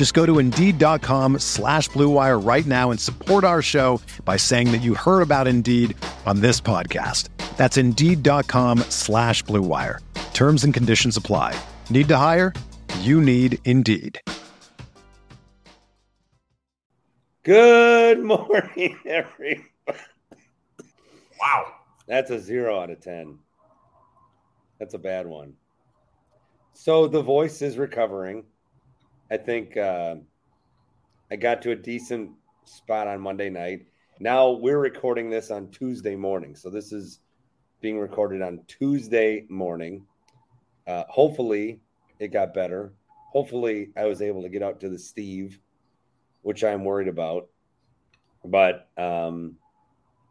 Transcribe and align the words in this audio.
Just 0.00 0.14
go 0.14 0.24
to 0.24 0.38
Indeed.com 0.38 1.40
slash 1.40 1.90
BlueWire 1.90 2.42
right 2.42 2.64
now 2.64 2.90
and 2.90 2.98
support 2.98 3.44
our 3.44 3.60
show 3.60 4.00
by 4.24 4.38
saying 4.38 4.72
that 4.72 4.78
you 4.78 4.94
heard 4.94 5.20
about 5.20 5.46
Indeed 5.46 5.94
on 6.24 6.40
this 6.40 6.58
podcast. 6.58 7.28
That's 7.58 7.76
Indeed.com 7.76 8.78
slash 8.88 9.44
BlueWire. 9.44 9.98
Terms 10.32 10.64
and 10.64 10.72
conditions 10.72 11.18
apply. 11.18 11.54
Need 11.90 12.08
to 12.08 12.16
hire? 12.16 12.54
You 13.00 13.20
need 13.20 13.58
Indeed. 13.66 14.18
Good 17.42 18.20
morning, 18.24 18.96
everyone. 19.04 19.66
Wow. 21.38 21.74
That's 22.08 22.30
a 22.30 22.40
zero 22.40 22.80
out 22.80 22.88
of 22.88 23.02
10. 23.02 23.38
That's 24.78 24.94
a 24.94 24.98
bad 24.98 25.26
one. 25.26 25.56
So 26.72 27.06
the 27.06 27.20
voice 27.20 27.60
is 27.60 27.76
recovering. 27.76 28.44
I 29.32 29.36
think 29.36 29.76
uh, 29.76 30.16
I 31.30 31.36
got 31.36 31.62
to 31.62 31.70
a 31.70 31.76
decent 31.76 32.32
spot 32.64 33.06
on 33.06 33.20
Monday 33.20 33.48
night. 33.48 33.86
Now 34.18 34.50
we're 34.50 34.78
recording 34.78 35.30
this 35.30 35.52
on 35.52 35.70
Tuesday 35.70 36.16
morning. 36.16 36.56
So 36.56 36.68
this 36.68 36.92
is 36.92 37.20
being 37.80 38.00
recorded 38.00 38.42
on 38.42 38.64
Tuesday 38.66 39.46
morning. 39.48 40.04
Uh, 40.84 41.04
hopefully 41.08 41.80
it 42.18 42.32
got 42.32 42.52
better. 42.54 42.92
Hopefully 43.32 43.90
I 43.96 44.06
was 44.06 44.20
able 44.20 44.42
to 44.42 44.48
get 44.48 44.64
out 44.64 44.80
to 44.80 44.88
the 44.88 44.98
Steve, 44.98 45.60
which 46.42 46.64
I'm 46.64 46.84
worried 46.84 47.06
about. 47.06 47.48
But 48.44 48.88
um, 48.98 49.58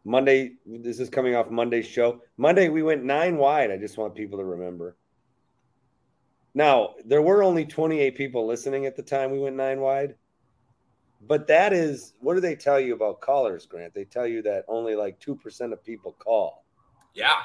Monday, 0.04 0.56
this 0.66 1.00
is 1.00 1.08
coming 1.08 1.34
off 1.34 1.48
Monday's 1.48 1.86
show. 1.86 2.20
Monday, 2.36 2.68
we 2.68 2.82
went 2.82 3.02
nine 3.02 3.38
wide. 3.38 3.70
I 3.70 3.78
just 3.78 3.96
want 3.96 4.14
people 4.14 4.38
to 4.40 4.44
remember. 4.44 4.96
Now, 6.54 6.94
there 7.04 7.22
were 7.22 7.42
only 7.42 7.64
28 7.64 8.16
people 8.16 8.46
listening 8.46 8.86
at 8.86 8.96
the 8.96 9.02
time 9.02 9.30
we 9.30 9.38
went 9.38 9.56
nine 9.56 9.80
wide. 9.80 10.14
But 11.26 11.46
that 11.48 11.72
is, 11.72 12.14
what 12.20 12.34
do 12.34 12.40
they 12.40 12.56
tell 12.56 12.80
you 12.80 12.94
about 12.94 13.20
callers, 13.20 13.66
Grant? 13.66 13.94
They 13.94 14.04
tell 14.04 14.26
you 14.26 14.42
that 14.42 14.64
only 14.68 14.94
like 14.94 15.20
2% 15.20 15.72
of 15.72 15.84
people 15.84 16.16
call. 16.18 16.64
Yeah. 17.14 17.36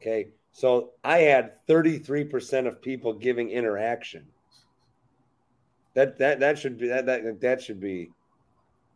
Okay. 0.00 0.28
So 0.52 0.90
I 1.04 1.18
had 1.18 1.64
33% 1.66 2.66
of 2.66 2.82
people 2.82 3.12
giving 3.12 3.50
interaction. 3.50 4.26
That 5.94 6.18
that 6.18 6.38
that 6.40 6.58
should 6.58 6.78
be 6.78 6.86
that 6.88 7.06
that 7.06 7.40
that 7.40 7.62
should 7.62 7.80
be 7.80 8.10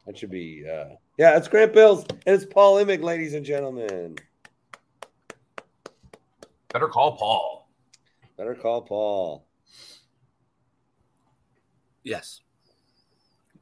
that 0.06 0.16
should 0.16 0.30
be 0.30 0.64
uh 0.68 0.94
yeah, 1.18 1.36
it's 1.36 1.48
Grant 1.48 1.72
Bills 1.72 2.04
and 2.26 2.34
it's 2.34 2.44
Paul 2.44 2.76
Imig, 2.76 3.02
ladies 3.02 3.34
and 3.34 3.44
gentlemen. 3.44 4.16
Better 6.72 6.88
call 6.88 7.16
Paul. 7.16 7.61
Better 8.36 8.54
call 8.54 8.82
Paul. 8.82 9.46
Yes. 12.04 12.40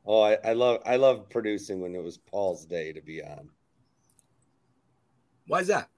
Oh, 0.06 0.22
I, 0.22 0.38
I 0.44 0.52
love 0.54 0.80
I 0.86 0.96
love 0.96 1.28
producing 1.28 1.80
when 1.80 1.94
it 1.94 2.02
was 2.02 2.18
Paul's 2.18 2.64
day 2.64 2.92
to 2.92 3.02
be 3.02 3.22
on. 3.22 3.50
Why 5.46 5.60
is 5.60 5.66
that? 5.66 5.88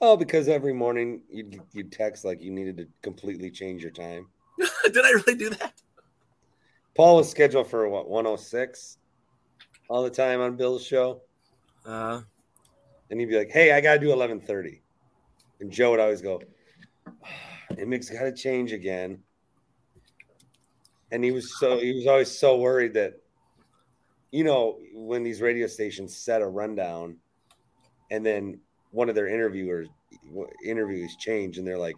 Oh, 0.00 0.16
because 0.16 0.48
every 0.48 0.74
morning 0.74 1.22
you'd 1.30 1.60
you'd 1.72 1.92
text 1.92 2.24
like 2.24 2.42
you 2.42 2.50
needed 2.50 2.76
to 2.78 2.86
completely 3.02 3.50
change 3.50 3.82
your 3.82 3.92
time. 3.92 4.26
Did 4.84 5.04
I 5.04 5.10
really 5.10 5.36
do 5.36 5.50
that? 5.50 5.82
Paul 6.94 7.16
was 7.16 7.30
scheduled 7.30 7.68
for 7.68 7.88
what 7.88 8.08
106 8.08 8.98
all 9.88 10.02
the 10.02 10.10
time 10.10 10.40
on 10.40 10.56
Bill's 10.56 10.84
show. 10.84 11.22
Uh, 11.84 12.20
and 13.10 13.20
he'd 13.20 13.26
be 13.26 13.38
like, 13.38 13.50
"Hey, 13.50 13.72
I 13.72 13.80
gotta 13.80 13.98
do 13.98 14.12
11:30," 14.12 14.80
and 15.60 15.70
Joe 15.70 15.90
would 15.92 16.00
always 16.00 16.20
go, 16.20 16.42
"Imig's 17.72 18.10
got 18.10 18.22
to 18.22 18.32
change 18.32 18.72
again." 18.72 19.22
And 21.10 21.22
he 21.22 21.30
was 21.30 21.58
so 21.58 21.78
he 21.78 21.92
was 21.94 22.06
always 22.06 22.36
so 22.36 22.56
worried 22.58 22.94
that, 22.94 23.14
you 24.30 24.44
know, 24.44 24.78
when 24.92 25.22
these 25.22 25.40
radio 25.40 25.66
stations 25.66 26.16
set 26.16 26.42
a 26.42 26.46
rundown, 26.46 27.16
and 28.10 28.24
then 28.24 28.60
one 28.90 29.08
of 29.08 29.14
their 29.14 29.28
interviewers 29.28 29.88
interviews 30.64 31.16
change, 31.16 31.58
and 31.58 31.66
they're 31.66 31.78
like, 31.78 31.96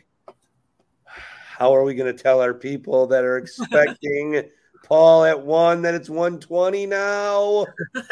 "How 1.04 1.74
are 1.74 1.84
we 1.84 1.94
going 1.94 2.14
to 2.14 2.22
tell 2.22 2.40
our 2.40 2.54
people 2.54 3.06
that 3.08 3.24
are 3.24 3.38
expecting?" 3.38 4.42
Paul 4.86 5.24
at 5.24 5.42
one, 5.42 5.82
that 5.82 5.94
it's 5.94 6.08
120 6.08 6.86
now. 6.86 7.66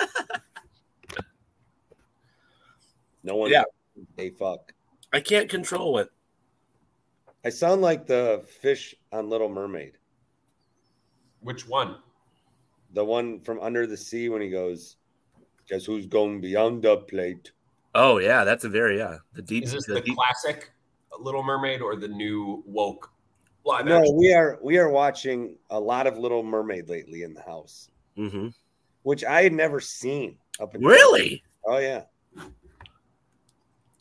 no 3.22 3.37
one. 3.37 3.50
Yeah. 3.50 3.62
Hey, 4.16 4.31
fuck. 4.31 4.72
I 5.12 5.20
can't 5.20 5.48
control 5.48 5.98
it. 5.98 6.09
I 7.44 7.50
sound 7.50 7.82
like 7.82 8.06
the 8.06 8.44
fish 8.60 8.94
on 9.12 9.28
Little 9.28 9.49
Mermaid. 9.49 9.99
Which 11.41 11.69
one? 11.69 11.97
The 12.94 13.05
one 13.05 13.41
from 13.41 13.60
Under 13.60 13.87
the 13.87 13.97
Sea 13.97 14.28
when 14.28 14.41
he 14.41 14.49
goes, 14.50 14.97
Guess 15.69 15.84
who's 15.84 16.06
going 16.06 16.41
beyond 16.41 16.82
the 16.82 16.99
plate? 16.99 17.53
Oh 17.94 18.19
yeah, 18.19 18.44
that's 18.44 18.65
a 18.65 18.69
very 18.69 18.99
yeah. 18.99 19.19
The 19.34 19.43
deep. 19.43 19.65
Is 19.65 19.72
this 19.72 19.87
the 19.87 19.94
the 19.94 20.00
deep- 20.03 20.16
classic 20.16 20.72
Little 21.19 21.43
Mermaid 21.43 21.81
or 21.81 21.97
the 21.97 22.09
new 22.09 22.62
woke 22.66 23.10
live 23.65 23.87
No, 23.87 24.00
action? 24.00 24.16
we 24.16 24.34
are 24.34 24.59
we 24.62 24.78
are 24.78 24.91
watching 24.91 25.56
a 25.71 25.78
lot 25.81 26.06
of 26.06 26.19
Little 26.19 26.43
Mermaid 26.43 26.88
lately 26.91 27.22
in 27.22 27.32
the 27.34 27.41
house, 27.43 27.88
Mhm. 28.19 28.53
which 29.05 29.25
I 29.25 29.43
had 29.43 29.53
never 29.55 29.81
seen 29.81 30.37
up 30.61 30.75
until 30.75 30.91
Really? 30.91 31.43
Oh 31.65 31.78
yeah. 31.78 32.05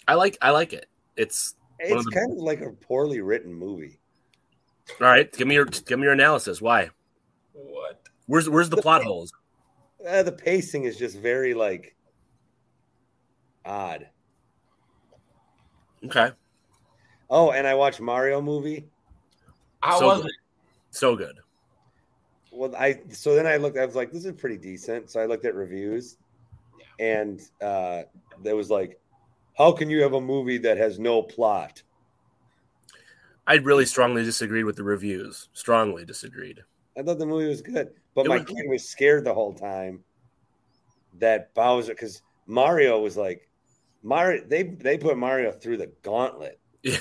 I 0.07 0.15
like 0.15 0.37
I 0.41 0.49
like 0.51 0.73
it. 0.73 0.87
It's 1.15 1.55
One 1.59 1.62
It's 1.79 1.93
of 1.93 2.05
the- 2.05 2.11
kind 2.11 2.31
of 2.31 2.37
like 2.39 2.61
a 2.61 2.71
poorly 2.71 3.21
written 3.21 3.53
movie. 3.53 3.99
all 5.01 5.07
right. 5.07 5.31
Give 5.31 5.47
me 5.47 5.55
your 5.55 5.65
give 5.65 5.99
me 5.99 6.03
your 6.03 6.13
analysis. 6.13 6.61
Why? 6.61 6.89
What? 7.53 8.01
Where's 8.27 8.49
where's 8.49 8.69
the 8.69 8.77
plot 8.77 9.03
holes? 9.03 9.33
Uh, 10.07 10.23
the 10.23 10.31
pacing 10.31 10.83
is 10.83 10.97
just 10.97 11.17
very 11.17 11.53
like 11.53 11.95
odd. 13.65 14.07
Okay, 16.05 16.31
Oh, 17.29 17.51
and 17.51 17.65
I 17.65 17.73
watched 17.75 18.01
Mario 18.01 18.41
movie. 18.41 18.85
How 19.81 19.99
So 19.99 20.05
was 20.07 20.21
good. 20.23 20.29
it? 20.31 20.35
so 20.91 21.15
good. 21.15 21.37
Well, 22.51 22.75
I 22.75 22.99
so 23.09 23.35
then 23.35 23.47
I 23.47 23.55
looked. 23.57 23.77
I 23.77 23.85
was 23.85 23.95
like, 23.95 24.11
this 24.11 24.25
is 24.25 24.33
pretty 24.33 24.57
decent. 24.57 25.09
So 25.09 25.19
I 25.21 25.25
looked 25.25 25.45
at 25.45 25.55
reviews, 25.55 26.17
and 26.99 27.41
uh, 27.61 28.03
there 28.41 28.55
was 28.57 28.69
like, 28.69 28.99
how 29.57 29.71
can 29.71 29.89
you 29.89 30.01
have 30.01 30.13
a 30.13 30.21
movie 30.21 30.57
that 30.59 30.77
has 30.77 30.99
no 30.99 31.21
plot? 31.21 31.81
I 33.45 33.55
really 33.55 33.85
strongly 33.85 34.23
disagreed 34.23 34.65
with 34.65 34.75
the 34.77 34.83
reviews. 34.83 35.49
Strongly 35.53 36.05
disagreed. 36.05 36.63
I 36.97 37.01
thought 37.03 37.19
the 37.19 37.25
movie 37.25 37.47
was 37.47 37.61
good, 37.61 37.89
but 38.15 38.25
It 38.25 38.29
my 38.29 38.37
was- 38.37 38.45
kid 38.45 38.65
was 38.69 38.87
scared 38.87 39.25
the 39.25 39.33
whole 39.33 39.53
time 39.53 40.03
that 41.19 41.53
Bowser 41.53 41.93
because 41.93 42.21
Mario 42.47 42.99
was 42.99 43.17
like 43.17 43.49
Mario. 44.01 44.43
They 44.47 44.63
they 44.63 44.97
put 44.97 45.17
Mario 45.17 45.51
through 45.51 45.77
the 45.77 45.91
gauntlet. 46.03 46.59
yeah. 46.83 46.97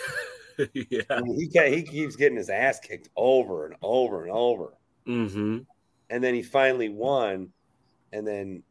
I 1.11 1.21
mean, 1.21 1.39
he 1.39 1.75
he 1.75 1.83
keeps 1.83 2.17
getting 2.17 2.37
his 2.37 2.51
ass 2.51 2.79
kicked 2.81 3.09
over 3.17 3.67
and 3.67 3.75
over 3.83 4.23
and 4.23 4.33
over. 4.33 4.75
Mm-hmm. 5.07 5.59
and 6.11 6.23
then 6.25 6.33
he 6.33 6.43
finally 6.45 6.89
won 6.89 7.53
and 8.13 8.25
then 8.25 8.63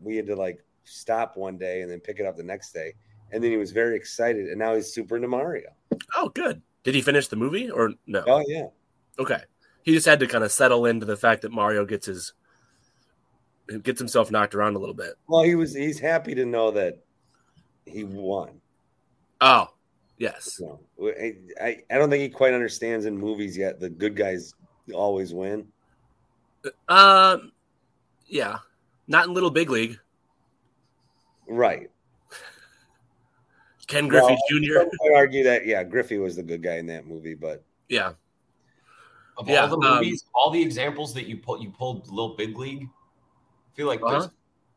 we 0.00 0.14
had 0.14 0.26
to 0.28 0.36
like 0.36 0.62
stop 0.84 1.36
one 1.36 1.58
day 1.58 1.80
and 1.82 1.90
then 1.90 1.98
pick 1.98 2.20
it 2.20 2.26
up 2.26 2.36
the 2.36 2.44
next 2.44 2.70
day 2.72 2.94
and 3.32 3.42
then 3.42 3.50
he 3.50 3.56
was 3.56 3.70
very 3.72 3.96
excited 3.96 4.46
and 4.48 4.58
now 4.58 4.74
he's 4.74 4.92
super 4.92 5.16
into 5.16 5.28
mario 5.28 5.70
Oh, 6.16 6.28
good. 6.28 6.62
Did 6.84 6.94
he 6.94 7.02
finish 7.02 7.28
the 7.28 7.36
movie 7.36 7.70
or 7.70 7.92
no? 8.06 8.24
oh 8.26 8.44
yeah 8.46 8.66
Okay. 9.18 9.40
He 9.82 9.92
just 9.92 10.06
had 10.06 10.20
to 10.20 10.26
kind 10.26 10.44
of 10.44 10.52
settle 10.52 10.86
into 10.86 11.04
the 11.06 11.16
fact 11.16 11.42
that 11.42 11.52
Mario 11.52 11.84
gets 11.84 12.06
his 12.06 12.32
gets 13.82 13.98
himself 13.98 14.30
knocked 14.30 14.54
around 14.54 14.76
a 14.76 14.78
little 14.78 14.94
bit. 14.94 15.14
well 15.28 15.42
he 15.42 15.54
was 15.54 15.74
he's 15.74 15.98
happy 15.98 16.34
to 16.34 16.44
know 16.44 16.70
that 16.70 16.98
he 17.86 18.04
won 18.04 18.60
Oh, 19.40 19.68
Yes. 20.18 20.60
Know, 20.60 20.78
I, 21.02 21.34
I 21.60 21.82
I 21.90 21.94
don't 21.96 22.10
think 22.10 22.22
he 22.22 22.28
quite 22.28 22.52
understands 22.52 23.06
in 23.06 23.16
movies 23.16 23.56
yet. 23.56 23.80
The 23.80 23.88
good 23.88 24.14
guys 24.14 24.52
always 24.92 25.32
win. 25.32 25.66
Um, 26.88 27.52
yeah, 28.26 28.58
not 29.08 29.26
in 29.28 29.32
Little 29.32 29.50
Big 29.50 29.70
League. 29.70 29.98
Right. 31.48 31.90
Ken 33.90 34.06
Griffey 34.06 34.26
Well, 34.26 34.38
Jr. 34.48 34.88
I 35.10 35.14
argue 35.16 35.42
that 35.42 35.66
yeah, 35.66 35.82
Griffey 35.82 36.18
was 36.18 36.36
the 36.36 36.44
good 36.44 36.62
guy 36.62 36.76
in 36.76 36.86
that 36.86 37.06
movie, 37.08 37.34
but 37.34 37.64
Yeah, 37.88 38.12
Of 39.36 39.48
Yeah, 39.48 39.62
all 39.62 39.80
the 39.80 39.86
um, 39.86 39.94
movies, 39.96 40.24
all 40.32 40.50
the 40.50 40.62
examples 40.62 41.12
that 41.14 41.26
you 41.26 41.36
pulled, 41.38 41.60
you 41.60 41.70
pulled 41.70 42.08
Little 42.08 42.36
Big 42.36 42.56
League. 42.56 42.84
I 42.84 43.76
feel 43.76 43.88
like 43.88 44.00
Uh-huh. 44.00 44.20
there's 44.20 44.30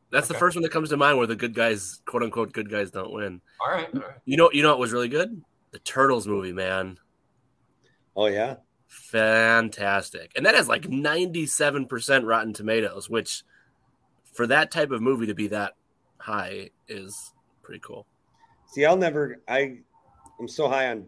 that's 0.10 0.28
the 0.28 0.34
first 0.34 0.56
one 0.56 0.64
that 0.64 0.72
comes 0.72 0.90
to 0.90 0.98
mind 0.98 1.18
where 1.18 1.28
the 1.28 1.36
good 1.36 1.54
guys, 1.54 2.02
quote 2.06 2.22
unquote, 2.24 2.52
good 2.54 2.70
guys 2.70 2.92
don't 2.92 3.12
win. 3.14 3.40
all 3.62 3.72
right. 3.72 3.88
All 3.94 4.02
right. 4.02 4.18
You 4.26 4.38
know, 4.38 4.50
you 4.52 4.62
know 4.64 4.70
what 4.70 4.80
was 4.80 4.92
really 4.92 5.10
good? 5.10 5.42
The 5.72 5.80
Turtles 5.80 6.28
movie, 6.28 6.54
man, 6.54 6.98
oh 8.16 8.28
yeah, 8.28 8.56
fantastic, 8.88 10.32
and 10.36 10.46
that 10.46 10.54
has 10.56 10.68
like 10.68 10.88
ninety-seven 10.88 11.88
percent 11.88 12.26
Rotten 12.26 12.54
Tomatoes, 12.54 13.10
which 13.10 13.44
for 14.34 14.46
that 14.48 14.70
type 14.70 14.92
of 14.92 15.02
movie 15.02 15.26
to 15.28 15.34
be 15.36 15.48
that 15.48 15.74
high 16.20 16.70
is 16.88 17.34
pretty 17.64 17.80
cool. 17.80 18.06
See, 18.74 18.86
I'll 18.86 18.98
never. 18.98 19.42
I 19.48 19.80
I'm 20.40 20.48
so 20.48 20.68
high 20.68 20.90
on 20.90 21.06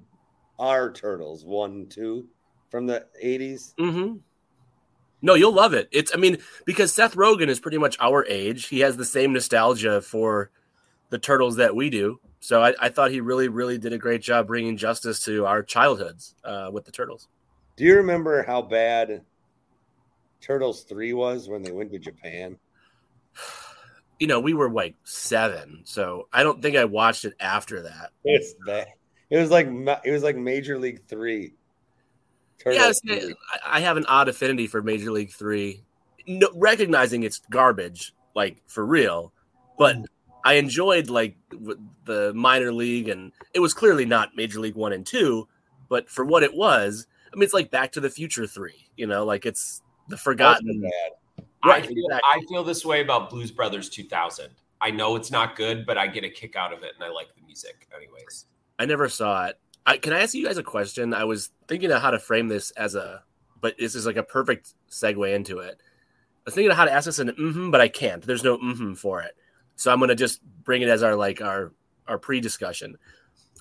our 0.59 0.91
turtles 0.91 1.43
one 1.45 1.87
two 1.87 2.27
from 2.69 2.85
the 2.85 3.05
'80s. 3.23 3.73
Mm-hmm. 3.75 4.17
No, 5.21 5.33
you'll 5.33 5.53
love 5.53 5.73
it. 5.73 5.89
It's, 5.91 6.13
I 6.13 6.17
mean, 6.17 6.37
because 6.65 6.93
Seth 6.93 7.15
Rogen 7.15 7.47
is 7.47 7.59
pretty 7.59 7.79
much 7.79 7.97
our 7.99 8.25
age. 8.27 8.67
He 8.67 8.81
has 8.81 8.95
the 8.95 9.05
same 9.05 9.33
nostalgia 9.33 10.01
for 10.01 10.51
the 11.09 11.17
turtles 11.17 11.55
that 11.55 11.75
we 11.75 11.89
do. 11.89 12.19
So 12.41 12.61
I, 12.61 12.75
I 12.79 12.89
thought 12.89 13.09
he 13.09 13.21
really, 13.21 13.47
really 13.47 13.79
did 13.79 13.91
a 13.91 13.97
great 13.97 14.21
job 14.21 14.45
bringing 14.45 14.77
justice 14.77 15.23
to 15.25 15.47
our 15.47 15.63
childhoods 15.63 16.35
uh, 16.43 16.69
with 16.71 16.85
the 16.85 16.91
turtles. 16.91 17.27
Do 17.75 17.85
you 17.85 17.95
remember 17.95 18.43
how 18.43 18.61
bad 18.61 19.21
Turtles 20.41 20.83
three 20.83 21.13
was 21.13 21.49
when 21.49 21.63
they 21.63 21.71
went 21.71 21.91
to 21.91 21.97
Japan? 21.97 22.57
You 24.19 24.27
know, 24.27 24.39
we 24.39 24.53
were 24.53 24.69
like 24.69 24.95
seven, 25.03 25.81
so 25.83 26.27
I 26.31 26.43
don't 26.43 26.61
think 26.61 26.77
I 26.77 26.85
watched 26.85 27.25
it 27.25 27.33
after 27.39 27.83
that. 27.83 28.11
It's 28.23 28.53
bad. 28.65 28.87
It 29.29 29.37
was 29.37 29.51
like 29.51 29.67
it 29.67 30.11
was 30.11 30.23
like 30.23 30.37
Major 30.37 30.77
League 30.77 31.01
Three. 31.07 31.53
yeah, 32.65 32.91
I. 33.09 33.33
I 33.65 33.79
have 33.81 33.97
an 33.97 34.05
odd 34.07 34.29
affinity 34.29 34.67
for 34.67 34.81
Major 34.81 35.11
League 35.11 35.31
Three, 35.31 35.83
no, 36.27 36.49
recognizing 36.55 37.23
it's 37.23 37.39
garbage, 37.49 38.13
like 38.35 38.61
for 38.67 38.85
real. 38.85 39.33
But 39.77 39.95
mm-hmm. 39.95 40.05
I 40.43 40.53
enjoyed 40.53 41.09
like 41.09 41.35
w- 41.51 41.79
the 42.05 42.33
minor 42.33 42.71
league, 42.71 43.09
and 43.09 43.31
it 43.53 43.59
was 43.59 43.73
clearly 43.73 44.05
not 44.05 44.35
Major 44.35 44.59
League 44.59 44.75
One 44.75 44.93
and 44.93 45.05
Two, 45.05 45.47
but 45.89 46.09
for 46.09 46.25
what 46.25 46.43
it 46.43 46.53
was, 46.53 47.07
I 47.31 47.35
mean, 47.35 47.43
it's 47.43 47.53
like 47.53 47.71
Back 47.71 47.93
to 47.93 47.99
the 47.99 48.09
Future 48.09 48.47
Three. 48.47 48.87
You 48.95 49.07
know, 49.07 49.25
like 49.25 49.45
it's 49.45 49.81
the 50.07 50.17
forgotten. 50.17 50.89
I 51.71 51.81
feel. 51.81 52.07
I 52.11 52.41
feel 52.49 52.63
this 52.63 52.85
way 52.85 53.01
about 53.01 53.29
Blues 53.29 53.51
Brothers 53.51 53.89
2000. 53.89 54.49
I 54.81 54.91
know 54.91 55.15
it's 55.15 55.31
not 55.31 55.55
good, 55.55 55.85
but 55.85 55.97
I 55.97 56.07
get 56.07 56.23
a 56.23 56.29
kick 56.29 56.55
out 56.55 56.73
of 56.73 56.83
it, 56.83 56.93
and 56.95 57.03
I 57.03 57.09
like 57.09 57.33
the 57.35 57.41
music, 57.45 57.87
anyways. 57.95 58.45
I 58.77 58.85
never 58.85 59.09
saw 59.09 59.45
it. 59.45 59.59
I, 59.85 59.97
can 59.97 60.13
I 60.13 60.21
ask 60.21 60.33
you 60.33 60.45
guys 60.45 60.57
a 60.57 60.63
question? 60.63 61.13
I 61.13 61.23
was 61.23 61.51
thinking 61.67 61.91
of 61.91 62.01
how 62.01 62.11
to 62.11 62.19
frame 62.19 62.47
this 62.47 62.71
as 62.71 62.95
a, 62.95 63.23
but 63.61 63.75
this 63.77 63.95
is 63.95 64.05
like 64.05 64.17
a 64.17 64.23
perfect 64.23 64.73
segue 64.89 65.33
into 65.33 65.59
it. 65.59 65.79
I 65.79 66.41
was 66.45 66.53
thinking 66.53 66.71
of 66.71 66.77
how 66.77 66.85
to 66.85 66.91
ask 66.91 67.05
this 67.05 67.19
in 67.19 67.29
mm-hmm, 67.29 67.71
but 67.71 67.81
I 67.81 67.87
can't. 67.87 68.21
There's 68.21 68.43
no 68.43 68.57
mm-hmm 68.57 68.93
for 68.93 69.21
it, 69.21 69.35
so 69.75 69.91
I'm 69.91 69.99
gonna 69.99 70.15
just 70.15 70.43
bring 70.63 70.81
it 70.81 70.89
as 70.89 71.03
our 71.03 71.15
like 71.15 71.41
our 71.41 71.71
our 72.07 72.19
pre-discussion. 72.19 72.97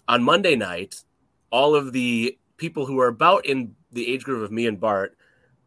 On 0.09 0.23
Monday 0.23 0.57
night, 0.57 1.03
all 1.51 1.75
of 1.75 1.93
the 1.93 2.39
people 2.57 2.85
who 2.85 3.01
are 3.01 3.09
about 3.09 3.47
in 3.47 3.75
the 3.93 4.13
age 4.13 4.25
group 4.25 4.43
of 4.43 4.53
me 4.53 4.67
and 4.67 4.79
Bart 4.79 5.17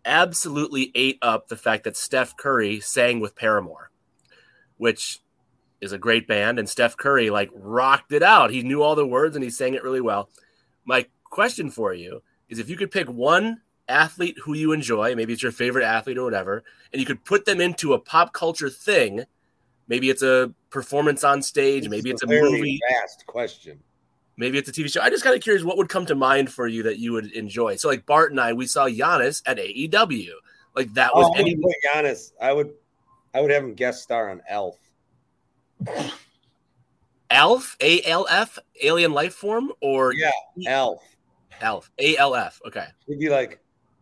absolutely 0.07 0.91
ate 0.95 1.19
up 1.21 1.47
the 1.47 1.57
fact 1.57 1.83
that 1.83 1.97
Steph 1.97 2.35
Curry 2.37 2.79
sang 2.79 3.19
with 3.19 3.35
Paramore, 3.35 3.91
which 4.77 5.19
is 5.81 5.91
a 5.91 5.97
great 5.99 6.27
band, 6.27 6.57
and 6.57 6.67
Steph 6.67 6.97
Curry 6.97 7.29
like 7.29 7.51
rocked 7.53 8.11
it 8.11 8.23
out. 8.23 8.49
He 8.49 8.63
knew 8.63 8.81
all 8.81 8.95
the 8.95 9.05
words 9.05 9.35
and 9.35 9.43
he 9.43 9.51
sang 9.51 9.75
it 9.75 9.83
really 9.83 10.01
well. 10.01 10.29
My 10.85 11.05
question 11.23 11.69
for 11.69 11.93
you 11.93 12.23
is 12.49 12.57
if 12.57 12.69
you 12.69 12.77
could 12.77 12.91
pick 12.91 13.07
one 13.09 13.61
athlete 13.87 14.37
who 14.43 14.53
you 14.53 14.71
enjoy, 14.71 15.15
maybe 15.15 15.33
it's 15.33 15.43
your 15.43 15.51
favorite 15.51 15.85
athlete 15.85 16.17
or 16.17 16.23
whatever, 16.23 16.63
and 16.91 16.99
you 16.99 17.05
could 17.05 17.23
put 17.23 17.45
them 17.45 17.61
into 17.61 17.93
a 17.93 17.99
pop 17.99 18.33
culture 18.33 18.69
thing, 18.69 19.23
maybe 19.87 20.09
it's 20.09 20.23
a 20.23 20.53
performance 20.69 21.23
on 21.23 21.41
stage, 21.41 21.89
maybe 21.89 22.09
it's 22.09 22.23
a 22.23 22.27
very 22.27 22.51
movie, 22.51 22.79
Vast 22.89 23.25
question. 23.27 23.79
Maybe 24.37 24.57
it's 24.57 24.69
a 24.69 24.71
TV 24.71 24.91
show. 24.91 25.01
I 25.01 25.09
just 25.09 25.23
kind 25.23 25.35
of 25.35 25.41
curious 25.41 25.63
what 25.63 25.77
would 25.77 25.89
come 25.89 26.05
to 26.05 26.15
mind 26.15 26.51
for 26.51 26.67
you 26.67 26.83
that 26.83 26.99
you 26.99 27.11
would 27.13 27.31
enjoy. 27.33 27.75
So 27.75 27.89
like 27.89 28.05
Bart 28.05 28.31
and 28.31 28.39
I, 28.39 28.53
we 28.53 28.67
saw 28.67 28.87
Giannis 28.87 29.41
at 29.45 29.57
AEW. 29.57 30.29
Like 30.75 30.93
that 30.93 31.13
was 31.15 31.25
Oh, 31.27 31.35
I 31.35 31.39
any 31.39 31.55
would 31.55 31.75
Giannis. 31.93 32.31
I 32.39 32.53
would, 32.53 32.71
I 33.33 33.41
would 33.41 33.51
have 33.51 33.63
him 33.63 33.73
guest 33.73 34.03
star 34.03 34.29
on 34.29 34.41
Elf. 34.47 34.77
Elf, 37.29 37.75
A 37.81 38.01
L 38.03 38.25
F, 38.29 38.57
alien 38.81 39.11
life 39.11 39.33
form, 39.33 39.71
or 39.81 40.13
Yeah, 40.13 40.31
Elf. 40.65 41.03
Alf, 41.61 41.91
A 41.99 42.15
L 42.17 42.35
F. 42.35 42.61
Okay. 42.65 42.85
He'd 43.07 43.19
be 43.19 43.29
like, 43.29 43.59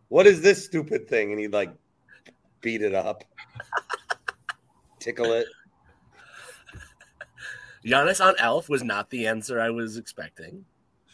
"What 0.08 0.26
is 0.26 0.40
this 0.42 0.64
stupid 0.64 1.08
thing?" 1.08 1.32
And 1.32 1.40
he'd 1.40 1.52
like 1.52 1.74
beat 2.60 2.82
it 2.82 2.94
up, 2.94 3.24
tickle 5.00 5.32
it. 5.32 5.46
Giannis 7.86 8.24
on 8.24 8.34
Elf 8.38 8.68
was 8.68 8.82
not 8.82 9.08
the 9.10 9.26
answer 9.26 9.60
I 9.60 9.70
was 9.70 9.96
expecting. 9.96 10.64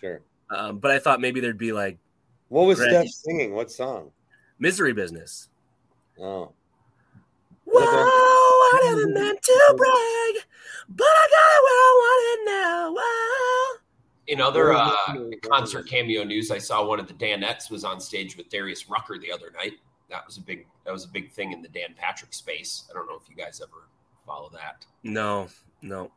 Sure. 0.01 0.23
Um, 0.51 0.79
but 0.79 0.91
I 0.91 0.99
thought 0.99 1.21
maybe 1.21 1.41
there'd 1.41 1.59
be 1.59 1.73
like 1.73 1.99
What 2.49 2.67
was 2.67 2.79
Greg. 2.79 2.91
Steph 2.91 3.09
singing? 3.09 3.55
What 3.55 3.71
song? 3.71 4.11
misery 4.59 4.93
business. 4.93 5.49
Oh, 6.21 6.53
Whoa, 7.65 7.81
I 7.81 8.81
never 8.85 9.09
meant 9.09 9.43
to 9.43 9.75
brag, 9.77 10.45
but 10.89 11.07
I 11.07 11.27
got 11.31 11.49
it 11.49 11.63
where 11.65 11.81
I 11.81 11.93
want 11.99 12.23
it 12.29 12.51
now. 12.51 12.95
Whoa. 12.95 13.79
In 14.29 14.41
other 14.41 14.73
uh, 14.73 15.49
concert 15.49 15.89
cameo 15.89 16.23
news, 16.23 16.51
I 16.51 16.59
saw 16.59 16.85
one 16.87 17.01
of 17.01 17.09
the 17.09 17.15
Danettes 17.15 17.71
was 17.71 17.83
on 17.85 18.01
stage 18.01 18.37
with 18.37 18.49
Darius 18.51 18.89
Rucker 18.89 19.19
the 19.19 19.33
other 19.33 19.51
night. 19.57 19.75
That 20.11 20.25
was 20.27 20.37
a 20.37 20.41
big 20.41 20.67
that 20.85 20.93
was 20.93 21.05
a 21.05 21.09
big 21.09 21.33
thing 21.33 21.53
in 21.53 21.63
the 21.63 21.69
Dan 21.69 21.95
Patrick 21.97 22.35
space. 22.35 22.85
I 22.91 22.95
don't 22.95 23.07
know 23.09 23.17
if 23.17 23.29
you 23.29 23.35
guys 23.37 23.61
ever 23.63 23.89
follow 24.27 24.51
that. 24.53 24.87
No, 25.03 25.49
no. 25.81 26.11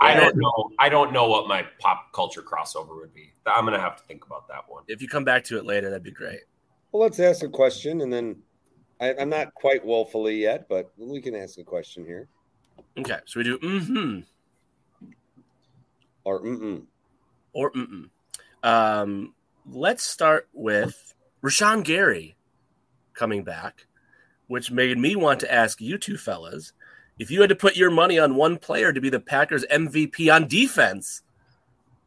I 0.00 0.14
don't 0.14 0.36
know. 0.36 0.70
I 0.78 0.88
don't 0.88 1.12
know 1.12 1.28
what 1.28 1.46
my 1.46 1.66
pop 1.78 2.12
culture 2.12 2.42
crossover 2.42 2.96
would 2.96 3.14
be. 3.14 3.32
I'm 3.46 3.64
gonna 3.64 3.80
have 3.80 3.96
to 3.96 4.02
think 4.04 4.24
about 4.24 4.48
that 4.48 4.64
one. 4.68 4.84
If 4.88 5.02
you 5.02 5.08
come 5.08 5.24
back 5.24 5.44
to 5.44 5.58
it 5.58 5.66
later, 5.66 5.90
that'd 5.90 6.02
be 6.02 6.10
great. 6.10 6.40
well, 6.92 7.02
let's 7.02 7.20
ask 7.20 7.42
a 7.42 7.48
question, 7.48 8.00
and 8.00 8.12
then 8.12 8.36
I, 9.00 9.14
I'm 9.14 9.28
not 9.28 9.54
quite 9.54 9.84
woefully 9.84 10.36
yet, 10.36 10.68
but 10.68 10.92
we 10.96 11.20
can 11.20 11.34
ask 11.34 11.58
a 11.58 11.64
question 11.64 12.04
here. 12.04 12.28
Okay, 12.98 13.18
so 13.26 13.40
we 13.40 13.44
do 13.44 13.58
mm-hmm 13.58 14.20
Or 16.24 16.42
mm 16.42 16.58
hmm. 16.58 16.76
or 17.52 17.72
mm-mm. 17.72 18.08
Um, 18.62 19.34
let's 19.66 20.04
start 20.04 20.48
with 20.52 21.14
Rashan 21.42 21.84
Gary 21.84 22.36
coming 23.14 23.42
back, 23.42 23.86
which 24.48 24.70
made 24.70 24.98
me 24.98 25.16
want 25.16 25.40
to 25.40 25.52
ask 25.52 25.80
you 25.80 25.98
two 25.98 26.16
fellas 26.16 26.72
if 27.20 27.30
you 27.30 27.42
had 27.42 27.50
to 27.50 27.54
put 27.54 27.76
your 27.76 27.90
money 27.90 28.18
on 28.18 28.34
one 28.34 28.56
player 28.56 28.94
to 28.94 29.00
be 29.00 29.10
the 29.10 29.20
Packers 29.20 29.66
MVP 29.70 30.34
on 30.34 30.48
defense 30.48 31.20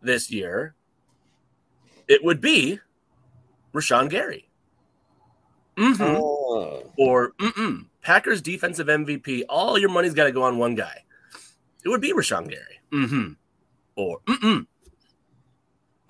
this 0.01 0.31
year, 0.31 0.73
it 2.07 2.23
would 2.23 2.41
be 2.41 2.79
Rashan 3.75 4.09
Gary. 4.09 4.49
Mm-hmm. 5.77 6.01
Oh, 6.01 6.91
Or 6.97 7.33
mm-mm. 7.33 7.85
Packers 8.01 8.41
defensive 8.41 8.87
MVP. 8.87 9.43
All 9.49 9.77
your 9.77 9.89
money's 9.89 10.15
got 10.15 10.25
to 10.25 10.31
go 10.31 10.41
on 10.41 10.57
one 10.57 10.73
guy. 10.73 11.03
It 11.85 11.89
would 11.89 12.01
be 12.01 12.11
Rashan 12.11 12.49
Gary. 12.49 12.79
Mm-hmm. 12.91 13.33
Or 13.95 14.19
mm-mm. 14.25 14.65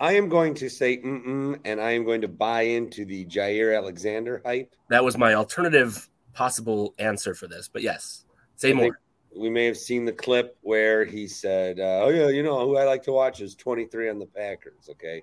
I 0.00 0.14
am 0.14 0.30
going 0.30 0.54
to 0.54 0.70
say 0.70 0.96
mm 0.96 1.60
and 1.66 1.78
I 1.78 1.90
am 1.90 2.06
going 2.06 2.22
to 2.22 2.28
buy 2.28 2.62
into 2.62 3.04
the 3.04 3.26
Jaire 3.26 3.76
Alexander 3.76 4.40
hype. 4.46 4.74
That 4.88 5.04
was 5.04 5.18
my 5.18 5.34
alternative 5.34 6.08
possible 6.32 6.94
answer 6.98 7.34
for 7.34 7.46
this. 7.46 7.68
But 7.68 7.82
yes, 7.82 8.23
say 8.56 8.72
more. 8.72 8.98
We 9.36 9.50
may 9.50 9.64
have 9.66 9.76
seen 9.76 10.04
the 10.04 10.12
clip 10.12 10.56
where 10.62 11.04
he 11.04 11.26
said, 11.26 11.80
uh, 11.80 12.02
"Oh 12.04 12.08
yeah, 12.10 12.28
you 12.28 12.42
know 12.42 12.64
who 12.66 12.76
I 12.76 12.84
like 12.84 13.02
to 13.04 13.12
watch 13.12 13.40
is 13.40 13.54
23 13.56 14.08
on 14.08 14.18
the 14.18 14.26
Packers." 14.26 14.88
Okay, 14.90 15.22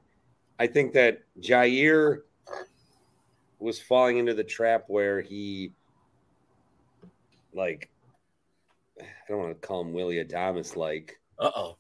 I 0.60 0.68
think 0.68 0.94
that 0.94 1.22
Jaire 1.40 2.20
was 3.60 3.80
falling 3.80 4.18
into 4.18 4.34
the 4.34 4.44
trap 4.44 4.86
where 4.88 5.22
he, 5.22 5.72
like, 7.54 7.90
I 9.00 9.06
don't 9.30 9.40
want 9.40 9.62
to 9.62 9.68
call 9.68 9.82
him 9.82 9.94
Willie 9.94 10.24
Adamas, 10.24 10.76
like, 10.76 11.20
Uh 11.40 11.52
oh. 11.56 11.78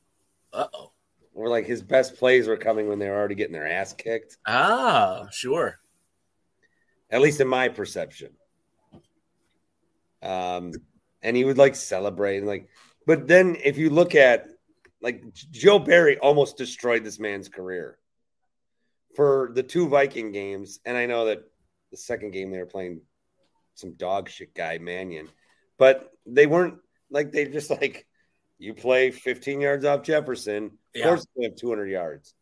Uh 0.53 0.67
oh. 0.73 0.91
where 1.33 1.49
like 1.49 1.65
his 1.65 1.81
best 1.81 2.15
plays 2.17 2.47
were 2.47 2.57
coming 2.57 2.87
when 2.87 2.99
they 2.99 3.09
were 3.09 3.15
already 3.15 3.35
getting 3.35 3.53
their 3.53 3.67
ass 3.67 3.93
kicked. 3.93 4.37
Ah, 4.45 5.27
sure. 5.31 5.79
at 7.09 7.21
least 7.21 7.41
in 7.41 7.47
my 7.47 7.67
perception. 7.69 8.31
Um, 10.21 10.71
and 11.21 11.35
he 11.35 11.43
would 11.43 11.57
like 11.57 11.75
celebrate 11.75 12.37
and 12.37 12.47
like, 12.47 12.69
but 13.05 13.27
then 13.27 13.57
if 13.63 13.77
you 13.77 13.89
look 13.89 14.15
at 14.15 14.47
like 15.01 15.23
Joe 15.33 15.79
Barry 15.79 16.17
almost 16.19 16.57
destroyed 16.57 17.03
this 17.03 17.19
man's 17.19 17.49
career 17.49 17.97
for 19.15 19.51
the 19.53 19.63
two 19.63 19.87
Viking 19.89 20.31
games. 20.31 20.79
And 20.85 20.95
I 20.95 21.05
know 21.05 21.25
that 21.25 21.43
the 21.91 21.97
second 21.97 22.31
game 22.31 22.51
they 22.51 22.59
were 22.59 22.65
playing 22.65 23.01
some 23.75 23.93
dog 23.93 24.29
shit 24.29 24.53
guy, 24.53 24.77
Mannion, 24.77 25.27
but 25.77 26.11
they 26.25 26.45
weren't 26.47 26.75
like 27.09 27.31
they 27.31 27.45
just 27.45 27.69
like 27.69 28.05
you 28.57 28.73
play 28.73 29.09
15 29.11 29.59
yards 29.59 29.85
off 29.85 30.03
Jefferson, 30.03 30.65
of 30.65 30.71
Yeah. 30.93 31.05
course 31.05 31.25
they 31.35 31.45
have 31.45 31.55
200 31.55 31.89
yards. 31.89 32.33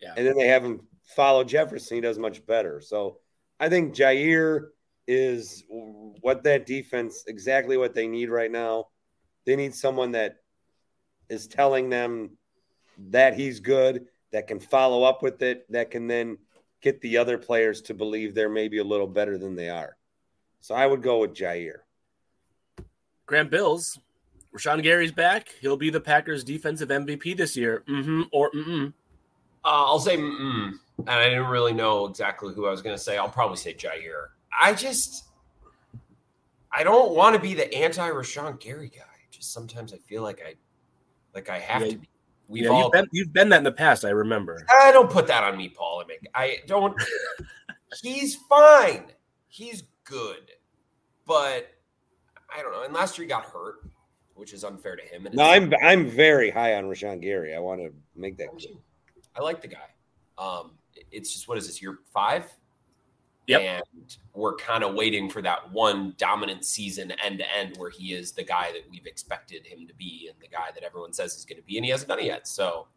Yeah. 0.00 0.14
And 0.16 0.26
then 0.26 0.36
they 0.36 0.48
have 0.48 0.64
him 0.64 0.86
follow 1.14 1.44
Jefferson. 1.44 1.96
He 1.96 2.00
does 2.00 2.18
much 2.18 2.44
better. 2.44 2.80
So 2.80 3.20
I 3.60 3.68
think 3.68 3.94
Jaire 3.94 4.68
is 5.08 5.64
what 6.20 6.44
that 6.44 6.66
defense 6.66 7.24
exactly 7.26 7.76
what 7.76 7.94
they 7.94 8.06
need 8.06 8.28
right 8.28 8.52
now. 8.52 8.88
They 9.46 9.56
need 9.56 9.74
someone 9.74 10.12
that 10.12 10.36
is 11.30 11.48
telling 11.48 11.88
them 11.88 12.36
that 13.10 13.34
he's 13.34 13.58
good, 13.58 14.06
that 14.32 14.46
can 14.46 14.60
follow 14.60 15.02
up 15.02 15.22
with 15.22 15.42
it, 15.42 15.64
that 15.72 15.90
can 15.90 16.06
then 16.06 16.36
get 16.82 17.00
the 17.00 17.16
other 17.16 17.38
players 17.38 17.80
to 17.82 17.94
believe 17.94 18.34
they're 18.34 18.50
maybe 18.50 18.78
a 18.78 18.84
little 18.84 19.06
better 19.06 19.38
than 19.38 19.56
they 19.56 19.70
are. 19.70 19.96
So 20.60 20.74
I 20.74 20.86
would 20.86 21.02
go 21.02 21.20
with 21.20 21.34
Jaire. 21.34 21.78
Grant 23.24 23.50
Bills, 23.50 23.98
Rashan 24.54 24.82
Gary's 24.82 25.12
back. 25.12 25.48
He'll 25.60 25.76
be 25.76 25.90
the 25.90 26.00
Packers' 26.00 26.44
defensive 26.44 26.90
MVP 26.90 27.36
this 27.36 27.56
year. 27.56 27.82
Mm-hmm. 27.88 28.22
Or 28.32 28.50
mm-mm. 28.50 28.92
Uh, 29.64 29.84
I'll 29.84 29.98
say, 29.98 30.16
mm, 30.16 30.72
and 30.98 31.10
I 31.10 31.28
didn't 31.28 31.46
really 31.46 31.72
know 31.72 32.06
exactly 32.06 32.54
who 32.54 32.66
I 32.66 32.70
was 32.70 32.82
going 32.82 32.96
to 32.96 33.02
say. 33.02 33.16
I'll 33.16 33.28
probably 33.28 33.56
say 33.56 33.74
Jaire. 33.74 34.28
I 34.56 34.74
just, 34.74 35.24
I 36.72 36.84
don't 36.84 37.14
want 37.14 37.34
to 37.36 37.40
be 37.40 37.54
the 37.54 37.72
anti 37.74 38.08
Rashan 38.08 38.60
Gary 38.60 38.90
guy. 38.94 39.02
Just 39.30 39.52
sometimes 39.52 39.92
I 39.92 39.98
feel 39.98 40.22
like 40.22 40.42
I, 40.46 40.54
like 41.34 41.48
I 41.48 41.58
have 41.58 41.82
Yeah, 41.82 41.90
to 41.92 41.98
be. 41.98 42.08
We've 42.48 42.62
Yeah, 42.64 42.70
all. 42.70 42.82
you've, 42.84 42.92
been, 42.92 43.06
you've 43.12 43.32
been 43.32 43.48
that 43.50 43.58
in 43.58 43.64
the 43.64 43.72
past, 43.72 44.04
I 44.04 44.10
remember. 44.10 44.66
I 44.80 44.90
don't 44.90 45.10
put 45.10 45.26
that 45.26 45.44
on 45.44 45.56
me, 45.56 45.68
Paul. 45.68 46.02
I 46.02 46.08
mean, 46.08 46.18
I 46.34 46.58
don't. 46.66 46.98
he's 48.02 48.36
fine. 48.36 49.12
He's 49.48 49.84
good, 50.04 50.50
but 51.26 51.68
I 52.54 52.62
don't 52.62 52.72
know. 52.72 52.84
And 52.84 52.94
last 52.94 53.18
year 53.18 53.24
he 53.24 53.28
got 53.28 53.44
hurt, 53.44 53.76
which 54.34 54.52
is 54.54 54.64
unfair 54.64 54.96
to 54.96 55.02
him. 55.02 55.28
No, 55.32 55.44
I'm 55.44 55.72
I'm 55.82 56.08
very 56.08 56.50
high 56.50 56.74
on 56.74 56.84
Rashan 56.84 57.20
Gary. 57.20 57.54
I 57.54 57.58
want 57.58 57.80
to 57.80 57.92
make 58.16 58.38
that 58.38 58.48
clear. 58.48 58.74
I 59.36 59.42
like 59.42 59.60
the 59.60 59.68
guy. 59.68 59.88
Um, 60.38 60.72
it's 61.10 61.32
just 61.32 61.48
what 61.48 61.58
is 61.58 61.66
this 61.66 61.82
year 61.82 61.98
five? 62.12 62.44
Yep. 63.48 63.60
And 63.62 64.16
we're 64.34 64.56
kind 64.56 64.84
of 64.84 64.94
waiting 64.94 65.30
for 65.30 65.40
that 65.40 65.72
one 65.72 66.14
dominant 66.18 66.66
season 66.66 67.12
end 67.24 67.38
to 67.38 67.56
end 67.56 67.76
where 67.78 67.88
he 67.88 68.12
is 68.12 68.32
the 68.32 68.44
guy 68.44 68.70
that 68.72 68.82
we've 68.90 69.06
expected 69.06 69.66
him 69.66 69.86
to 69.88 69.94
be 69.94 70.28
and 70.30 70.38
the 70.40 70.48
guy 70.48 70.68
that 70.74 70.84
everyone 70.84 71.14
says 71.14 71.34
he's 71.34 71.46
going 71.46 71.56
to 71.56 71.66
be, 71.66 71.78
and 71.78 71.84
he 71.84 71.90
hasn't 71.90 72.10
done 72.10 72.18
it 72.18 72.26
yet. 72.26 72.46
So 72.46 72.88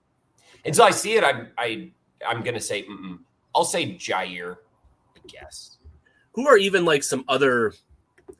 until 0.65 0.83
I 0.83 0.91
see 0.91 1.13
it, 1.13 1.23
I'm 1.23 1.47
I 1.57 1.91
I'm 2.27 2.43
going 2.43 2.53
to 2.53 2.61
say 2.61 2.83
mm-mm. 2.83 3.19
I'll 3.55 3.63
say 3.63 3.95
Jaire. 3.95 4.57
I 5.15 5.19
guess. 5.27 5.77
Who 6.33 6.47
are 6.47 6.57
even 6.57 6.83
like 6.83 7.03
some 7.03 7.23
other, 7.29 7.73
you 8.27 8.35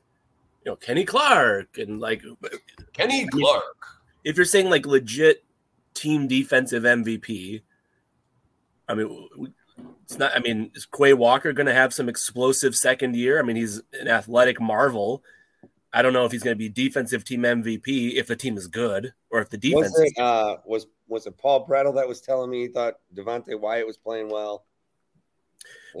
know, 0.66 0.76
Kenny 0.76 1.04
Clark 1.04 1.78
and 1.78 1.98
like 1.98 2.22
Kenny 2.92 3.26
Clark. 3.26 3.86
if 4.24 4.36
you're 4.36 4.44
saying 4.44 4.68
like 4.68 4.84
legit 4.86 5.44
team 5.94 6.28
defensive 6.28 6.82
MVP, 6.82 7.62
I 8.88 8.94
mean, 8.94 9.28
it's 10.02 10.18
not. 10.18 10.36
I 10.36 10.40
mean, 10.40 10.70
is 10.74 10.86
Quay 10.86 11.14
Walker 11.14 11.52
going 11.52 11.66
to 11.66 11.74
have 11.74 11.94
some 11.94 12.08
explosive 12.08 12.76
second 12.76 13.16
year? 13.16 13.38
I 13.38 13.42
mean, 13.42 13.56
he's 13.56 13.80
an 13.92 14.08
athletic 14.08 14.60
marvel. 14.60 15.22
I 15.92 16.02
don't 16.02 16.12
know 16.12 16.24
if 16.24 16.32
he's 16.32 16.42
going 16.42 16.56
to 16.56 16.58
be 16.58 16.68
defensive 16.68 17.24
team 17.24 17.42
MVP 17.42 18.14
if 18.14 18.26
the 18.26 18.36
team 18.36 18.56
is 18.56 18.66
good 18.66 19.12
or 19.30 19.40
if 19.40 19.50
the 19.50 19.58
defense. 19.58 19.92
Was 19.92 20.00
it 20.00 20.18
uh, 20.18 20.56
was 20.64 20.86
was 21.06 21.26
it 21.26 21.36
Paul 21.36 21.66
Brettel 21.66 21.94
that 21.96 22.08
was 22.08 22.20
telling 22.20 22.50
me 22.50 22.62
he 22.62 22.68
thought 22.68 22.94
Devonte 23.14 23.58
Wyatt 23.58 23.86
was 23.86 23.98
playing 23.98 24.30
well? 24.30 24.64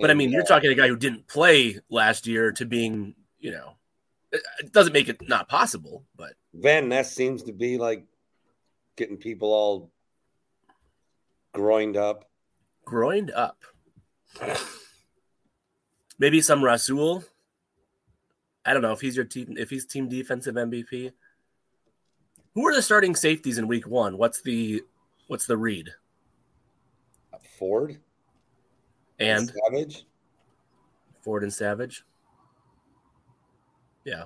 But 0.00 0.10
I 0.10 0.14
mean, 0.14 0.26
And, 0.26 0.32
you're 0.32 0.42
uh, 0.42 0.46
talking 0.46 0.70
a 0.70 0.74
guy 0.74 0.88
who 0.88 0.96
didn't 0.96 1.26
play 1.26 1.78
last 1.90 2.26
year 2.26 2.52
to 2.52 2.64
being, 2.64 3.14
you 3.38 3.52
know, 3.52 3.74
it 4.32 4.72
doesn't 4.72 4.94
make 4.94 5.08
it 5.08 5.28
not 5.28 5.48
possible, 5.48 6.04
but 6.16 6.32
Van 6.54 6.88
Ness 6.88 7.12
seems 7.12 7.42
to 7.44 7.52
be 7.52 7.76
like 7.76 8.06
getting 8.96 9.18
people 9.18 9.52
all 9.52 9.90
groined 11.52 11.98
up. 11.98 12.30
groined 12.86 13.30
up. 13.30 13.58
Maybe 16.18 16.40
some 16.40 16.62
Rasul. 16.62 17.24
I 18.64 18.72
don't 18.72 18.82
know 18.82 18.92
if 18.92 19.00
he's 19.00 19.16
your 19.16 19.24
team 19.24 19.56
if 19.58 19.70
he's 19.70 19.84
team 19.84 20.08
defensive 20.08 20.54
MVP. 20.54 21.12
Who 22.54 22.66
are 22.66 22.74
the 22.74 22.82
starting 22.82 23.14
safeties 23.16 23.58
in 23.58 23.66
week 23.66 23.86
one? 23.88 24.16
What's 24.18 24.40
the 24.42 24.82
what's 25.26 25.46
the 25.46 25.56
read? 25.56 25.90
Ford 27.58 27.98
And 29.18 29.52
Savage. 29.70 30.04
Ford 31.22 31.42
and 31.42 31.52
Savage. 31.52 32.04
Yeah. 34.04 34.24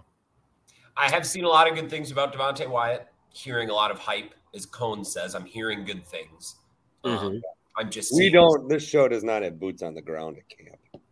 I 0.96 1.10
have 1.10 1.26
seen 1.26 1.44
a 1.44 1.48
lot 1.48 1.68
of 1.68 1.74
good 1.74 1.90
things 1.90 2.10
about 2.10 2.32
Devonte 2.34 2.68
Wyatt. 2.68 3.08
Hearing 3.30 3.68
a 3.68 3.74
lot 3.74 3.90
of 3.90 3.98
hype, 3.98 4.34
as 4.54 4.64
Cone 4.64 5.04
says. 5.04 5.34
I'm 5.34 5.44
hearing 5.44 5.84
good 5.84 6.06
things. 6.06 6.56
Um, 7.04 7.18
Mhm. 7.18 7.40
I'm 7.76 7.90
just 7.90 8.14
We 8.14 8.30
don't. 8.30 8.68
This 8.68 8.82
show 8.86 9.06
does 9.08 9.22
not 9.24 9.42
have 9.42 9.58
boots 9.60 9.82
on 9.82 9.94
the 9.94 10.02
ground 10.02 10.38
at 10.38 10.48
camp. 10.48 11.02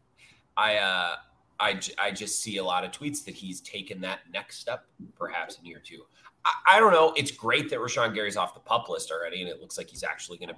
I 0.57 0.77
uh 0.77 1.17
I 1.61 1.81
I 1.99 2.11
just 2.11 2.41
see 2.41 2.57
a 2.59 2.65
lot 2.65 2.85
of 2.85 2.91
tweets 2.91 3.25
that 3.25 3.35
he's 3.35 3.61
taken 3.61 4.01
that 4.03 4.21
next 4.33 4.59
step, 4.59 4.87
perhaps 5.17 5.59
in 5.59 5.67
year 5.67 5.81
two. 5.85 6.03
I, 6.45 6.77
I 6.77 6.81
don't 6.81 6.93
know. 6.93 7.13
It's 7.17 7.31
great 7.31 7.69
that 7.71 7.79
Rashan 7.79 8.15
Gary's 8.15 8.37
off 8.37 8.55
the 8.55 8.61
pup 8.61 8.89
list 8.89 9.11
already, 9.11 9.41
and 9.41 9.49
it 9.51 9.61
looks 9.61 9.77
like 9.79 9.89
he's 9.89 10.03
actually 10.05 10.39
going 10.39 10.51
to 10.51 10.57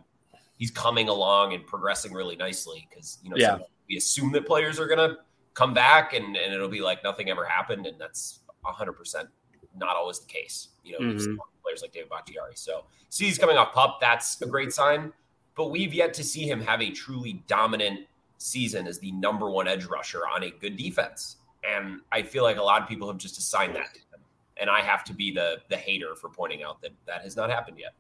he's 0.58 0.70
coming 0.70 1.08
along 1.08 1.52
and 1.54 1.66
progressing 1.66 2.12
really 2.12 2.36
nicely 2.36 2.86
because 2.88 3.18
you 3.22 3.30
know 3.30 3.36
Yeah. 3.36 3.58
we 3.88 3.96
assume 3.96 4.32
that 4.32 4.46
players 4.46 4.78
are 4.78 4.86
going 4.86 4.98
to 5.10 5.18
come 5.54 5.75
back 5.75 6.12
and 6.14 6.36
and 6.36 6.52
it'll 6.54 6.68
be 6.68 6.80
like 6.80 7.02
nothing 7.02 7.30
ever 7.30 7.44
happened, 7.44 7.86
and 7.86 8.00
that's 8.00 8.40
hundred 8.64 8.94
percent 8.94 9.28
not 9.76 9.94
always 9.94 10.18
the 10.18 10.26
case. 10.26 10.68
You 10.82 10.92
know, 10.92 10.98
we've 11.06 11.20
Mhm. 11.20 11.36
players 11.62 11.82
like 11.82 11.92
David 11.92 12.08
Bakhtiari. 12.10 12.54
So 12.56 12.86
see 13.10 13.26
he's 13.26 13.38
coming 13.38 13.56
off 13.56 13.72
pup. 13.72 13.98
That's 14.00 14.40
a 14.42 14.46
great 14.46 14.72
sign. 14.72 15.12
But 15.56 15.70
we've 15.70 15.94
yet 15.94 16.14
to 16.14 16.25
see 16.25 16.48
him 16.48 16.60
have 16.60 16.82
a 16.82 16.90
truly 16.90 17.42
dominant 17.46 18.00
season 18.38 18.86
as 18.86 18.98
the 18.98 19.10
number 19.12 19.50
one 19.50 19.66
edge 19.66 19.86
rusher 19.86 20.22
on 20.26 20.42
a 20.42 20.50
good 20.50 20.76
defense. 20.76 21.36
And 21.64 22.00
I 22.12 22.22
feel 22.22 22.44
like 22.44 22.58
a 22.58 22.62
lot 22.62 22.82
of 22.82 22.88
people 22.88 23.08
have 23.08 23.18
just 23.18 23.38
assigned 23.38 23.75
that 23.75 23.94
to 23.94 24.00
him. 24.00 24.20
And 24.58 24.70
I 24.70 24.80
have 24.80 25.04
to 25.04 25.14
be 25.14 25.32
the 25.32 25.58
the 25.68 25.76
hater 25.76 26.14
for 26.14 26.28
pointing 26.28 26.62
out 26.62 26.80
that 26.82 26.92
that 27.06 27.22
has 27.22 27.36
not 27.36 27.50
happened 27.50 27.78
yet. 27.78 27.92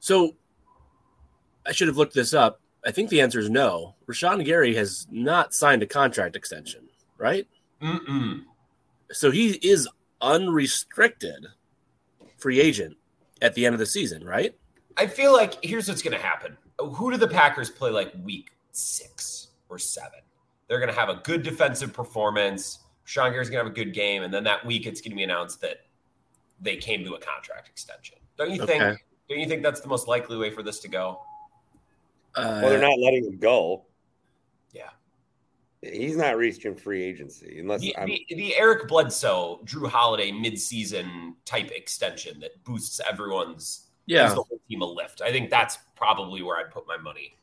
So 0.00 0.34
I 1.66 1.72
should 1.72 1.88
have 1.88 1.96
looked 1.96 2.14
this 2.14 2.34
up. 2.34 2.60
I 2.84 2.90
think 2.90 3.10
the 3.10 3.20
answer 3.20 3.38
is 3.38 3.50
no. 3.50 3.94
Rashan 4.06 4.44
Gary 4.44 4.74
has 4.74 5.06
not 5.10 5.54
signed 5.54 5.82
a 5.82 5.86
contract 5.86 6.36
extension, 6.36 6.88
right? 7.18 7.46
Mm-mm. 7.82 8.44
So 9.12 9.30
he 9.30 9.50
is 9.62 9.88
unrestricted 10.22 11.46
free 12.38 12.60
agent 12.60 12.96
at 13.42 13.54
the 13.54 13.66
end 13.66 13.74
of 13.74 13.78
the 13.78 13.86
season, 13.86 14.24
right? 14.24 14.54
I 14.96 15.06
feel 15.06 15.32
like 15.32 15.62
here's 15.64 15.88
what's 15.88 16.02
going 16.02 16.16
to 16.16 16.22
happen. 16.22 16.56
Who 16.86 17.10
do 17.10 17.16
the 17.16 17.28
Packers 17.28 17.70
play 17.70 17.90
like 17.90 18.12
week 18.24 18.52
six 18.72 19.48
or 19.68 19.78
seven? 19.78 20.20
They're 20.68 20.78
going 20.78 20.92
to 20.92 20.98
have 20.98 21.08
a 21.08 21.20
good 21.24 21.42
defensive 21.42 21.92
performance. 21.92 22.80
Sean 23.04 23.32
Gary's 23.32 23.50
going 23.50 23.64
to 23.64 23.64
have 23.64 23.72
a 23.72 23.74
good 23.74 23.92
game. 23.92 24.22
And 24.22 24.32
then 24.32 24.44
that 24.44 24.64
week, 24.64 24.86
it's 24.86 25.00
going 25.00 25.10
to 25.10 25.16
be 25.16 25.24
announced 25.24 25.60
that 25.62 25.80
they 26.60 26.76
came 26.76 27.04
to 27.04 27.14
a 27.14 27.20
contract 27.20 27.68
extension. 27.68 28.18
Don't 28.36 28.50
you 28.50 28.64
think? 28.64 28.82
Don't 29.28 29.38
you 29.38 29.46
think 29.46 29.62
that's 29.62 29.80
the 29.80 29.88
most 29.88 30.08
likely 30.08 30.36
way 30.36 30.50
for 30.50 30.62
this 30.62 30.78
to 30.80 30.88
go? 30.88 31.20
Uh, 32.34 32.60
Well, 32.62 32.70
they're 32.70 32.80
not 32.80 32.98
letting 32.98 33.24
him 33.24 33.38
go. 33.38 33.84
Yeah. 34.72 34.90
He's 35.82 36.16
not 36.16 36.36
reaching 36.36 36.74
free 36.74 37.02
agency 37.02 37.58
unless 37.60 37.80
The, 37.80 37.96
I'm. 37.96 38.06
the, 38.06 38.26
the 38.28 38.56
Eric 38.56 38.86
Bledsoe, 38.88 39.60
Jrue 39.64 39.88
Holiday 39.88 40.30
midseason 40.30 41.34
type 41.44 41.70
extension 41.70 42.40
that 42.40 42.62
boosts 42.64 43.00
everyone's 43.08 43.86
gives 43.86 43.89
yeah. 44.06 44.28
the 44.28 44.34
whole 44.34 44.60
team 44.68 44.82
a 44.82 44.86
lift. 44.86 45.20
I 45.22 45.30
think 45.30 45.50
that's 45.50 45.78
probably 45.96 46.42
where 46.42 46.58
I'd 46.58 46.70
put 46.70 46.86
my 46.86 46.96
money. 46.96 47.34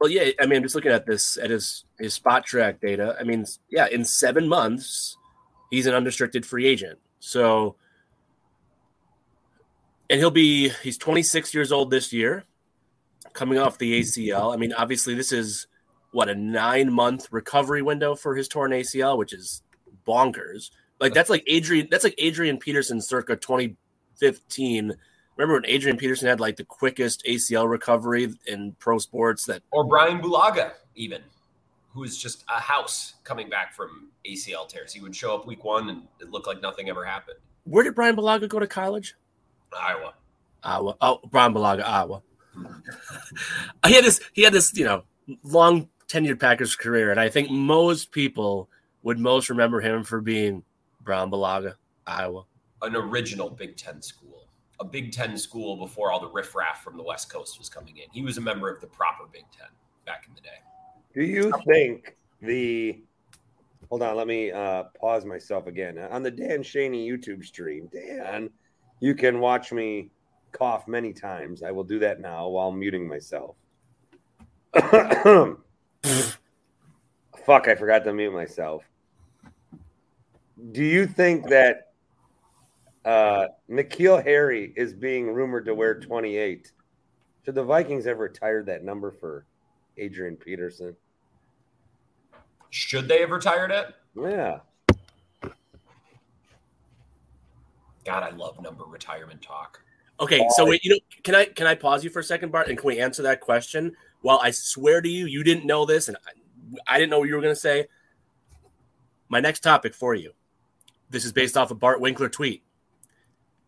Well, 0.00 0.10
yeah. 0.10 0.30
I 0.40 0.46
mean, 0.46 0.58
I'm 0.58 0.62
just 0.62 0.74
looking 0.74 0.92
at 0.92 1.06
this 1.06 1.36
at 1.36 1.50
his 1.50 1.84
his 1.98 2.18
Spotrac 2.18 2.80
data. 2.80 3.16
I 3.20 3.24
mean, 3.24 3.44
yeah, 3.70 3.86
in 3.86 4.04
seven 4.04 4.48
months, 4.48 5.16
he's 5.70 5.86
an 5.86 5.94
unrestricted 5.94 6.46
free 6.46 6.66
agent. 6.66 6.98
So, 7.20 7.76
and 10.08 10.18
he'll 10.18 10.30
be 10.30 10.70
he's 10.82 10.96
26 10.96 11.52
years 11.52 11.70
old 11.70 11.90
this 11.90 12.12
year, 12.12 12.44
coming 13.34 13.58
off 13.58 13.78
the 13.78 14.00
ACL. 14.00 14.54
I 14.54 14.56
mean, 14.56 14.72
obviously, 14.72 15.14
this 15.14 15.32
is 15.32 15.66
what 16.12 16.28
a 16.28 16.34
nine 16.34 16.92
month 16.92 17.28
recovery 17.30 17.82
window 17.82 18.14
for 18.14 18.34
his 18.34 18.48
torn 18.48 18.72
ACL, 18.72 19.18
which 19.18 19.32
is 19.32 19.62
bonkers. 20.06 20.70
Like 20.98 21.14
that's 21.14 21.30
like 21.30 21.44
Adrian. 21.46 21.88
That's 21.90 22.04
like 22.04 22.14
Adrian 22.18 22.58
Peterson 22.58 23.00
circa 23.00 23.36
2015. 23.36 24.96
Remember 25.40 25.54
when 25.54 25.72
Adrian 25.72 25.96
Peterson 25.96 26.28
had 26.28 26.38
like 26.38 26.56
the 26.56 26.64
quickest 26.64 27.24
ACL 27.24 27.66
recovery 27.66 28.28
in 28.46 28.76
pro 28.78 28.98
sports 28.98 29.46
that 29.46 29.62
Or 29.70 29.84
Brian 29.84 30.20
Bulaga, 30.20 30.72
even, 30.96 31.22
who 31.94 32.04
is 32.04 32.18
just 32.18 32.44
a 32.54 32.60
house 32.60 33.14
coming 33.24 33.48
back 33.48 33.72
from 33.72 34.10
ACL 34.26 34.68
tears. 34.68 34.92
He 34.92 35.00
would 35.00 35.16
show 35.16 35.34
up 35.34 35.46
week 35.46 35.64
one 35.64 35.88
and 35.88 36.02
it 36.20 36.30
looked 36.30 36.46
like 36.46 36.60
nothing 36.60 36.90
ever 36.90 37.06
happened. 37.06 37.38
Where 37.64 37.82
did 37.82 37.94
Brian 37.94 38.16
Bulaga 38.16 38.50
go 38.50 38.58
to 38.58 38.66
college? 38.66 39.14
Iowa. 39.74 40.12
Iowa. 40.62 40.96
Oh, 41.00 41.20
Brian 41.30 41.54
Bulaga, 41.54 41.84
Iowa. 41.84 42.20
Hmm. 42.52 42.66
he 43.86 43.94
had 43.94 44.04
this. 44.04 44.20
He 44.34 44.42
had 44.42 44.52
this. 44.52 44.76
You 44.76 44.84
know, 44.84 45.04
long 45.42 45.88
tenured 46.06 46.38
Packers 46.38 46.76
career, 46.76 47.10
and 47.10 47.18
I 47.18 47.30
think 47.30 47.50
most 47.50 48.12
people 48.12 48.68
would 49.04 49.18
most 49.18 49.48
remember 49.48 49.80
him 49.80 50.04
for 50.04 50.20
being 50.20 50.64
Brown 51.00 51.30
Bulaga, 51.30 51.76
Iowa. 52.06 52.44
An 52.82 52.94
original 52.94 53.48
Big 53.48 53.78
Ten 53.78 54.02
school, 54.02 54.39
a 54.80 54.84
Big 54.84 55.12
Ten 55.12 55.36
school 55.36 55.76
before 55.76 56.10
all 56.10 56.20
the 56.20 56.30
riffraff 56.30 56.82
from 56.82 56.96
the 56.96 57.02
West 57.02 57.30
Coast 57.30 57.58
was 57.58 57.68
coming 57.68 57.98
in. 57.98 58.04
He 58.12 58.22
was 58.22 58.38
a 58.38 58.40
member 58.40 58.68
of 58.70 58.80
the 58.80 58.86
proper 58.86 59.24
Big 59.30 59.44
Ten 59.56 59.68
back 60.06 60.24
in 60.26 60.34
the 60.34 60.40
day. 60.40 60.48
Do 61.14 61.22
you 61.22 61.52
think 61.66 62.16
the 62.40 63.02
hold 63.90 64.02
on, 64.02 64.16
let 64.16 64.26
me 64.26 64.50
uh, 64.52 64.84
pause 64.98 65.24
myself 65.24 65.66
again. 65.66 65.98
On 65.98 66.22
the 66.22 66.30
Dan 66.30 66.62
Schani 66.62 67.06
YouTube 67.06 67.44
stream, 67.44 67.88
Dan, 67.92 68.48
you 69.00 69.14
can 69.14 69.40
watch 69.40 69.72
me 69.72 70.10
cough 70.52 70.88
many 70.88 71.12
times. 71.12 71.62
I 71.62 71.70
will 71.72 71.84
do 71.84 71.98
that 71.98 72.20
now 72.20 72.48
while 72.48 72.70
muting 72.70 73.06
myself. 73.08 73.56
Fuck, 74.74 75.58
I 77.68 77.74
forgot 77.74 78.04
to 78.04 78.12
mute 78.12 78.32
myself. 78.32 78.84
Do 80.72 80.84
you 80.84 81.06
think 81.06 81.48
that 81.48 81.89
uh, 83.04 83.46
N'Keal 83.70 84.22
Harry 84.22 84.72
is 84.76 84.92
being 84.92 85.32
rumored 85.32 85.64
to 85.66 85.74
wear 85.74 85.98
28? 85.98 86.72
Should 87.44 87.54
the 87.54 87.64
Vikings 87.64 88.06
ever 88.06 88.24
retire 88.24 88.62
that 88.64 88.84
number 88.84 89.10
for 89.10 89.46
Adrian 89.96 90.36
Peterson? 90.36 90.94
Should 92.70 93.08
they 93.08 93.20
have 93.20 93.30
retired 93.30 93.70
it? 93.70 93.94
Yeah. 94.16 94.60
God, 98.04 98.22
I 98.22 98.30
love 98.30 98.60
number 98.62 98.84
retirement 98.84 99.42
talk. 99.42 99.80
Okay, 100.20 100.46
so 100.50 100.66
wait, 100.66 100.84
you 100.84 100.90
know, 100.90 100.98
can 101.22 101.34
I 101.34 101.46
can 101.46 101.66
I 101.66 101.74
pause 101.74 102.04
you 102.04 102.10
for 102.10 102.18
a 102.18 102.24
second, 102.24 102.52
Bart, 102.52 102.68
and 102.68 102.76
can 102.76 102.86
we 102.86 103.00
answer 103.00 103.22
that 103.22 103.40
question? 103.40 103.96
Well, 104.22 104.38
I 104.42 104.50
swear 104.50 105.00
to 105.00 105.08
you, 105.08 105.26
you 105.26 105.42
didn't 105.42 105.64
know 105.64 105.86
this, 105.86 106.08
and 106.08 106.16
I, 106.26 106.94
I 106.94 106.98
didn't 106.98 107.10
know 107.10 107.18
what 107.18 107.28
you 107.28 107.34
were 107.34 107.40
going 107.40 107.54
to 107.54 107.60
say. 107.60 107.86
My 109.30 109.40
next 109.40 109.60
topic 109.60 109.94
for 109.94 110.14
you. 110.14 110.32
This 111.08 111.24
is 111.24 111.32
based 111.32 111.56
off 111.56 111.70
a 111.70 111.74
Bart 111.74 112.00
Winkler 112.00 112.28
tweet. 112.28 112.62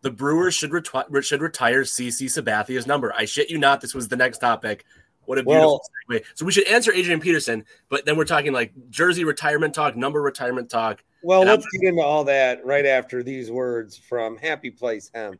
The 0.03 0.11
Brewers 0.11 0.53
should 0.53 0.71
reti- 0.71 1.23
should 1.23 1.41
retire 1.41 1.83
CC 1.83 2.29
Sabathia's 2.29 2.85
number. 2.85 3.13
I 3.17 3.23
shit 3.23 3.49
you 3.49 3.57
not. 3.57 3.79
This 3.79 3.95
was 3.95 4.09
the 4.09 4.17
next 4.17 4.39
topic. 4.39 4.85
What 5.25 5.37
a 5.37 5.43
beautiful 5.43 5.81
well, 6.09 6.19
segue. 6.19 6.25
So 6.35 6.45
we 6.45 6.51
should 6.51 6.67
answer 6.67 6.91
Adrian 6.91 7.21
Peterson, 7.21 7.63
but 7.87 8.05
then 8.05 8.17
we're 8.17 8.25
talking 8.25 8.51
like 8.51 8.73
jersey 8.89 9.23
retirement 9.23 9.73
talk, 9.73 9.95
number 9.95 10.21
retirement 10.21 10.69
talk. 10.69 11.01
Well, 11.23 11.43
let's 11.43 11.63
I'm- 11.63 11.81
get 11.81 11.89
into 11.89 12.01
all 12.01 12.25
that 12.25 12.65
right 12.65 12.85
after 12.85 13.23
these 13.23 13.49
words 13.49 13.97
from 13.97 14.37
Happy 14.37 14.69
Place 14.69 15.09
Hemp. 15.15 15.39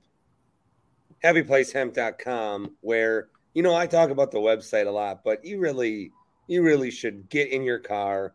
HappyPlaceHemp.com, 1.24 2.76
where 2.82 3.30
you 3.54 3.64
know 3.64 3.76
I 3.76 3.88
talk 3.88 4.10
about 4.10 4.32
the 4.32 4.40
website 4.40 4.88
a 4.88 4.92
lot, 4.92 5.24
but 5.24 5.44
you 5.44 5.60
really, 5.60 6.12
you 6.48 6.64
really 6.64 6.92
should 6.92 7.30
get 7.30 7.50
in 7.50 7.64
your 7.64 7.80
car 7.80 8.34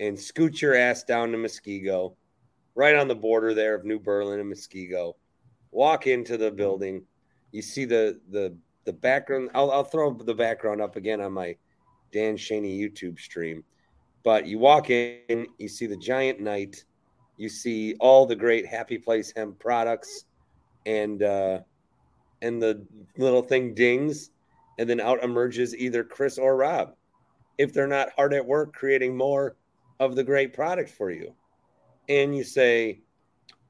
and 0.00 0.18
scoot 0.18 0.60
your 0.60 0.74
ass 0.74 1.04
down 1.04 1.32
to 1.32 1.38
Muskego, 1.38 2.14
right 2.74 2.94
on 2.94 3.08
the 3.08 3.14
border 3.14 3.54
there 3.54 3.74
of 3.74 3.84
New 3.84 3.98
Berlin 3.98 4.40
and 4.40 4.52
Muskego. 4.52 5.14
Walk 5.74 6.06
into 6.06 6.36
the 6.36 6.52
building. 6.52 7.02
You 7.50 7.60
see 7.60 7.84
the 7.84 8.20
the 8.30 8.56
the 8.84 8.92
background. 8.92 9.50
I'll, 9.54 9.72
I'll 9.72 9.84
throw 9.84 10.12
the 10.12 10.34
background 10.34 10.80
up 10.80 10.94
again 10.94 11.20
on 11.20 11.32
my 11.32 11.56
Dan 12.12 12.36
Schani 12.36 12.78
YouTube 12.80 13.18
stream. 13.18 13.64
But 14.22 14.46
you 14.46 14.58
walk 14.60 14.88
in, 14.90 15.48
you 15.58 15.68
see 15.68 15.86
the 15.86 15.96
giant 15.96 16.40
knight, 16.40 16.84
you 17.36 17.48
see 17.48 17.96
all 17.98 18.24
the 18.24 18.36
great 18.36 18.66
Happy 18.66 18.98
Place 18.98 19.32
hemp 19.34 19.58
products, 19.58 20.26
and 20.86 21.22
uh, 21.22 21.58
and 22.40 22.62
the 22.62 22.86
little 23.18 23.42
thing 23.42 23.74
dings, 23.74 24.30
and 24.78 24.88
then 24.88 25.00
out 25.00 25.24
emerges 25.24 25.76
either 25.76 26.04
Chris 26.04 26.38
or 26.38 26.56
Rob, 26.56 26.94
if 27.58 27.72
they're 27.72 27.88
not 27.88 28.10
hard 28.16 28.32
at 28.32 28.46
work 28.46 28.72
creating 28.72 29.16
more 29.16 29.56
of 29.98 30.14
the 30.14 30.24
great 30.24 30.52
product 30.52 30.90
for 30.90 31.10
you. 31.10 31.34
And 32.08 32.36
you 32.36 32.44
say, 32.44 33.00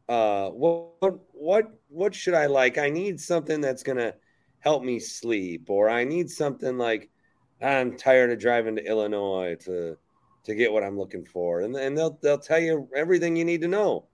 uh, 0.09 0.51
what 0.51 1.19
what 1.33 1.71
what 1.89 2.15
should 2.15 2.35
I 2.35 2.47
like? 2.47 2.79
I 2.79 2.91
need 2.91 3.21
something 3.21 3.61
that's 3.61 3.83
gonna 3.83 4.15
help 4.61 4.83
me 4.83 4.99
sleep, 4.99 5.71
or 5.71 5.89
I 5.89 6.05
need 6.05 6.31
something 6.31 6.77
like 6.79 7.11
I'm 7.63 7.97
tired 7.97 8.31
of 8.31 8.39
driving 8.39 8.77
to 8.77 8.85
Illinois 8.85 9.57
to 9.65 9.97
to 10.45 10.55
get 10.55 10.73
what 10.73 10.85
I'm 10.85 10.99
looking 10.99 11.25
for, 11.25 11.61
and 11.61 11.75
and 11.77 11.97
they'll 11.97 12.19
they'll 12.23 12.39
tell 12.39 12.61
you 12.61 12.89
everything 12.95 13.37
you 13.37 13.45
need 13.45 13.63
to 13.63 13.69
know. 13.69 14.07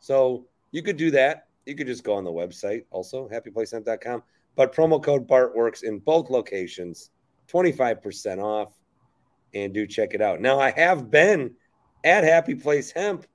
So 0.00 0.46
you 0.70 0.82
could 0.82 0.96
do 0.96 1.10
that. 1.12 1.46
You 1.66 1.76
could 1.76 1.86
just 1.86 2.04
go 2.04 2.14
on 2.14 2.24
the 2.24 2.32
website 2.32 2.84
also 2.90 3.28
happyplacehemp.com. 3.28 4.22
But 4.54 4.74
promo 4.74 5.02
code 5.02 5.26
BART 5.26 5.56
works 5.56 5.82
in 5.82 5.98
both 5.98 6.28
locations, 6.28 7.10
25% 7.50 8.42
off, 8.42 8.74
and 9.54 9.72
do 9.72 9.86
check 9.86 10.12
it 10.12 10.20
out. 10.20 10.40
Now 10.40 10.58
I 10.58 10.72
have 10.72 11.10
been 11.10 11.54
at 12.04 12.24
Happy 12.24 12.54
Place 12.54 12.90
Hemp 12.90 13.26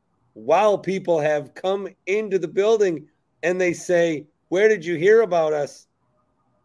while 0.45 0.77
people 0.77 1.19
have 1.19 1.53
come 1.53 1.87
into 2.05 2.39
the 2.39 2.47
building 2.47 3.07
and 3.43 3.59
they 3.59 3.73
say, 3.73 4.25
Where 4.49 4.67
did 4.67 4.85
you 4.85 4.95
hear 4.95 5.21
about 5.21 5.53
us? 5.53 5.87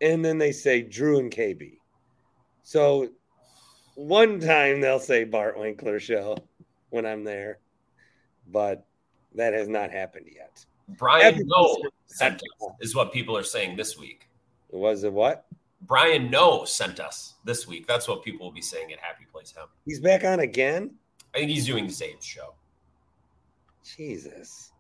and 0.03 0.25
then 0.25 0.37
they 0.37 0.53
say 0.53 0.83
Drew 0.83 1.21
and 1.21 1.31
KB. 1.31 1.79
So 2.65 3.09
one 3.95 4.41
time 4.41 4.81
they'll 4.81 4.99
say 4.99 5.25
Bart 5.25 5.59
Winkler 5.59 6.01
show 6.01 6.37
when 6.91 7.07
I'm 7.07 7.25
there, 7.25 7.61
but 8.51 8.85
that 9.35 9.55
has 9.55 9.69
not 9.69 9.91
happened 9.91 10.27
yet. 10.35 10.65
Brian 10.99 11.41
Noe 11.47 11.77
sent 12.07 12.35
us 12.35 12.73
is 12.81 12.95
what 12.95 13.13
people 13.13 13.37
are 13.37 13.45
saying 13.45 13.77
this 13.77 13.97
week. 13.97 14.29
Was 14.71 15.05
it 15.05 15.13
what? 15.13 15.47
Brian 15.83 16.31
Noe 16.31 16.65
sent 16.65 17.01
us 17.01 17.35
this 17.45 17.67
week. 17.67 17.87
That's 17.87 18.09
what 18.09 18.23
people 18.23 18.47
will 18.47 18.53
be 18.53 18.61
saying 18.61 18.93
at 18.93 18.99
Happy 18.99 19.25
Place 19.33 19.55
Hemp. 19.57 19.71
He's 19.87 20.01
back 20.01 20.25
on 20.25 20.41
again? 20.41 20.95
I 21.35 21.39
think 21.39 21.51
he's 21.51 21.67
doing 21.67 21.87
the 21.87 21.93
same 21.93 22.17
show. 22.21 22.55
Jesus. 23.85 24.73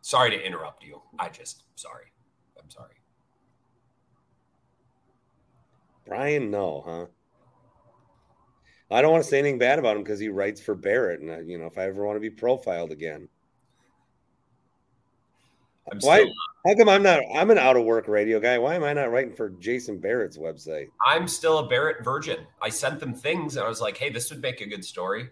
Sorry 0.00 0.30
to 0.30 0.46
interrupt 0.46 0.82
you. 0.84 1.00
I 1.18 1.28
just 1.28 1.64
sorry. 1.76 2.06
I'm 2.60 2.68
sorry. 2.70 2.94
Brian, 6.06 6.50
no, 6.50 6.82
huh? 6.86 7.06
I 8.90 9.00
don't 9.00 9.12
want 9.12 9.24
to 9.24 9.30
say 9.30 9.38
anything 9.38 9.58
bad 9.58 9.78
about 9.78 9.96
him 9.96 10.02
because 10.02 10.18
he 10.18 10.28
writes 10.28 10.60
for 10.60 10.74
Barrett, 10.74 11.20
and 11.20 11.30
uh, 11.30 11.38
you 11.38 11.56
know, 11.56 11.66
if 11.66 11.78
I 11.78 11.84
ever 11.84 12.04
want 12.04 12.16
to 12.16 12.20
be 12.20 12.30
profiled 12.30 12.92
again, 12.92 13.28
I'm 15.90 15.98
why? 16.00 16.20
Still, 16.20 16.32
how 16.66 16.74
come 16.76 16.88
I'm 16.88 17.02
not? 17.02 17.20
I'm 17.34 17.50
an 17.50 17.58
out 17.58 17.76
of 17.76 17.84
work 17.84 18.06
radio 18.08 18.38
guy. 18.38 18.58
Why 18.58 18.74
am 18.74 18.84
I 18.84 18.92
not 18.92 19.10
writing 19.10 19.34
for 19.34 19.50
Jason 19.50 19.98
Barrett's 19.98 20.36
website? 20.36 20.88
I'm 21.04 21.26
still 21.26 21.58
a 21.58 21.68
Barrett 21.68 22.04
virgin. 22.04 22.46
I 22.60 22.68
sent 22.68 23.00
them 23.00 23.14
things, 23.14 23.56
and 23.56 23.64
I 23.64 23.68
was 23.68 23.80
like, 23.80 23.96
"Hey, 23.96 24.10
this 24.10 24.30
would 24.30 24.42
make 24.42 24.60
a 24.60 24.66
good 24.66 24.84
story." 24.84 25.30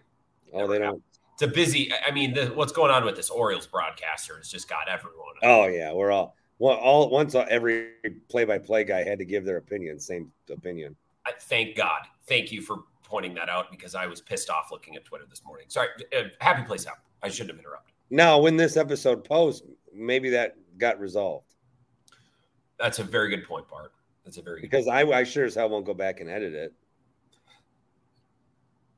Oh, 0.53 0.67
they 0.67 0.79
don't 0.79 1.01
it's 1.41 1.51
a 1.51 1.53
busy. 1.53 1.91
I 2.07 2.11
mean, 2.11 2.33
the, 2.33 2.47
what's 2.47 2.71
going 2.71 2.91
on 2.91 3.03
with 3.03 3.15
this 3.15 3.29
Orioles 3.29 3.65
broadcaster 3.65 4.37
has 4.37 4.49
just 4.49 4.69
got 4.69 4.87
everyone. 4.87 5.33
Oh 5.43 5.65
yeah, 5.65 5.91
we're 5.91 6.11
all 6.11 6.35
well. 6.59 6.77
All 6.77 7.09
once 7.09 7.35
every 7.35 7.93
play-by-play 8.29 8.83
guy 8.83 9.03
had 9.03 9.17
to 9.19 9.25
give 9.25 9.43
their 9.45 9.57
opinion, 9.57 9.99
same 9.99 10.31
opinion. 10.51 10.95
I, 11.25 11.31
thank 11.39 11.75
God. 11.75 12.01
Thank 12.27 12.51
you 12.51 12.61
for 12.61 12.83
pointing 13.03 13.33
that 13.35 13.49
out 13.49 13.71
because 13.71 13.95
I 13.95 14.05
was 14.05 14.21
pissed 14.21 14.49
off 14.49 14.71
looking 14.71 14.95
at 14.95 15.05
Twitter 15.05 15.25
this 15.29 15.43
morning. 15.43 15.65
Sorry. 15.69 15.87
Uh, 16.15 16.23
happy 16.39 16.63
place 16.63 16.85
out. 16.85 16.97
I 17.23 17.29
shouldn't 17.29 17.51
have 17.51 17.59
interrupted. 17.59 17.93
Now, 18.09 18.39
when 18.39 18.57
this 18.57 18.77
episode 18.77 19.23
posts, 19.23 19.65
maybe 19.93 20.29
that 20.31 20.55
got 20.77 20.99
resolved. 20.99 21.55
That's 22.79 22.99
a 22.99 23.03
very 23.03 23.29
good 23.29 23.45
point, 23.45 23.67
Bart. 23.67 23.91
That's 24.25 24.37
a 24.37 24.41
very 24.41 24.61
because 24.61 24.87
I, 24.87 25.01
I 25.01 25.23
sure 25.23 25.45
as 25.45 25.55
hell 25.55 25.69
won't 25.69 25.85
go 25.85 25.93
back 25.93 26.19
and 26.19 26.29
edit 26.29 26.53
it. 26.53 26.73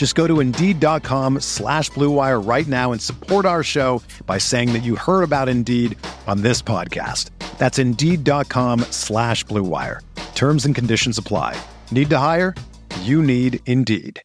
Just 0.00 0.14
go 0.14 0.26
to 0.26 0.40
Indeed.com 0.40 1.40
slash 1.40 1.90
BlueWire 1.90 2.48
right 2.48 2.66
now 2.66 2.92
and 2.92 3.02
support 3.02 3.44
our 3.44 3.62
show 3.62 4.02
by 4.24 4.38
saying 4.38 4.72
that 4.72 4.78
you 4.82 4.96
heard 4.96 5.22
about 5.22 5.50
Indeed 5.50 5.94
on 6.26 6.40
this 6.40 6.62
podcast. 6.62 7.28
That's 7.58 7.78
Indeed.com 7.78 8.80
slash 8.92 9.44
BlueWire. 9.44 10.00
Terms 10.34 10.64
and 10.64 10.74
conditions 10.74 11.18
apply. 11.18 11.54
Need 11.90 12.08
to 12.08 12.16
hire? 12.16 12.54
You 13.02 13.22
need 13.22 13.60
Indeed. 13.66 14.22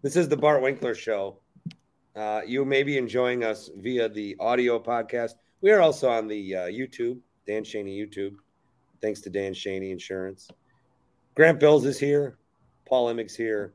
This 0.00 0.16
is 0.16 0.30
the 0.30 0.36
Bart 0.38 0.62
Winkler 0.62 0.94
Show. 0.94 1.40
Uh, 2.16 2.40
you 2.46 2.64
may 2.64 2.82
be 2.82 2.96
enjoying 2.96 3.44
us 3.44 3.68
via 3.76 4.08
the 4.08 4.34
audio 4.40 4.78
podcast. 4.78 5.32
We 5.60 5.70
are 5.70 5.82
also 5.82 6.08
on 6.08 6.28
the 6.28 6.56
uh, 6.56 6.60
YouTube, 6.68 7.18
Dan 7.46 7.64
Schani 7.64 7.94
YouTube. 7.94 8.36
Thanks 9.02 9.20
to 9.20 9.28
Dan 9.28 9.52
Schani 9.52 9.92
Insurance. 9.92 10.48
Grant 11.38 11.60
Bills 11.60 11.86
is 11.86 12.00
here. 12.00 12.36
Paul 12.84 13.06
Imig's 13.06 13.36
here. 13.36 13.72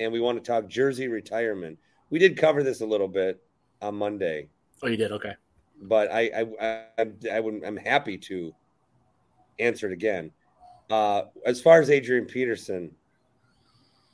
And 0.00 0.12
we 0.12 0.18
want 0.18 0.42
to 0.42 0.44
talk 0.44 0.68
jersey 0.68 1.06
retirement. 1.06 1.78
We 2.10 2.18
did 2.18 2.36
cover 2.36 2.64
this 2.64 2.80
a 2.80 2.86
little 2.86 3.06
bit 3.06 3.40
on 3.80 3.94
Monday. 3.94 4.48
Oh, 4.82 4.88
you 4.88 4.96
did? 4.96 5.12
Okay. 5.12 5.34
But 5.80 6.10
I 6.10 6.30
I 6.36 6.46
I, 6.60 6.84
I, 6.98 7.06
I 7.34 7.40
would, 7.40 7.62
I'm 7.64 7.76
happy 7.76 8.18
to 8.18 8.52
answer 9.60 9.86
it 9.86 9.92
again. 9.92 10.32
Uh, 10.90 11.22
as 11.46 11.60
far 11.60 11.80
as 11.80 11.88
Adrian 11.88 12.24
Peterson, 12.24 12.90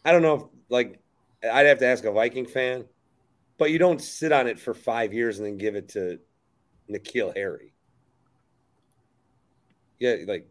I 0.05 0.12
don't 0.12 0.20
know 0.20 0.35
if 0.35 0.42
like 0.68 1.01
I'd 1.42 1.64
have 1.64 1.79
to 1.79 1.87
ask 1.87 2.05
a 2.05 2.12
Viking 2.12 2.44
fan 2.47 2.85
but 3.59 3.70
you 3.70 3.79
don't 3.79 4.01
sit 4.01 4.33
on 4.33 4.47
it 4.47 4.59
for 4.59 4.75
five 4.75 5.12
years 5.12 5.38
and 5.38 5.47
then 5.47 5.57
give 5.57 5.77
it 5.77 5.88
to 5.90 6.18
N'Keal 6.90 7.37
Harry. 7.37 7.73
Yeah, 9.99 10.16
like 10.27 10.49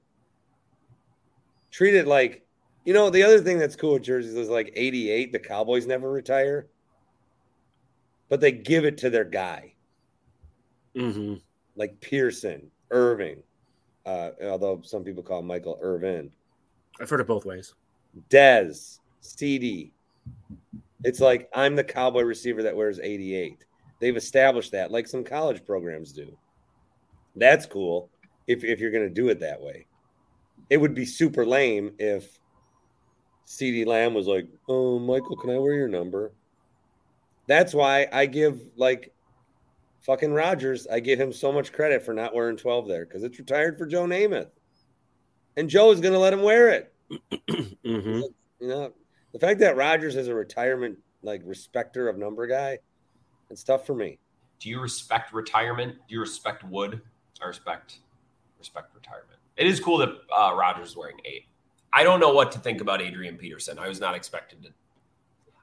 treat 1.73 1.93
it 1.93 2.07
like 2.07 2.45
you 2.85 2.93
know 2.93 3.09
the 3.09 3.23
other 3.23 3.41
thing 3.41 3.57
that's 3.57 3.75
cool 3.75 3.93
with 3.93 4.03
jerseys 4.03 4.35
is 4.35 4.49
like 4.49 4.71
88 4.75 5.33
the 5.33 5.39
cowboys 5.39 5.85
never 5.85 6.09
retire 6.09 6.67
but 8.29 8.39
they 8.39 8.51
give 8.51 8.85
it 8.85 8.97
to 8.99 9.09
their 9.09 9.25
guy 9.25 9.73
mm-hmm. 10.95 11.35
like 11.75 11.99
pearson 11.99 12.69
irving 12.91 13.43
uh, 14.05 14.31
although 14.43 14.81
some 14.83 15.03
people 15.03 15.23
call 15.23 15.41
michael 15.41 15.77
irvin 15.81 16.31
i've 17.01 17.09
heard 17.09 17.19
it 17.19 17.27
both 17.27 17.45
ways 17.45 17.73
dez 18.29 18.99
cd 19.19 19.91
it's 21.03 21.19
like 21.19 21.49
I'm 21.53 21.75
the 21.75 21.83
cowboy 21.83 22.21
receiver 22.21 22.63
that 22.63 22.75
wears 22.75 22.99
88. 22.99 23.65
They've 23.99 24.15
established 24.15 24.71
that, 24.71 24.91
like 24.91 25.07
some 25.07 25.23
college 25.23 25.65
programs 25.65 26.11
do. 26.11 26.35
That's 27.35 27.65
cool 27.65 28.09
if, 28.47 28.63
if 28.63 28.79
you're 28.79 28.91
going 28.91 29.07
to 29.07 29.13
do 29.13 29.29
it 29.29 29.39
that 29.39 29.61
way. 29.61 29.85
It 30.69 30.77
would 30.77 30.93
be 30.93 31.05
super 31.05 31.45
lame 31.45 31.93
if 31.99 32.39
CeeDee 33.47 33.85
Lamb 33.85 34.13
was 34.13 34.27
like, 34.27 34.47
Oh, 34.67 34.99
Michael, 34.99 35.37
can 35.37 35.49
I 35.49 35.57
wear 35.57 35.73
your 35.73 35.87
number? 35.87 36.31
That's 37.47 37.73
why 37.73 38.07
I 38.11 38.25
give 38.25 38.59
like 38.77 39.13
fucking 40.01 40.33
Rodgers. 40.33 40.87
I 40.87 40.99
give 40.99 41.19
him 41.19 41.33
so 41.33 41.51
much 41.51 41.73
credit 41.73 42.03
for 42.03 42.13
not 42.13 42.33
wearing 42.33 42.57
12 42.57 42.87
there 42.87 43.05
because 43.05 43.23
it's 43.23 43.39
retired 43.39 43.77
for 43.77 43.85
Joe 43.85 44.05
Namath. 44.05 44.49
And 45.57 45.69
Joe 45.69 45.91
is 45.91 46.01
going 46.01 46.13
to 46.13 46.19
let 46.19 46.33
him 46.33 46.41
wear 46.41 46.69
it. 46.69 46.93
mm-hmm. 47.49 48.21
You 48.59 48.67
know, 48.67 48.93
the 49.33 49.39
fact 49.39 49.59
that 49.59 49.75
Rodgers 49.75 50.15
is 50.15 50.27
a 50.27 50.33
retirement 50.33 50.97
like 51.21 51.41
respecter 51.45 52.07
of 52.07 52.17
number 52.17 52.47
guy, 52.47 52.79
it's 53.49 53.63
tough 53.63 53.85
for 53.85 53.95
me. 53.95 54.19
Do 54.59 54.69
you 54.69 54.79
respect 54.79 55.33
retirement? 55.33 55.95
Do 56.07 56.15
you 56.15 56.21
respect 56.21 56.63
Wood? 56.63 57.01
I 57.41 57.47
respect 57.47 57.97
respect 58.57 58.95
retirement. 58.95 59.32
It 59.57 59.67
is 59.67 59.79
cool 59.79 59.97
that 59.99 60.09
uh, 60.35 60.53
Rodgers 60.55 60.89
is 60.89 60.97
wearing 60.97 61.17
eight. 61.25 61.45
I 61.91 62.03
don't 62.03 62.19
know 62.19 62.33
what 62.33 62.51
to 62.53 62.59
think 62.59 62.81
about 62.81 63.01
Adrian 63.01 63.37
Peterson. 63.37 63.77
I 63.77 63.87
was 63.87 63.99
not 63.99 64.15
expected 64.15 64.63
to. 64.63 64.69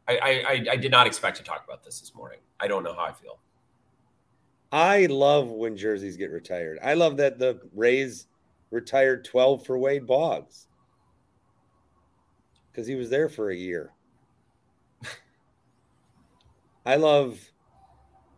I, 0.09 0.19
I 0.19 0.73
I 0.73 0.77
did 0.77 0.91
not 0.91 1.07
expect 1.07 1.37
to 1.39 1.43
talk 1.43 1.65
about 1.65 1.85
this 1.85 2.01
this 2.01 2.15
morning. 2.15 2.39
I 2.59 2.69
don't 2.69 2.83
know 2.83 2.95
how 2.95 3.05
I 3.05 3.13
feel. 3.13 3.39
I 4.73 5.07
love 5.07 5.49
when 5.49 5.77
jerseys 5.77 6.17
get 6.17 6.31
retired. 6.31 6.79
I 6.83 6.95
love 6.95 7.17
that 7.17 7.39
the 7.39 7.61
Rays 7.75 8.27
retired 8.71 9.25
12 9.25 9.67
for 9.67 9.79
Wade 9.79 10.07
Boggs 10.07 10.69
because 12.71 12.87
he 12.87 12.95
was 12.95 13.11
there 13.11 13.29
for 13.29 13.51
a 13.51 13.57
year. 13.57 13.93
I 16.87 16.97
love 16.97 17.39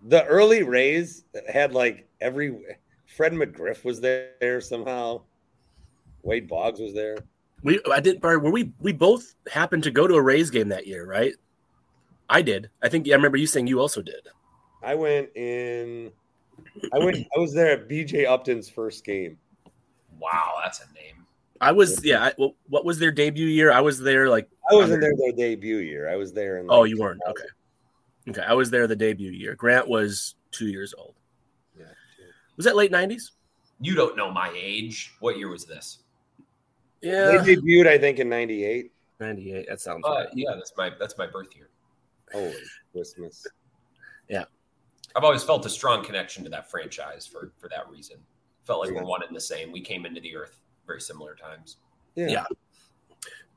the 0.03 0.25
early 0.25 0.63
Rays 0.63 1.25
had 1.49 1.75
like 1.75 2.09
every 2.21 2.59
Fred 3.07 3.33
McGriff 3.33 3.85
was 3.85 4.01
there 4.01 4.61
somehow. 4.61 5.23
Wade 6.23 6.49
Boggs 6.49 6.81
was 6.81 6.95
there. 6.95 7.19
We 7.63 7.81
I 7.91 8.01
didn't. 8.01 8.23
were 8.23 8.39
we 8.39 8.73
we 8.81 8.93
both 8.93 9.35
happened 9.51 9.85
to 9.85 9.91
go 9.91 10.07
to 10.07 10.15
a 10.15 10.23
Rays 10.23 10.51
game 10.51 10.69
that 10.69 10.87
year, 10.87 11.07
right? 11.07 11.35
I 12.29 12.43
did. 12.43 12.71
I 12.83 12.89
think 12.89 13.09
I 13.09 13.13
remember 13.13 13.37
you 13.37 13.47
saying 13.47 13.67
you 13.67 13.81
also 13.81 14.03
did. 14.03 14.29
I 14.83 14.95
went 14.95 15.29
in 15.37 16.13
I 16.93 16.99
went 16.99 17.17
I 17.37 17.39
was 17.39 17.53
there 17.53 17.73
at 17.73 17.89
BJ 17.89 18.27
Upton's 18.27 18.69
first 18.69 19.05
game. 19.05 19.39
Wow, 20.19 20.55
that's 20.63 20.81
a 20.81 20.93
name. 20.95 21.27
I 21.61 21.73
was 21.73 22.05
yeah. 22.05 22.25
I, 22.25 22.33
well, 22.39 22.55
what 22.69 22.85
was 22.85 22.99
their 22.99 23.13
debut 23.13 23.47
year? 23.47 23.73
I 23.73 23.81
was 23.81 24.01
there 24.01 24.29
like 24.29 24.49
I 24.71 24.75
wasn't 24.75 25.01
there 25.01 25.13
their 25.17 25.33
debut 25.33 25.79
year. 25.79 26.09
I 26.09 26.17
was 26.17 26.33
there 26.33 26.59
in. 26.59 26.67
Oh, 26.69 26.75
like, 26.75 26.81
oh, 26.81 26.85
you 26.85 26.99
weren't 26.99 27.21
okay. 27.29 28.31
Okay, 28.31 28.43
I 28.43 28.55
was 28.55 28.71
there 28.71 28.87
the 28.87 28.97
debut 28.97 29.31
year. 29.31 29.55
Grant 29.55 29.89
was 29.89 30.35
two 30.51 30.69
years 30.69 30.95
old. 30.97 31.15
Yeah, 31.79 31.87
was 32.57 32.65
that 32.67 32.77
late 32.77 32.91
nineties? 32.91 33.33
You 33.81 33.95
don't 33.95 34.17
know 34.17 34.31
my 34.31 34.53
age. 34.57 35.15
What 35.21 35.39
year 35.39 35.49
was 35.49 35.65
this? 35.65 35.99
Yeah, 37.03 37.39
they 37.39 37.57
debuted 37.57 37.87
I 37.87 37.99
think 37.99 38.19
in 38.19 38.29
ninety 38.29 38.65
eight. 38.65 38.93
Ninety 39.21 39.55
eight. 39.55 39.67
That 39.69 39.81
sounds 39.81 40.05
uh, 40.07 40.11
right. 40.11 40.29
Yeah, 40.35 40.53
that's 40.55 40.73
my 40.77 40.91
that's 40.99 41.17
my 41.19 41.27
birth 41.27 41.55
year. 41.55 41.69
Holy 42.33 42.55
Christmas! 42.93 43.47
Yeah, 44.29 44.45
I've 45.15 45.25
always 45.25 45.43
felt 45.43 45.67
a 45.67 45.71
strong 45.71 46.05
connection 46.05 46.45
to 46.45 46.51
that 46.51 46.71
franchise 46.71 47.27
for 47.27 47.53
for 47.59 47.69
that 47.69 47.89
reason. 47.91 48.17
Felt 48.65 48.81
like 48.81 48.91
yeah. 48.91 49.01
we're 49.01 49.07
one 49.07 49.23
and 49.23 49.35
the 49.35 49.41
same. 49.41 49.73
We 49.73 49.81
came 49.81 50.07
into 50.07 50.21
the 50.21 50.37
earth 50.37 50.61
very 50.87 51.01
similar 51.01 51.35
times. 51.35 51.79
Yeah. 52.15 52.29
yeah. 52.29 52.45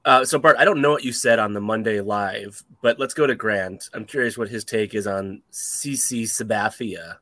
Uh, 0.04 0.24
so 0.24 0.38
Bart, 0.38 0.56
I 0.60 0.66
don't 0.66 0.82
know 0.82 0.92
what 0.92 1.04
you 1.04 1.12
said 1.12 1.40
on 1.40 1.54
the 1.54 1.62
Monday 1.62 2.00
live, 2.00 2.64
but 2.82 3.00
let's 3.00 3.16
go 3.16 3.26
to 3.26 3.34
Grant. 3.34 3.90
I'm 3.94 4.06
curious 4.06 4.38
what 4.38 4.50
his 4.50 4.64
take 4.64 4.94
is 4.94 5.08
on 5.08 5.42
CC 5.52 6.24
Sabathia. 6.24 7.18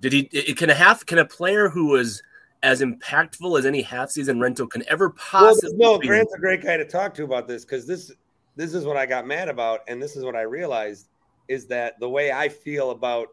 Did 0.00 0.12
he? 0.12 0.24
Can 0.54 0.68
a 0.68 0.74
half? 0.74 1.06
Can 1.06 1.18
a 1.18 1.24
player 1.24 1.70
who 1.70 1.86
was 1.86 2.22
as 2.66 2.82
impactful 2.82 3.56
as 3.56 3.64
any 3.64 3.80
half 3.80 4.10
season 4.10 4.40
rental 4.40 4.66
can 4.66 4.82
ever 4.88 5.10
possibly? 5.10 5.76
Well, 5.76 5.92
no, 5.92 5.98
Grant's 6.00 6.34
a 6.34 6.38
great 6.38 6.62
guy 6.62 6.76
to 6.76 6.84
talk 6.84 7.14
to 7.14 7.22
about 7.22 7.46
this 7.46 7.64
because 7.64 7.86
this 7.86 8.10
this 8.56 8.74
is 8.74 8.84
what 8.84 8.96
I 8.96 9.06
got 9.06 9.24
mad 9.24 9.48
about, 9.48 9.80
and 9.86 10.02
this 10.02 10.16
is 10.16 10.24
what 10.24 10.34
I 10.34 10.42
realized 10.42 11.08
is 11.48 11.66
that 11.68 11.94
the 12.00 12.08
way 12.08 12.32
I 12.32 12.48
feel 12.48 12.90
about 12.90 13.28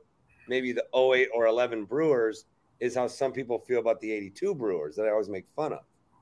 maybe 0.48 0.72
the 0.72 0.86
08 0.96 1.30
or 1.34 1.48
11 1.48 1.86
Brewers 1.86 2.46
is 2.80 2.94
how 2.94 3.08
some 3.08 3.32
people 3.32 3.58
feel 3.58 3.80
about 3.80 4.00
the 4.02 4.12
82 4.12 4.54
Brewers 4.54 4.96
that 4.98 5.08
I 5.08 5.10
always 5.10 5.30
make 5.30 5.48
fun 5.56 5.74
of. 5.74 5.80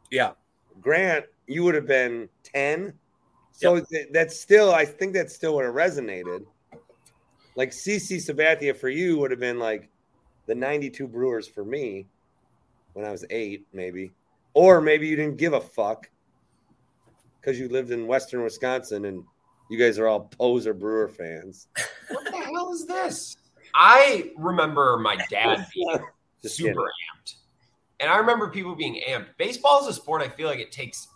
Yeah. 0.10 0.32
Grant, 0.80 1.26
you 1.47 1.63
would 1.63 1.76
have 1.76 1.88
been 1.88 2.30
10. 2.43 2.93
So 3.52 3.84
yep. 3.91 4.13
that's 4.13 4.39
still, 4.39 4.74
I 4.74 4.86
think 4.86 5.13
that 5.13 5.30
still 5.32 5.56
would 5.56 5.65
have 5.65 5.74
resonated. 5.74 6.45
Like 7.56 7.71
CC 7.71 8.17
Sabathia 8.17 8.74
for 8.74 8.88
you 8.88 9.17
would 9.17 9.32
have 9.32 9.39
been 9.39 9.60
like 9.60 9.89
the 10.45 10.56
92 10.56 11.08
Brewers 11.08 11.47
for 11.47 11.65
me 11.65 12.06
when 12.93 13.06
I 13.06 13.12
was 13.12 13.25
eight, 13.30 13.67
maybe. 13.73 14.12
Or 14.54 14.82
maybe 14.82 15.08
you 15.08 15.15
didn't 15.15 15.38
give 15.38 15.54
a 15.54 15.62
fuck 15.62 16.10
because 17.39 17.60
you 17.60 17.69
lived 17.69 17.91
in 17.91 18.08
Western 18.08 18.43
Wisconsin 18.43 19.06
and 19.06 19.23
you 19.69 19.80
guys 19.80 19.97
are 19.97 20.08
all 20.08 20.21
poser 20.38 20.73
Brewer 20.73 21.10
fans. 21.10 21.67
What 22.10 22.25
the 22.25 22.38
hell 22.38 22.73
is 22.73 22.86
this? 22.86 23.38
I 23.73 24.32
remember 24.36 24.97
my 24.97 25.15
dad 25.30 25.65
being 25.73 25.97
super 26.43 26.82
amped. 26.82 27.36
And 28.01 28.12
I 28.12 28.17
remember 28.17 28.49
people 28.49 28.75
being 28.75 29.01
amped. 29.08 29.27
Baseball 29.38 29.80
is 29.82 29.88
a 29.88 29.93
sport 29.93 30.21
I 30.21 30.27
feel 30.27 30.49
like 30.49 30.60
it 30.60 30.73
takes 30.73 31.08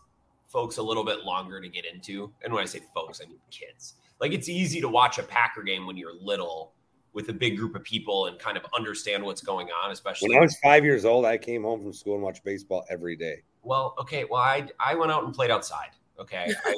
folks 0.48 0.78
a 0.78 0.82
little 0.82 1.04
bit 1.04 1.26
longer 1.26 1.60
to 1.60 1.68
get 1.68 1.84
into. 1.84 2.32
And 2.46 2.54
when 2.54 2.64
I 2.64 2.66
say 2.66 2.80
folks, 2.94 3.20
I 3.22 3.28
mean 3.28 3.40
kids. 3.52 3.96
Like 4.22 4.32
it's 4.32 4.48
easy 4.48 4.80
to 4.80 4.88
watch 4.88 5.18
a 5.18 5.24
Packer 5.24 5.64
game 5.64 5.86
when 5.86 5.98
you're 5.98 6.14
little 6.14 6.75
with 7.16 7.30
a 7.30 7.34
big 7.34 7.58
group 7.58 7.76
of 7.76 7.84
people 7.84 8.28
and 8.28 8.38
kind 8.38 8.58
of 8.58 8.66
understand 8.76 9.24
what's 9.24 9.42
going 9.42 9.70
on, 9.84 9.92
especially 9.92 10.30
when 10.30 10.38
I 10.38 10.42
was 10.42 10.58
five 10.58 10.84
years 10.84 11.06
old, 11.06 11.26
I 11.26 11.38
came 11.38 11.64
home 11.64 11.82
from 11.82 11.94
school 11.94 12.16
and 12.16 12.22
watched 12.22 12.44
baseball 12.44 12.86
every 12.90 13.16
day. 13.16 13.42
Well, 13.64 13.96
okay. 13.98 14.26
Well, 14.30 14.42
I 14.42 14.68
I 14.80 14.94
went 14.94 15.12
out 15.12 15.24
and 15.24 15.34
played 15.34 15.50
outside. 15.50 15.92
Okay. 16.20 16.54
I, 16.66 16.76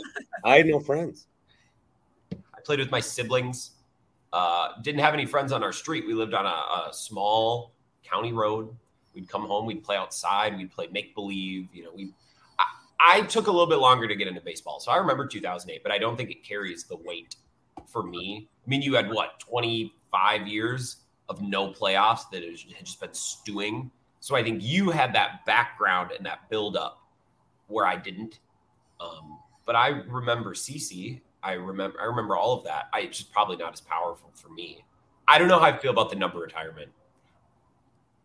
I 0.54 0.58
had 0.58 0.68
no 0.68 0.80
friends. 0.80 1.28
I 2.32 2.62
played 2.64 2.80
with 2.80 2.92
my 2.92 3.00
siblings. 3.00 3.72
Uh, 4.32 4.80
didn't 4.84 5.02
have 5.02 5.16
any 5.16 5.26
friends 5.26 5.52
on 5.52 5.64
our 5.64 5.74
street. 5.74 6.06
We 6.06 6.14
lived 6.14 6.36
on 6.36 6.46
a, 6.46 6.90
a 6.90 6.94
small 6.94 7.74
county 8.04 8.32
road. 8.32 8.74
We'd 9.16 9.28
come 9.28 9.48
home, 9.48 9.66
we'd 9.66 9.84
play 9.84 9.98
outside, 9.98 10.56
we'd 10.56 10.72
play 10.72 10.88
make 10.92 11.16
believe. 11.16 11.68
You 11.74 11.86
know, 11.86 11.92
we. 11.96 12.14
I, 12.60 13.18
I, 13.18 13.22
took 13.22 13.48
a 13.48 13.52
little 13.52 13.68
bit 13.68 13.78
longer 13.78 14.08
to 14.08 14.16
get 14.16 14.28
into 14.28 14.42
baseball, 14.42 14.80
so 14.80 14.92
I 14.92 14.98
remember 14.98 15.26
2008, 15.26 15.82
but 15.82 15.92
I 15.92 15.98
don't 15.98 16.16
think 16.16 16.30
it 16.30 16.44
carries 16.44 16.84
the 16.84 16.98
weight 16.98 17.36
for 17.88 18.04
me. 18.04 18.48
I 18.68 18.70
mean, 18.70 18.82
you 18.82 18.96
had 18.96 19.10
what, 19.10 19.40
25 19.40 20.48
years 20.48 20.98
of 21.30 21.42
no 21.42 21.72
playoffs 21.72 22.30
that 22.32 22.44
had 22.44 22.86
just 22.86 23.00
been 23.00 23.14
stewing. 23.14 23.90
So 24.20 24.36
I 24.36 24.44
think 24.44 24.62
you 24.62 24.90
had 24.90 25.14
that 25.16 25.46
background 25.46 26.12
and 26.12 26.26
that 26.26 26.50
build 26.50 26.76
up 26.76 27.00
where 27.68 27.86
I 27.86 27.96
didn't. 27.96 28.40
Um, 29.00 29.40
but 29.66 29.76
I 29.76 29.90
remember 30.08 30.54
CC. 30.54 31.22
I 31.44 31.54
remember 31.54 32.02
I 32.02 32.06
remember 32.06 32.36
all 32.36 32.58
of 32.58 32.64
that. 32.66 32.90
I 32.94 33.02
it's 33.02 33.20
just 33.20 33.32
probably 33.32 33.58
not 33.58 33.74
as 33.74 33.82
powerful 33.82 34.32
for 34.34 34.50
me. 34.50 34.84
I 35.28 35.38
don't 35.38 35.48
know 35.48 35.60
how 35.60 35.66
I 35.66 35.78
feel 35.78 35.92
about 35.92 36.10
the 36.10 36.16
number 36.16 36.40
retirement. 36.40 36.90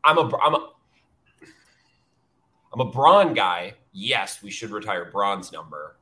I'm 0.04 0.18
a 0.18 0.36
I'm 0.38 0.54
a 0.54 0.70
I'm 2.72 2.80
a 2.80 2.90
Braun 2.90 3.34
guy. 3.34 3.74
Yes, 3.92 4.42
we 4.42 4.50
should 4.50 4.70
retire 4.70 5.10
Braun's 5.12 5.52
number 5.52 5.96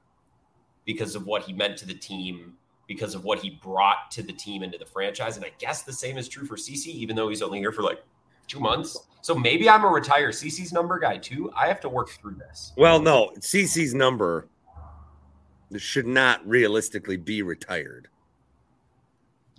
because 0.85 1.14
of 1.14 1.26
what 1.26 1.42
he 1.42 1.53
meant 1.53 1.76
to 1.79 1.87
the 1.87 1.94
team, 1.94 2.55
because 2.90 3.14
of 3.14 3.22
what 3.22 3.38
he 3.38 3.50
brought 3.50 4.11
to 4.11 4.20
the 4.20 4.33
team 4.33 4.64
into 4.64 4.76
the 4.76 4.85
franchise. 4.85 5.37
And 5.37 5.46
I 5.46 5.53
guess 5.59 5.83
the 5.83 5.92
same 5.92 6.18
is 6.18 6.26
true 6.26 6.44
for 6.44 6.57
CC, 6.57 6.88
even 6.88 7.14
though 7.14 7.29
he's 7.29 7.40
only 7.40 7.61
here 7.61 7.70
for 7.70 7.83
like 7.83 8.03
two 8.48 8.59
months. 8.59 8.98
So 9.20 9.33
maybe 9.33 9.70
I'm 9.70 9.85
a 9.85 9.87
retire 9.87 10.31
CC's 10.31 10.72
number 10.72 10.98
guy 10.98 11.16
too. 11.16 11.53
I 11.57 11.68
have 11.68 11.79
to 11.83 11.88
work 11.88 12.09
through 12.09 12.35
this. 12.35 12.72
Well, 12.76 13.00
no, 13.00 13.31
CC's 13.38 13.94
number 13.94 14.48
should 15.76 16.09
not 16.09 16.44
realistically 16.44 17.16
be 17.16 17.42
retired. 17.42 18.09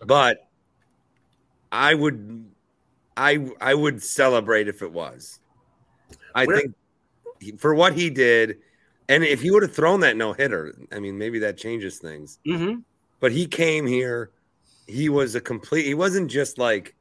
But 0.05 0.49
I 1.71 1.93
would 1.93 2.51
I 3.15 3.49
I 3.61 3.75
would 3.75 4.03
celebrate 4.03 4.67
if 4.67 4.81
it 4.81 4.91
was. 4.91 5.39
I 6.35 6.45
Where, 6.45 6.57
think 7.39 7.61
for 7.61 7.73
what 7.73 7.93
he 7.93 8.09
did, 8.09 8.57
and 9.07 9.23
if 9.23 9.41
he 9.41 9.51
would 9.51 9.63
have 9.63 9.73
thrown 9.73 10.01
that 10.01 10.17
no 10.17 10.33
hitter, 10.33 10.75
I 10.91 10.99
mean, 10.99 11.17
maybe 11.17 11.39
that 11.39 11.57
changes 11.57 11.97
things. 11.97 12.39
Mm-hmm. 12.45 12.81
But 13.21 13.31
he 13.31 13.45
came 13.45 13.87
here. 13.87 14.31
He 14.87 15.07
was 15.07 15.35
a 15.35 15.41
complete. 15.41 15.85
He 15.85 15.93
wasn't 15.93 16.29
just 16.29 16.57
like. 16.57 16.93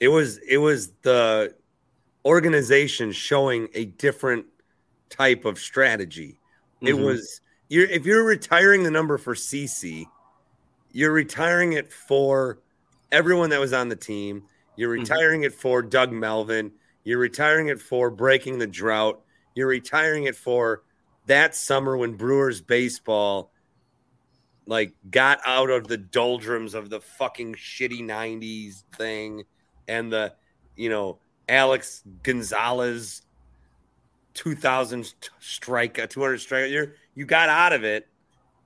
It 0.00 0.08
was. 0.08 0.38
It 0.38 0.58
was 0.58 0.90
the 1.02 1.54
organization 2.24 3.12
showing 3.12 3.68
a 3.74 3.84
different 3.84 4.46
type 5.10 5.44
of 5.44 5.60
strategy. 5.60 6.40
Mm-hmm. 6.76 6.86
It 6.88 6.98
was. 6.98 7.40
You're 7.68 7.86
if 7.86 8.04
you're 8.04 8.24
retiring 8.24 8.82
the 8.82 8.90
number 8.90 9.18
for 9.18 9.34
CC, 9.34 10.06
you're 10.90 11.12
retiring 11.12 11.74
it 11.74 11.92
for 11.92 12.58
everyone 13.12 13.50
that 13.50 13.60
was 13.60 13.72
on 13.72 13.88
the 13.88 13.96
team. 13.96 14.44
You're 14.76 14.94
mm-hmm. 14.94 15.02
retiring 15.02 15.40
mm-hmm. 15.42 15.46
it 15.46 15.54
for 15.54 15.82
Doug 15.82 16.10
Melvin. 16.10 16.72
You're 17.04 17.18
retiring 17.18 17.68
it 17.68 17.80
for 17.80 18.10
breaking 18.10 18.58
the 18.58 18.66
drought. 18.66 19.20
You're 19.54 19.68
retiring 19.68 20.24
it 20.24 20.36
for 20.36 20.82
that 21.26 21.54
summer 21.54 21.96
when 21.96 22.14
Brewers 22.14 22.60
baseball 22.60 23.52
like 24.66 24.94
got 25.10 25.40
out 25.44 25.70
of 25.70 25.86
the 25.86 25.96
doldrums 25.96 26.74
of 26.74 26.90
the 26.90 27.00
fucking 27.00 27.54
shitty 27.54 28.02
90s 28.02 28.84
thing 28.96 29.44
and 29.88 30.12
the 30.12 30.32
you 30.76 30.88
know 30.88 31.18
Alex 31.48 32.02
Gonzalez 32.22 33.22
2000 34.34 35.14
strike 35.38 35.98
a 35.98 36.06
200 36.06 36.38
strike 36.38 36.70
year 36.70 36.96
you 37.14 37.24
got 37.24 37.48
out 37.48 37.72
of 37.72 37.84
it 37.84 38.08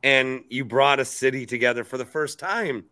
and 0.02 0.44
you 0.48 0.64
brought 0.64 1.00
a 1.00 1.04
city 1.04 1.44
together 1.44 1.84
for 1.84 1.98
the 1.98 2.04
first 2.04 2.38
time 2.38 2.84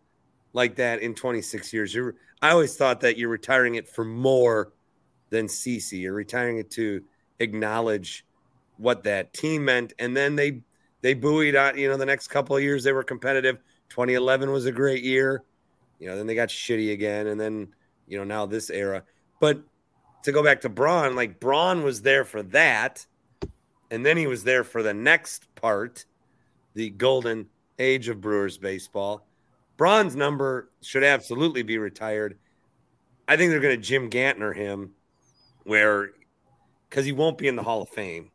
like 0.53 0.75
that 0.75 1.01
in 1.01 1.15
26 1.15 1.73
years 1.73 1.93
you're 1.93 2.15
I 2.41 2.51
always 2.51 2.75
thought 2.75 3.01
that 3.01 3.17
you're 3.17 3.29
retiring 3.29 3.75
it 3.75 3.87
for 3.87 4.05
more 4.05 4.73
than 5.29 5.47
CC. 5.47 6.01
You're 6.01 6.13
retiring 6.13 6.59
it 6.59 6.69
to 6.71 7.03
acknowledge 7.39 8.25
what 8.77 9.03
that 9.03 9.33
team 9.33 9.65
meant, 9.65 9.93
and 9.97 10.15
then 10.15 10.35
they 10.35 10.61
they 11.01 11.13
buoyed 11.13 11.55
out. 11.55 11.77
You 11.77 11.89
know, 11.89 11.97
the 11.97 12.05
next 12.05 12.27
couple 12.27 12.55
of 12.55 12.63
years 12.63 12.83
they 12.83 12.91
were 12.91 13.03
competitive. 13.03 13.57
2011 13.89 14.51
was 14.51 14.65
a 14.65 14.71
great 14.71 15.03
year. 15.03 15.43
You 15.99 16.07
know, 16.07 16.15
then 16.15 16.27
they 16.27 16.35
got 16.35 16.49
shitty 16.49 16.93
again, 16.93 17.27
and 17.27 17.39
then 17.39 17.69
you 18.07 18.17
know 18.17 18.23
now 18.23 18.45
this 18.45 18.69
era. 18.69 19.03
But 19.39 19.61
to 20.23 20.31
go 20.31 20.43
back 20.43 20.61
to 20.61 20.69
Braun, 20.69 21.15
like 21.15 21.39
Braun 21.39 21.83
was 21.83 22.01
there 22.01 22.25
for 22.25 22.43
that, 22.43 23.05
and 23.89 24.05
then 24.05 24.17
he 24.17 24.27
was 24.27 24.43
there 24.43 24.63
for 24.63 24.83
the 24.83 24.93
next 24.93 25.53
part, 25.55 26.05
the 26.73 26.89
golden 26.89 27.47
age 27.79 28.09
of 28.09 28.21
Brewers 28.21 28.57
baseball. 28.57 29.25
Braun's 29.77 30.15
number 30.15 30.69
should 30.81 31.03
absolutely 31.03 31.63
be 31.63 31.77
retired. 31.77 32.37
I 33.27 33.37
think 33.37 33.51
they're 33.51 33.59
going 33.59 33.75
to 33.75 33.81
Jim 33.81 34.09
Gantner 34.09 34.55
him 34.55 34.91
where 35.63 36.11
because 36.89 37.05
he 37.05 37.11
won't 37.11 37.37
be 37.37 37.47
in 37.47 37.55
the 37.55 37.63
Hall 37.63 37.81
of 37.81 37.89
Fame. 37.89 38.31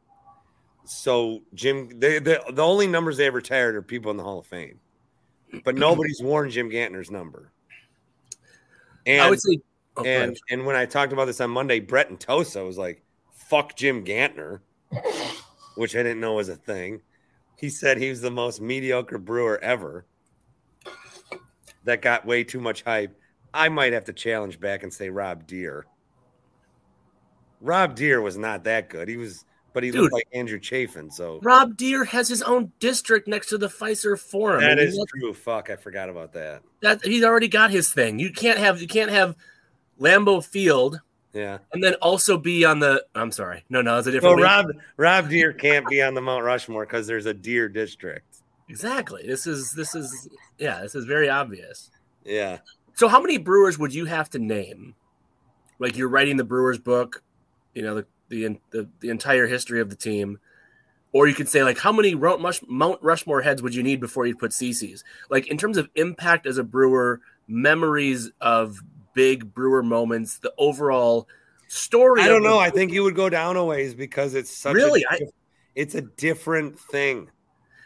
So 0.85 1.43
Jim, 1.55 1.89
they, 1.99 2.19
the 2.19 2.43
the 2.53 2.63
only 2.63 2.87
numbers 2.87 3.17
they 3.17 3.27
ever 3.27 3.37
retired 3.37 3.77
are 3.77 3.83
people 3.83 4.11
in 4.11 4.17
the 4.17 4.23
Hall 4.23 4.39
of 4.39 4.47
Fame, 4.47 4.81
but 5.65 5.75
nobody's 5.77 6.21
worn 6.21 6.51
Jim 6.51 6.71
Gantner's 6.71 7.11
number. 7.11 7.53
And 9.07 9.21
I 9.21 9.31
would 9.31 9.41
say, 9.41 9.59
oh, 9.97 10.05
and 10.05 10.39
and 10.51 10.67
when 10.67 10.77
I 10.77 10.87
talked 10.87 11.13
about 11.13 11.27
this 11.27 11.41
on 11.41 11.51
Monday, 11.51 11.81
Brett 11.81 12.11
and 12.11 12.19
Tosa 12.19 12.65
was 12.65 12.79
like, 12.79 13.03
"Fuck 13.33 13.77
Jim 13.77 14.05
Gantner," 14.05 14.61
which 15.77 15.95
I 15.95 16.03
didn't 16.03 16.21
know 16.21 16.35
was 16.35 16.49
a 16.49 16.57
thing. 16.57 17.03
He 17.57 17.69
said 17.69 17.99
he 17.99 18.11
was 18.11 18.21
the 18.21 18.31
most 18.31 18.61
mediocre 18.61 19.19
brewer 19.19 19.59
ever. 19.63 20.05
That 21.85 22.03
got 22.03 22.27
way 22.27 22.45
too 22.45 22.61
much 22.61 22.83
hype. 22.83 23.17
I 23.55 23.69
might 23.69 23.93
have 23.93 24.05
to 24.07 24.13
challenge 24.13 24.59
back 24.59 24.83
and 24.83 24.93
say 24.93 25.11
Rob 25.11 25.47
Deer. 25.47 25.87
Rob 27.61 27.95
Deer 27.95 28.21
was 28.21 28.37
not 28.37 28.65
that 28.65 28.89
good. 28.89 29.09
He 29.09 29.17
was, 29.17 29.45
but 29.73 29.83
he 29.83 29.91
Dude, 29.91 30.03
looked 30.03 30.13
like 30.13 30.29
Andrew 30.33 30.59
Chafin. 30.59 31.11
So 31.11 31.41
Rob 31.43 31.77
Deer 31.77 32.05
has 32.05 32.29
his 32.29 32.43
own 32.43 32.73
district 32.79 33.29
next 33.29 33.49
to 33.49 33.59
the 33.59 33.69
Fiserv 33.69 34.21
Forum. 34.21 34.61
That 34.61 34.79
I 34.79 34.91
true. 35.09 35.33
Fuck, 35.35 35.71
I 35.71 35.77
forgot 35.77 36.09
about 36.09 36.33
that. 36.35 36.63
That 36.81 37.05
he's 37.05 37.25
already 37.25 37.49
got 37.49 37.71
his 37.71 37.93
thing. 37.93 38.19
You 38.19 38.33
can't 38.33 38.59
have 38.59 38.81
you 38.81 38.89
can't 38.89 39.11
have 39.11 39.37
Lambeau 40.01 40.45
Field. 40.45 41.01
Yeah, 41.33 41.59
and 41.73 41.83
then 41.83 41.95
also 41.95 42.37
be 42.37 42.65
on 42.65 42.79
the. 42.79 43.05
I'm 43.15 43.33
sorry, 43.33 43.65
no, 43.71 43.81
no, 43.81 43.97
it's 43.99 44.07
a 44.07 44.13
different. 44.13 44.39
So 44.39 44.43
Rob 44.43 44.67
Rob 44.99 45.29
Deer 45.31 45.53
can't 45.53 45.87
be 45.89 46.03
on 46.03 46.15
the 46.15 46.21
Mount 46.21 46.45
Rushmore 46.45 46.85
because 46.85 47.07
there's 47.07 47.27
a 47.27 47.33
Deer 47.35 47.69
district. 47.69 48.43
Exactly. 48.69 49.23
This 49.27 49.47
is 49.47 49.73
this 49.73 49.95
is 49.95 50.29
yeah. 50.59 50.81
This 50.83 50.95
is 50.95 51.07
very 51.07 51.31
obvious. 51.31 51.91
Yeah. 52.25 52.59
So 52.95 53.09
how 53.09 53.21
many 53.21 53.39
Brewers 53.39 53.79
would 53.79 53.95
you 53.95 54.05
have 54.05 54.29
to 54.31 54.39
name? 54.39 54.95
Like 55.79 55.97
you're 55.97 56.09
writing 56.09 56.37
the 56.37 56.45
Brewers 56.45 56.79
book 56.79 57.23
you 57.75 57.83
know 57.83 57.95
the 57.95 58.07
the 58.33 58.59
the, 58.71 58.89
the 59.01 59.11
entire 59.11 59.47
history 59.47 59.81
of 59.81 59.91
the 59.91 59.97
team. 59.97 60.39
Or 61.15 61.29
you 61.29 61.35
could 61.35 61.49
say 61.49 61.63
like, 61.63 61.77
how 61.77 61.93
many 61.93 62.15
Mount 62.15 63.03
Rushmore 63.03 63.43
heads 63.43 63.61
would 63.63 63.75
you 63.75 63.83
need 63.83 64.01
before 64.01 64.27
you 64.27 64.35
put 64.35 64.53
CC's? 64.53 65.05
Like 65.29 65.47
in 65.49 65.59
terms 65.59 65.77
of 65.77 65.91
impact 65.95 66.47
as 66.47 66.57
a 66.57 66.65
brewer, 66.65 67.21
memories 67.47 68.31
of 68.41 68.81
big 69.13 69.53
brewer 69.53 69.83
moments, 69.83 70.39
the 70.39 70.55
overall 70.57 71.29
story. 71.69 72.23
I 72.23 72.29
don't 72.29 72.43
know. 72.43 72.59
I 72.59 72.71
think 72.71 72.93
you 72.93 73.03
would 73.05 73.15
go 73.15 73.29
down 73.29 73.57
a 73.57 73.65
ways 73.65 73.95
because 73.95 74.35
it's 74.35 74.51
such 74.51 74.75
really. 74.75 75.05
A, 75.11 75.15
I, 75.15 75.21
it's 75.75 75.95
a 75.95 76.01
different 76.03 76.79
thing. 76.79 77.31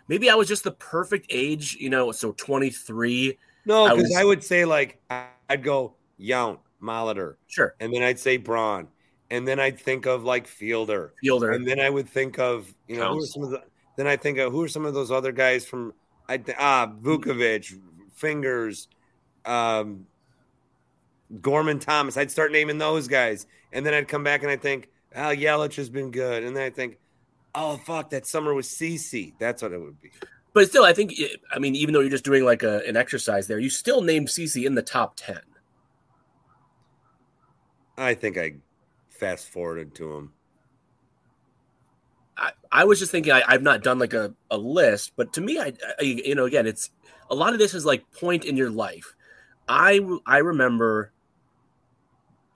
Maybe 0.09 0.31
I 0.31 0.37
was 0.37 0.47
just 0.47 0.63
the 0.63 0.73
perfect 0.73 1.27
age, 1.31 1.77
you 1.81 1.91
know. 1.91 2.13
So 2.13 2.33
twenty 2.33 2.71
three. 2.71 3.39
No, 3.65 3.97
because 3.97 4.15
I, 4.15 4.21
I, 4.21 4.25
would 4.25 4.45
say 4.45 4.65
like 4.65 5.01
I'd 5.11 5.65
go 5.65 5.95
Yount, 6.21 6.59
Molitor, 6.81 7.35
sure, 7.49 7.75
and 7.81 7.93
then 7.93 8.05
I'd 8.05 8.21
say 8.21 8.37
Braun, 8.37 8.87
and 9.31 9.47
then 9.47 9.59
I'd 9.59 9.79
think 9.79 10.07
of 10.07 10.25
like 10.25 10.47
Fielder, 10.47 11.13
Fielder, 11.21 11.53
and 11.53 11.67
then 11.67 11.81
I 11.81 11.91
would 11.91 12.09
think 12.09 12.39
of 12.39 12.73
you 12.89 12.97
know 12.97 13.13
who 13.13 13.23
are 13.23 13.27
some 13.27 13.43
of 13.43 13.51
the. 13.51 13.63
Then 13.97 14.07
I 14.07 14.17
think 14.17 14.39
of 14.39 14.53
who 14.53 14.63
are 14.63 14.69
some 14.69 14.85
of 14.85 14.95
those 14.95 15.11
other 15.11 15.33
guys 15.33 15.65
from 15.65 15.95
I 16.29 16.43
ah 16.59 16.93
Vukovich, 17.03 17.79
Fingers, 18.15 18.89
um, 19.45 20.07
Gorman 21.41 21.79
Thomas. 21.79 22.17
I'd 22.17 22.31
start 22.31 22.53
naming 22.53 22.79
those 22.79 23.09
guys, 23.09 23.47
and 23.73 23.85
then 23.85 23.95
I'd 23.95 24.09
come 24.09 24.25
back 24.25 24.43
and 24.43 24.51
I 24.51 24.57
think 24.57 24.91
Al 25.15 25.35
Yelich 25.35 25.77
has 25.77 25.89
been 25.89 26.11
good, 26.11 26.45
and 26.45 26.57
then 26.57 26.63
I 26.63 26.71
think, 26.71 26.99
oh 27.55 27.79
fuck, 27.79 28.11
that 28.11 28.27
summer 28.27 28.55
was 28.55 28.69
CC. 28.69 29.33
That's 29.39 29.63
what 29.63 29.73
it 29.73 29.81
would 29.81 30.01
be. 30.01 30.11
But 30.53 30.69
still, 30.69 30.85
I 30.85 30.93
think 30.93 31.15
I 31.53 31.59
mean, 31.59 31.75
even 31.75 31.93
though 31.93 32.01
you're 32.01 32.11
just 32.11 32.25
doing 32.25 32.45
like 32.45 32.63
a, 32.63 32.87
an 32.87 32.97
exercise 32.97 33.47
there, 33.47 33.59
you 33.59 33.71
still 33.71 34.03
named 34.03 34.29
CC 34.29 34.65
in 34.65 34.75
the 34.75 34.83
top 34.83 35.15
ten. 35.17 35.41
I 37.99 38.15
think 38.15 38.37
I 38.37 38.55
fast 39.17 39.49
forwarded 39.49 39.95
to 39.97 40.13
them? 40.13 40.33
I, 42.37 42.53
I 42.71 42.85
was 42.85 42.99
just 42.99 43.11
thinking 43.11 43.33
I, 43.33 43.43
have 43.49 43.63
not 43.63 43.83
done 43.83 43.99
like 43.99 44.13
a, 44.13 44.35
a 44.51 44.59
list, 44.59 45.13
but 45.17 45.33
to 45.35 45.41
me, 45.41 45.59
I, 45.59 45.73
I, 45.99 46.03
you 46.03 46.35
know 46.35 46.45
again 46.45 46.67
it's 46.67 46.91
a 47.31 47.35
lot 47.35 47.53
of 47.53 47.59
this 47.59 47.75
is 47.75 47.85
like 47.85 48.11
point 48.13 48.45
in 48.45 48.57
your 48.57 48.71
life. 48.71 49.15
I 49.69 50.01
I 50.27 50.39
remember, 50.39 51.13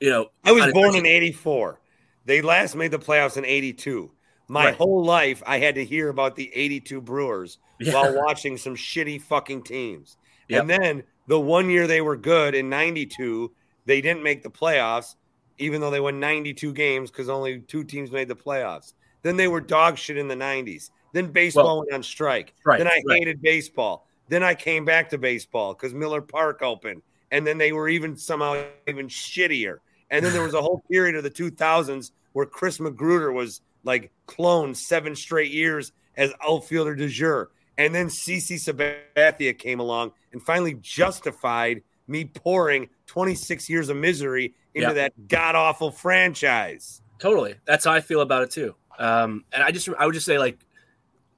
you 0.00 0.10
know, 0.10 0.30
I 0.44 0.52
was 0.52 0.72
born 0.72 0.94
in 0.94 1.06
'84. 1.06 1.80
They 2.26 2.42
last 2.42 2.76
made 2.76 2.90
the 2.90 2.98
playoffs 2.98 3.36
in 3.36 3.44
'82. 3.44 4.10
My 4.48 4.66
right. 4.66 4.74
whole 4.74 5.04
life, 5.04 5.42
I 5.46 5.58
had 5.58 5.76
to 5.76 5.84
hear 5.84 6.08
about 6.08 6.36
the 6.36 6.50
'82 6.54 7.00
Brewers 7.00 7.58
yeah. 7.80 7.94
while 7.94 8.14
watching 8.14 8.56
some 8.56 8.76
shitty 8.76 9.22
fucking 9.22 9.62
teams. 9.62 10.16
Yep. 10.48 10.60
And 10.60 10.70
then 10.70 11.02
the 11.26 11.40
one 11.40 11.70
year 11.70 11.86
they 11.86 12.00
were 12.00 12.16
good 12.16 12.54
in 12.54 12.68
'92, 12.68 13.50
they 13.86 14.00
didn't 14.00 14.22
make 14.22 14.42
the 14.42 14.50
playoffs 14.50 15.14
even 15.60 15.80
though 15.80 15.90
they 15.90 16.00
won 16.00 16.18
92 16.18 16.72
games 16.72 17.10
because 17.10 17.28
only 17.28 17.60
two 17.60 17.84
teams 17.84 18.10
made 18.10 18.28
the 18.28 18.34
playoffs. 18.34 18.94
Then 19.22 19.36
they 19.36 19.48
were 19.48 19.60
dog 19.60 19.98
shit 19.98 20.16
in 20.16 20.26
the 20.26 20.34
90s. 20.34 20.90
Then 21.12 21.26
baseball 21.26 21.64
well, 21.64 21.78
went 21.80 21.92
on 21.92 22.02
strike. 22.02 22.54
Right, 22.64 22.78
then 22.78 22.86
I 22.86 23.02
right. 23.06 23.18
hated 23.18 23.42
baseball. 23.42 24.06
Then 24.28 24.42
I 24.42 24.54
came 24.54 24.84
back 24.84 25.10
to 25.10 25.18
baseball 25.18 25.74
because 25.74 25.92
Miller 25.92 26.22
Park 26.22 26.62
opened, 26.62 27.02
and 27.30 27.46
then 27.46 27.58
they 27.58 27.72
were 27.72 27.88
even 27.88 28.16
somehow 28.16 28.64
even 28.86 29.08
shittier. 29.08 29.78
And 30.10 30.24
then 30.24 30.32
there 30.32 30.42
was 30.42 30.54
a 30.54 30.62
whole 30.62 30.82
period 30.90 31.16
of 31.16 31.22
the 31.22 31.30
2000s 31.30 32.12
where 32.32 32.46
Chris 32.46 32.80
Magruder 32.80 33.32
was 33.32 33.60
like 33.84 34.10
cloned 34.26 34.76
seven 34.76 35.14
straight 35.14 35.50
years 35.50 35.92
as 36.16 36.32
outfielder 36.46 36.94
de 36.94 37.08
jure. 37.08 37.50
And 37.76 37.94
then 37.94 38.08
CC 38.08 38.56
Sabathia 38.56 39.58
came 39.58 39.80
along 39.80 40.12
and 40.32 40.42
finally 40.42 40.74
justified 40.74 41.82
me 42.06 42.24
pouring 42.24 42.88
26 43.06 43.70
years 43.70 43.88
of 43.88 43.96
misery 43.96 44.54
into 44.74 44.88
Yep. 44.88 44.94
that 44.96 45.28
god 45.28 45.54
awful 45.54 45.90
franchise. 45.90 47.02
Totally. 47.18 47.56
That's 47.66 47.84
how 47.84 47.92
I 47.92 48.00
feel 48.00 48.20
about 48.20 48.42
it 48.44 48.50
too. 48.50 48.74
Um, 48.98 49.44
and 49.52 49.62
I 49.62 49.70
just 49.70 49.88
I 49.98 50.06
would 50.06 50.14
just 50.14 50.26
say 50.26 50.38
like 50.38 50.58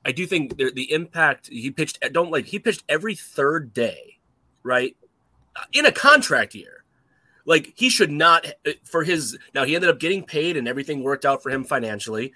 I 0.04 0.12
do 0.12 0.26
think 0.26 0.56
the, 0.56 0.70
the 0.72 0.92
impact 0.92 1.46
he 1.48 1.70
pitched 1.70 1.98
don't 2.12 2.30
like 2.30 2.46
he 2.46 2.58
pitched 2.58 2.84
every 2.88 3.14
third 3.14 3.72
day, 3.72 4.18
right? 4.62 4.96
Uh, 5.56 5.62
In 5.72 5.86
a 5.86 5.92
contract 5.92 6.54
year. 6.54 6.84
Like 7.44 7.72
he 7.76 7.88
should 7.90 8.10
not 8.12 8.46
for 8.84 9.02
his 9.04 9.36
now 9.54 9.64
he 9.64 9.74
ended 9.74 9.90
up 9.90 9.98
getting 9.98 10.22
paid 10.24 10.56
and 10.56 10.68
everything 10.68 11.02
worked 11.02 11.24
out 11.24 11.42
for 11.42 11.50
him 11.50 11.64
financially, 11.64 12.32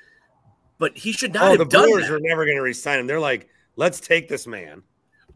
but 0.78 0.96
he 0.98 1.12
should 1.12 1.32
not 1.32 1.44
Oh, 1.44 1.48
have 1.50 1.58
the 1.58 1.64
done 1.64 1.88
Brewers 1.90 2.08
that. 2.08 2.14
are 2.14 2.20
never 2.20 2.44
going 2.44 2.56
to 2.56 2.62
resign 2.62 2.98
him. 3.00 3.06
They're 3.06 3.20
like, 3.20 3.48
let's 3.76 4.00
take 4.00 4.28
this 4.28 4.46
man. 4.48 4.82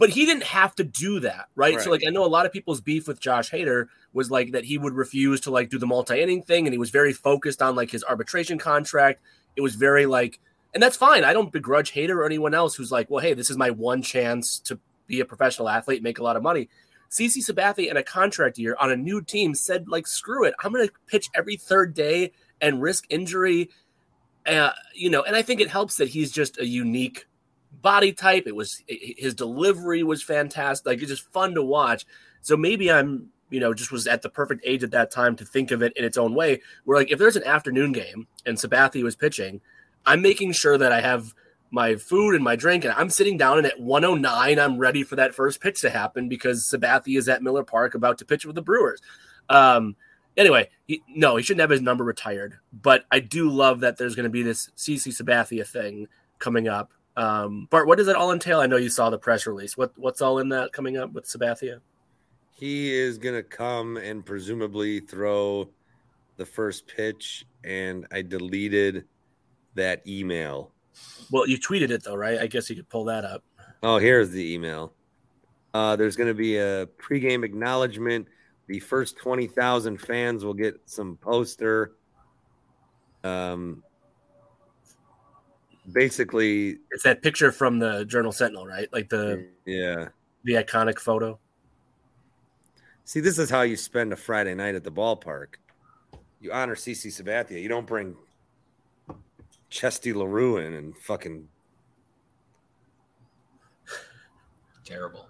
But 0.00 0.08
he 0.08 0.24
didn't 0.24 0.44
have 0.44 0.74
to 0.76 0.82
do 0.82 1.20
that, 1.20 1.48
right? 1.54 1.78
So 1.78 1.90
like 1.90 2.02
I 2.06 2.10
know 2.10 2.24
a 2.24 2.26
lot 2.26 2.46
of 2.46 2.52
people's 2.52 2.80
beef 2.80 3.06
with 3.06 3.20
Josh 3.20 3.50
Hader 3.50 3.86
was 4.14 4.30
like 4.30 4.52
that 4.52 4.64
he 4.64 4.78
would 4.78 4.94
refuse 4.94 5.42
to 5.42 5.50
like 5.50 5.68
do 5.68 5.78
the 5.78 5.86
multi-inning 5.86 6.42
thing 6.42 6.66
and 6.66 6.72
he 6.72 6.78
was 6.78 6.88
very 6.88 7.12
focused 7.12 7.60
on 7.60 7.76
like 7.76 7.90
his 7.90 8.02
arbitration 8.02 8.58
contract. 8.58 9.20
It 9.56 9.60
was 9.60 9.74
very 9.74 10.06
like 10.06 10.40
and 10.72 10.82
that's 10.82 10.96
fine. 10.96 11.22
I 11.22 11.34
don't 11.34 11.52
begrudge 11.52 11.92
Hader 11.92 12.16
or 12.16 12.24
anyone 12.24 12.54
else 12.54 12.74
who's 12.74 12.90
like, 12.90 13.10
well, 13.10 13.20
hey, 13.20 13.34
this 13.34 13.50
is 13.50 13.58
my 13.58 13.70
one 13.70 14.00
chance 14.00 14.58
to 14.60 14.78
be 15.06 15.20
a 15.20 15.24
professional 15.24 15.68
athlete, 15.68 16.02
make 16.02 16.18
a 16.18 16.22
lot 16.22 16.36
of 16.36 16.42
money. 16.42 16.70
CC 17.10 17.38
Sabathia 17.38 17.90
in 17.90 17.96
a 17.96 18.02
contract 18.02 18.56
year 18.56 18.76
on 18.80 18.92
a 18.92 18.96
new 18.96 19.20
team 19.20 19.54
said, 19.54 19.88
like, 19.88 20.06
screw 20.06 20.44
it. 20.44 20.54
I'm 20.62 20.72
going 20.72 20.86
to 20.86 20.94
pitch 21.08 21.28
every 21.34 21.56
third 21.56 21.92
day 21.92 22.32
and 22.60 22.80
risk 22.80 23.04
injury. 23.10 23.68
Uh, 24.46 24.70
you 24.94 25.10
know, 25.10 25.22
and 25.22 25.34
I 25.34 25.42
think 25.42 25.60
it 25.60 25.68
helps 25.68 25.96
that 25.96 26.08
he's 26.08 26.30
just 26.30 26.58
a 26.58 26.66
unique 26.66 27.26
body 27.82 28.12
type. 28.12 28.44
It 28.46 28.54
was 28.54 28.82
his 28.86 29.34
delivery 29.34 30.02
was 30.02 30.22
fantastic. 30.22 30.86
Like 30.86 30.98
it's 30.98 31.10
just 31.10 31.32
fun 31.32 31.54
to 31.54 31.62
watch. 31.62 32.06
So 32.42 32.56
maybe 32.56 32.90
I'm, 32.90 33.28
you 33.50 33.60
know, 33.60 33.74
just 33.74 33.92
was 33.92 34.06
at 34.06 34.22
the 34.22 34.30
perfect 34.30 34.62
age 34.64 34.82
at 34.82 34.92
that 34.92 35.10
time 35.10 35.36
to 35.36 35.44
think 35.44 35.70
of 35.70 35.82
it 35.82 35.92
in 35.96 36.04
its 36.04 36.16
own 36.16 36.34
way. 36.34 36.60
Where 36.84 36.98
like 36.98 37.10
if 37.10 37.18
there's 37.18 37.36
an 37.36 37.44
afternoon 37.44 37.92
game 37.92 38.26
and 38.46 38.56
Sabathia 38.56 39.02
was 39.02 39.16
pitching, 39.16 39.60
I'm 40.06 40.22
making 40.22 40.52
sure 40.52 40.78
that 40.78 40.92
I 40.92 41.00
have 41.00 41.34
my 41.70 41.96
food 41.96 42.34
and 42.34 42.42
my 42.42 42.56
drink, 42.56 42.84
and 42.84 42.92
I'm 42.94 43.10
sitting 43.10 43.36
down 43.36 43.58
and 43.58 43.66
at 43.66 43.80
109, 43.80 44.58
I'm 44.58 44.78
ready 44.78 45.04
for 45.04 45.16
that 45.16 45.34
first 45.34 45.60
pitch 45.60 45.80
to 45.82 45.90
happen 45.90 46.28
because 46.28 46.68
Sabathia 46.68 47.16
is 47.16 47.28
at 47.28 47.42
Miller 47.42 47.62
Park 47.62 47.94
about 47.94 48.18
to 48.18 48.24
pitch 48.24 48.44
with 48.44 48.56
the 48.56 48.62
Brewers. 48.62 49.00
Um, 49.48 49.96
anyway, 50.36 50.68
he, 50.86 51.02
no, 51.08 51.36
he 51.36 51.42
shouldn't 51.42 51.60
have 51.60 51.70
his 51.70 51.80
number 51.80 52.04
retired, 52.04 52.58
but 52.72 53.04
I 53.10 53.20
do 53.20 53.48
love 53.48 53.80
that 53.80 53.98
there's 53.98 54.16
going 54.16 54.24
to 54.24 54.30
be 54.30 54.42
this 54.42 54.70
CC 54.76 55.08
Sabathia 55.08 55.66
thing 55.66 56.08
coming 56.38 56.66
up. 56.68 56.92
Um, 57.16 57.66
Bart, 57.70 57.86
what 57.86 57.98
does 57.98 58.08
it 58.08 58.16
all 58.16 58.32
entail? 58.32 58.60
I 58.60 58.66
know 58.66 58.76
you 58.76 58.88
saw 58.88 59.10
the 59.10 59.18
press 59.18 59.46
release. 59.46 59.76
What 59.76 59.92
what's 59.96 60.22
all 60.22 60.38
in 60.38 60.48
that 60.50 60.72
coming 60.72 60.96
up 60.96 61.12
with 61.12 61.24
Sabathia? 61.24 61.80
He 62.52 62.92
is 62.92 63.18
going 63.18 63.34
to 63.34 63.42
come 63.42 63.96
and 63.96 64.24
presumably 64.24 65.00
throw 65.00 65.70
the 66.36 66.44
first 66.44 66.86
pitch. 66.86 67.46
And 67.64 68.06
I 68.12 68.22
deleted 68.22 69.04
that 69.74 70.06
email. 70.06 70.72
Well, 71.30 71.48
you 71.48 71.58
tweeted 71.58 71.90
it 71.90 72.02
though, 72.02 72.16
right? 72.16 72.38
I 72.38 72.46
guess 72.46 72.68
you 72.68 72.76
could 72.76 72.88
pull 72.88 73.04
that 73.04 73.24
up. 73.24 73.42
Oh, 73.82 73.98
here's 73.98 74.30
the 74.30 74.52
email. 74.52 74.92
Uh, 75.72 75.96
there's 75.96 76.16
going 76.16 76.28
to 76.28 76.34
be 76.34 76.56
a 76.56 76.86
pregame 76.86 77.44
acknowledgement. 77.44 78.26
The 78.66 78.80
first 78.80 79.16
20,000 79.18 79.98
fans 79.98 80.44
will 80.44 80.54
get 80.54 80.80
some 80.84 81.16
poster. 81.16 81.92
Um, 83.24 83.82
basically, 85.92 86.78
It's 86.90 87.02
that 87.04 87.22
picture 87.22 87.52
from 87.52 87.78
the 87.78 88.04
Journal 88.04 88.32
Sentinel, 88.32 88.66
right? 88.66 88.92
Like 88.92 89.08
the 89.08 89.46
yeah. 89.66 90.08
the 90.44 90.54
iconic 90.54 90.98
photo. 90.98 91.38
See, 93.04 93.20
this 93.20 93.38
is 93.38 93.50
how 93.50 93.62
you 93.62 93.76
spend 93.76 94.12
a 94.12 94.16
Friday 94.16 94.54
night 94.54 94.74
at 94.74 94.84
the 94.84 94.92
ballpark. 94.92 95.56
You 96.40 96.52
honor 96.52 96.76
CC 96.76 97.08
Sabathia. 97.08 97.60
You 97.60 97.68
don't 97.68 97.86
bring 97.86 98.16
Chesty 99.68 100.12
LaRue 100.12 100.58
in 100.58 100.74
and 100.74 100.96
fucking. 100.96 101.48
Terrible. 104.84 105.28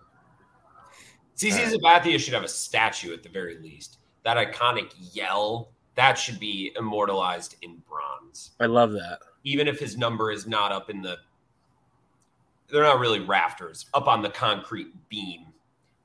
CC 1.37 1.73
Sabathia 1.73 2.19
should 2.19 2.35
have 2.35 2.45
a 2.45 2.49
statue 2.49 3.15
at 3.15 3.23
the 3.23 3.29
very 3.29 3.59
least. 3.59 3.99
That 4.25 4.37
iconic 4.37 4.93
yell 5.15 5.71
that 5.95 6.15
should 6.17 6.39
be 6.39 6.73
immortalized 6.77 7.57
in 7.63 7.83
bronze. 7.89 8.53
I 8.61 8.67
love 8.67 8.93
that. 8.93 9.19
Even 9.45 9.69
if 9.69 9.79
his 9.79 9.97
number 9.97 10.31
is 10.31 10.47
not 10.47 10.73
up 10.73 10.91
in 10.91 11.03
the, 11.03 11.17
they're 12.69 12.83
not 12.83 13.01
really 13.01 13.21
rafters, 13.21 13.87
up 13.95 14.07
on 14.07 14.23
the 14.23 14.31
concrete 14.31 14.89
beam 15.09 15.47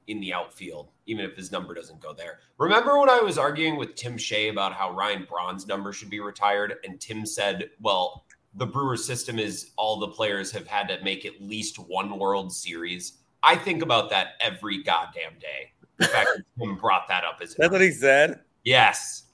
in 0.07 0.19
the 0.19 0.33
outfield. 0.33 0.89
Even 1.07 1.25
if 1.25 1.35
his 1.35 1.51
number 1.51 1.73
doesn't 1.73 1.99
go 1.99 2.13
there. 2.13 2.39
Remember 2.57 2.99
when 2.99 3.09
I 3.09 3.19
was 3.19 3.37
arguing 3.37 3.75
with 3.77 3.95
Tim 3.95 4.17
Shea 4.17 4.49
about 4.49 4.73
how 4.73 4.91
Ryan 4.91 5.25
Braun's 5.29 5.67
number 5.67 5.93
should 5.93 6.09
be 6.09 6.19
retired, 6.19 6.75
and 6.83 6.99
Tim 6.99 7.25
said, 7.25 7.69
"Well, 7.79 8.25
the 8.55 8.65
Brewers 8.65 9.05
system 9.05 9.37
is 9.37 9.71
all 9.75 9.99
the 9.99 10.07
players 10.07 10.51
have 10.51 10.65
had 10.65 10.87
to 10.87 11.03
make 11.03 11.25
at 11.25 11.39
least 11.41 11.77
one 11.77 12.17
World 12.17 12.51
Series." 12.51 13.19
I 13.43 13.55
think 13.55 13.83
about 13.83 14.09
that 14.09 14.29
every 14.39 14.81
goddamn 14.81 15.37
day. 15.39 15.73
The 15.97 16.07
fact 16.07 16.29
that 16.35 16.43
Tim 16.59 16.75
brought 16.75 17.07
that 17.07 17.23
up 17.23 17.39
as 17.41 17.53
That's 17.53 17.71
what 17.71 17.81
he 17.81 17.91
said. 17.91 18.39
yes, 18.63 19.24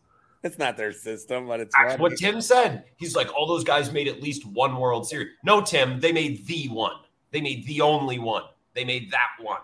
It's 0.44 0.58
not 0.58 0.76
their 0.76 0.92
system, 0.92 1.46
but 1.48 1.60
it's 1.60 1.76
that's 1.76 2.00
what 2.00 2.18
Tim 2.18 2.42
said. 2.42 2.86
He's 2.98 3.16
like, 3.16 3.32
all 3.36 3.48
those 3.48 3.64
guys 3.64 3.92
made 3.92 4.08
at 4.08 4.24
least 4.24 4.46
one 4.48 4.76
World 4.78 5.08
Series. 5.08 5.30
No, 5.44 5.62
Tim, 5.62 6.00
they 6.00 6.12
made 6.12 6.46
the 6.48 6.68
one. 6.70 6.96
They 7.30 7.42
made 7.42 7.66
the 7.68 7.82
only 7.82 8.18
one. 8.18 8.44
They 8.74 8.84
made 8.84 9.12
that 9.12 9.30
one. 9.40 9.62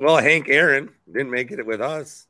Well, 0.00 0.16
Hank 0.16 0.48
Aaron 0.48 0.90
didn't 1.06 1.30
make 1.30 1.52
it 1.52 1.64
with 1.64 1.80
us. 1.80 2.26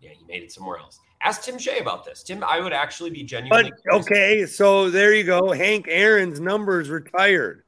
Yeah, 0.00 0.10
he 0.10 0.24
made 0.26 0.42
it 0.42 0.52
somewhere 0.52 0.78
else. 0.78 0.98
Ask 1.22 1.44
Tim 1.44 1.56
Shea 1.56 1.78
about 1.78 2.04
this. 2.04 2.22
Tim, 2.22 2.44
I 2.44 2.60
would 2.60 2.74
actually 2.74 3.08
be 3.08 3.22
genuinely. 3.22 3.72
But 3.86 4.00
okay, 4.00 4.44
so 4.44 4.90
there 4.90 5.14
you 5.14 5.24
go. 5.24 5.50
Hank 5.52 5.86
Aaron's 5.88 6.40
numbers 6.40 6.90
retired. 6.90 7.64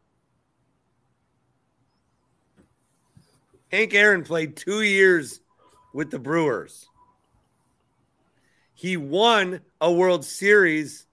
Hank 3.73 3.95
Aaron 3.95 4.23
played 4.23 4.57
two 4.57 4.83
years 4.83 5.41
with 5.95 6.11
the 6.11 6.19
Brewers. 6.19 6.87
He 8.77 8.99
won 8.99 9.61
a 9.81 9.91
World 9.91 10.23
Series 10.23 11.07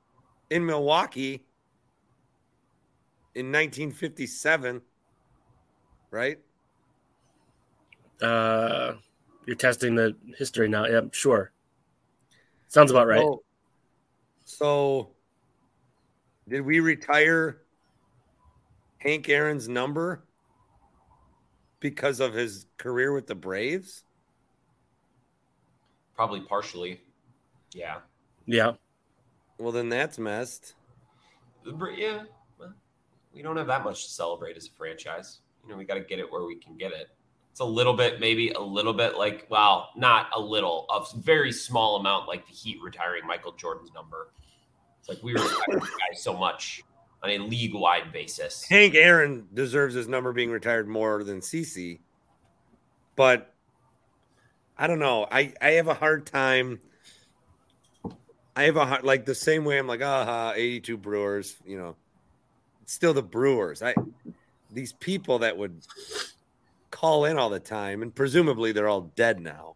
in 0.50 0.66
Milwaukee 0.66 1.46
in 3.34 3.54
1957, 3.54 4.82
right? 6.12 6.40
Uh, 8.22 8.96
you're 9.46 9.56
testing 9.56 9.96
the 9.96 10.14
history 10.38 10.68
now. 10.68 10.86
Yeah, 10.86 11.04
sure. 11.14 11.54
Sounds 12.68 12.92
about 12.92 13.08
right. 13.08 13.22
So, 13.22 13.44
so 14.44 15.10
did 16.50 16.62
we 16.66 16.82
retire 16.82 17.62
Hank 18.98 19.30
Aaron's 19.30 19.70
number 19.70 20.26
because 21.80 22.20
of 22.20 22.34
his 22.34 22.66
career 22.78 23.14
with 23.14 23.28
the 23.28 23.36
Braves? 23.36 24.04
Probably 26.14 26.42
partially. 26.42 27.00
Yeah. 27.74 28.00
Yeah. 28.46 28.74
Well, 29.58 29.72
then 29.72 29.90
that's 29.90 30.18
messed. 30.18 30.76
The 31.64 31.72
Yeah. 31.96 32.24
Well, 32.60 32.74
we 33.34 33.42
don't 33.42 33.58
have 33.58 33.68
that 33.68 33.84
much 33.84 34.06
to 34.06 34.10
celebrate 34.12 34.58
as 34.58 34.68
a 34.68 34.72
franchise. 34.72 35.40
You 35.64 35.72
know, 35.72 35.78
we 35.78 35.86
got 35.86 35.96
to 35.96 36.02
get 36.02 36.20
it 36.20 36.32
where 36.32 36.46
we 36.46 36.56
can 36.56 36.78
get 36.78 36.92
it. 36.92 37.08
It's 37.52 37.60
a 37.60 37.66
little 37.66 37.94
bit, 37.94 38.20
maybe 38.20 38.50
a 38.50 38.60
little 38.60 38.94
bit 38.94 39.16
like, 39.16 39.46
well, 39.50 39.92
not 39.96 40.28
a 40.36 40.40
little, 40.40 40.88
a 40.90 41.06
very 41.20 41.52
small 41.52 41.98
amount 41.98 42.28
like 42.28 42.48
the 42.48 42.54
Heat 42.54 42.80
retiring 42.82 43.28
Michael 43.28 43.52
Jordan's 43.52 43.92
number. 43.94 44.34
It's 45.00 45.10
like 45.10 45.22
we 45.22 45.34
respect 45.34 45.70
this 45.72 45.90
guy 45.90 46.16
so 46.16 46.36
much 46.36 46.84
on 47.22 47.30
a 47.30 47.38
league 47.38 47.74
wide 47.74 48.12
basis. 48.12 48.64
Hank 48.64 48.96
Aaron 48.96 49.48
deserves 49.54 49.96
his 49.96 50.08
number 50.08 50.34
being 50.34 50.50
retired 50.50 50.88
more 50.88 51.24
than 51.24 51.42
CC, 51.42 52.00
but 53.16 53.54
I 54.78 54.88
don't 54.88 55.00
know. 55.00 55.28
I 55.32 55.54
I 55.62 55.72
have 55.72 55.88
a 55.88 55.94
hard 55.94 56.26
time. 56.26 56.80
I 58.56 58.64
have 58.64 58.78
a 58.78 59.00
like 59.04 59.26
the 59.26 59.36
same 59.36 59.66
way 59.66 59.80
I'm 59.80 59.88
like, 59.88 60.02
aha, 60.02 60.54
82 60.56 60.98
Brewers, 60.98 61.56
you 61.66 61.78
know. 61.78 61.96
It's 62.84 62.94
still 62.94 63.14
the 63.14 63.24
Brewers. 63.24 63.82
I 63.82 63.96
these 64.72 64.94
people 64.94 65.40
that 65.40 65.58
would 65.58 65.82
call 66.92 67.26
in 67.26 67.38
all 67.38 67.50
the 67.50 67.60
time, 67.60 68.02
and 68.02 68.14
presumably 68.14 68.72
they're 68.72 68.88
all 68.88 69.12
dead 69.16 69.40
now, 69.40 69.76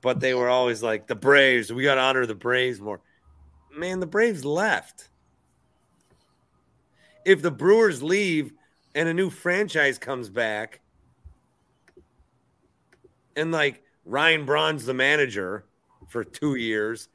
but 0.00 0.20
they 0.20 0.34
were 0.34 0.48
always 0.48 0.82
like 0.82 1.06
the 1.06 1.14
Braves. 1.14 1.72
We 1.72 1.82
got 1.84 1.96
to 1.96 2.00
honor 2.00 2.26
the 2.26 2.34
Braves 2.34 2.80
more. 2.80 3.00
Man, 3.74 4.00
the 4.00 4.06
Braves 4.06 4.44
left. 4.44 5.08
If 7.24 7.42
the 7.42 7.50
Brewers 7.50 8.02
leave, 8.02 8.52
and 8.94 9.08
a 9.08 9.14
new 9.14 9.30
franchise 9.30 9.98
comes 9.98 10.28
back, 10.28 10.80
and 13.36 13.50
like 13.50 13.82
Ryan 14.04 14.44
Braun's 14.44 14.84
the 14.84 14.94
manager 14.94 15.64
for 16.08 16.24
two 16.24 16.56
years, 16.56 17.08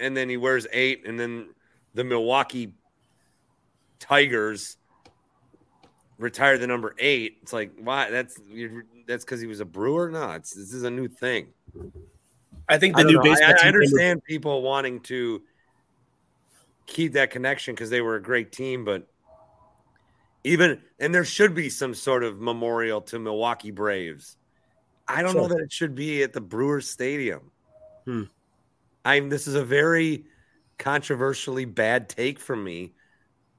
and 0.00 0.16
then 0.16 0.28
he 0.28 0.36
wears 0.36 0.66
eight, 0.72 1.06
and 1.06 1.18
then 1.18 1.48
the 1.94 2.04
Milwaukee 2.04 2.74
Tigers 3.98 4.76
retire 6.18 6.58
the 6.58 6.66
number 6.66 6.94
eight. 6.98 7.38
It's 7.42 7.52
like 7.52 7.72
why? 7.78 8.10
That's 8.10 8.38
that's 9.06 9.24
because 9.24 9.40
he 9.40 9.46
was 9.46 9.60
a 9.60 9.64
Brewer. 9.64 10.10
No, 10.10 10.30
it's 10.32 10.54
this 10.54 10.72
is 10.72 10.82
a 10.82 10.90
new 10.90 11.08
thing. 11.08 11.48
I 12.68 12.78
think 12.78 12.96
the 12.96 13.02
I 13.02 13.04
new 13.04 13.20
baseball. 13.22 13.54
I, 13.60 13.64
I 13.64 13.68
understand 13.68 14.24
people 14.24 14.62
wanting 14.62 15.00
to 15.00 15.42
keep 16.86 17.12
that 17.14 17.30
connection 17.30 17.74
because 17.74 17.90
they 17.90 18.00
were 18.00 18.16
a 18.16 18.22
great 18.22 18.52
team, 18.52 18.84
but 18.84 19.06
even 20.44 20.80
and 20.98 21.14
there 21.14 21.24
should 21.24 21.54
be 21.54 21.68
some 21.70 21.94
sort 21.94 22.24
of 22.24 22.40
memorial 22.40 23.00
to 23.02 23.18
Milwaukee 23.18 23.70
Braves. 23.70 24.36
I 25.06 25.22
don't 25.22 25.32
sure. 25.32 25.42
know 25.42 25.48
that 25.48 25.58
it 25.58 25.72
should 25.72 25.94
be 25.94 26.22
at 26.22 26.32
the 26.32 26.40
Brewers 26.40 26.88
Stadium. 26.88 27.50
Hmm. 28.04 28.24
I'm. 29.04 29.28
This 29.28 29.46
is 29.46 29.54
a 29.54 29.64
very 29.64 30.24
controversially 30.78 31.64
bad 31.64 32.08
take 32.08 32.38
from 32.38 32.64
me, 32.64 32.92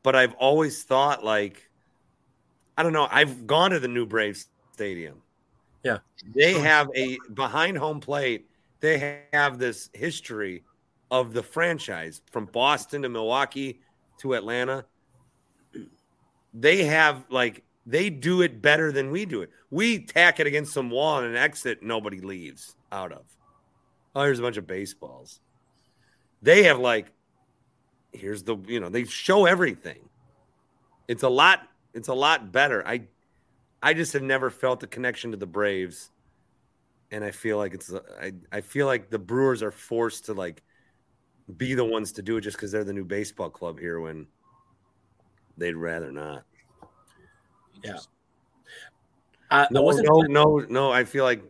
but 0.04 0.16
I've 0.16 0.34
always 0.34 0.84
thought 0.84 1.24
like, 1.24 1.70
I 2.78 2.84
don't 2.84 2.93
know. 2.93 3.08
I've 3.12 3.48
gone 3.48 3.72
to 3.72 3.80
the 3.80 3.88
new 3.88 4.06
Braves 4.06 4.48
Stadium. 4.74 5.22
Yeah, 5.84 6.00
they 6.34 6.54
have 6.54 6.89
a 6.96 7.18
behind 7.34 7.78
home 7.78 8.00
plate. 8.00 8.50
They 8.80 9.24
have 9.34 9.60
this 9.60 9.89
history 9.93 10.64
of 11.12 11.34
the 11.34 11.43
franchise 11.43 12.22
from 12.32 12.46
Boston 12.46 13.04
to 13.04 13.10
Milwaukee 13.10 13.80
to 14.20 14.34
Atlanta. 14.34 14.86
They 16.54 16.84
have 16.84 17.26
like 17.30 17.64
they 17.86 18.10
do 18.10 18.41
it 18.41 18.62
better 18.62 18.91
than 18.91 19.12
we 19.12 19.26
do 19.26 19.41
it. 19.41 19.52
We 19.70 20.00
tack 20.00 20.39
it 20.39 20.48
against 20.48 20.74
some 20.74 20.89
wall 20.89 21.20
and 21.20 21.28
an 21.28 21.36
exit 21.36 21.84
nobody 21.84 22.20
leaves 22.20 22.76
out 22.91 23.12
of. 23.12 23.26
Oh, 24.16 24.24
here's 24.24 24.39
a 24.39 24.41
bunch 24.41 24.57
of 24.57 24.66
baseballs. 24.66 25.41
They 26.41 26.63
have 26.63 26.80
like, 26.80 27.11
here's 28.13 28.43
the, 28.43 28.57
you 28.68 28.80
know, 28.80 28.89
they 28.89 29.03
show 29.03 29.45
everything. 29.45 30.09
It's 31.07 31.24
a 31.24 31.30
lot, 31.30 31.68
it's 31.93 32.07
a 32.07 32.13
lot 32.13 32.51
better. 32.51 32.86
I 32.88 33.03
I 33.84 33.93
just 33.93 34.13
have 34.13 34.24
never 34.24 34.49
felt 34.49 34.80
the 34.80 34.88
connection 34.88 35.32
to 35.32 35.38
the 35.38 35.45
Braves. 35.45 36.09
And 37.11 37.24
I 37.24 37.32
feel 37.32 37.57
like 37.57 37.74
it's 37.74 37.93
I, 38.20 38.34
I 38.51 38.61
feel 38.61 38.88
like 38.88 39.09
the 39.09 39.20
Brewers 39.20 39.61
are 39.61 39.72
forced 39.72 40.26
to 40.26 40.34
like 40.34 40.63
be 41.57 41.76
the 41.76 41.86
ones 41.86 42.11
to 42.13 42.24
do 42.24 42.38
it 42.38 42.41
just 42.41 42.57
because 42.57 42.72
they're 42.72 42.84
the 42.84 42.93
new 42.93 43.05
baseball 43.05 43.49
club 43.49 43.80
here 43.80 43.99
when 43.99 44.26
they'd 45.57 45.76
rather 45.76 46.11
not. 46.11 46.43
Yeah. 47.84 47.97
Uh, 49.51 49.68
no, 49.70 49.91
no, 49.91 50.22
no, 50.22 50.66
no. 50.68 50.91
I 50.91 51.03
feel 51.03 51.24
like 51.24 51.43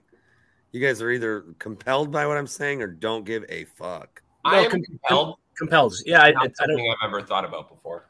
you 0.76 0.82
guys 0.86 1.01
are 1.01 1.09
either 1.09 1.45
compelled 1.57 2.11
by 2.11 2.28
what 2.28 2.38
I'm 2.38 2.47
saying 2.47 2.82
or 2.82 2.88
don't 2.88 3.23
give 3.23 3.45
a 3.47 3.63
fuck. 3.63 4.21
I 4.43 4.59
am 4.59 4.69
compelled. 4.69 5.38
Compelled. 5.57 5.95
Yeah, 6.05 6.19
I, 6.21 6.32
Not 6.32 6.47
I, 6.47 6.65
something 6.65 6.93
I've 7.01 7.07
ever 7.07 7.21
thought 7.21 7.45
about 7.45 7.69
before. 7.69 8.07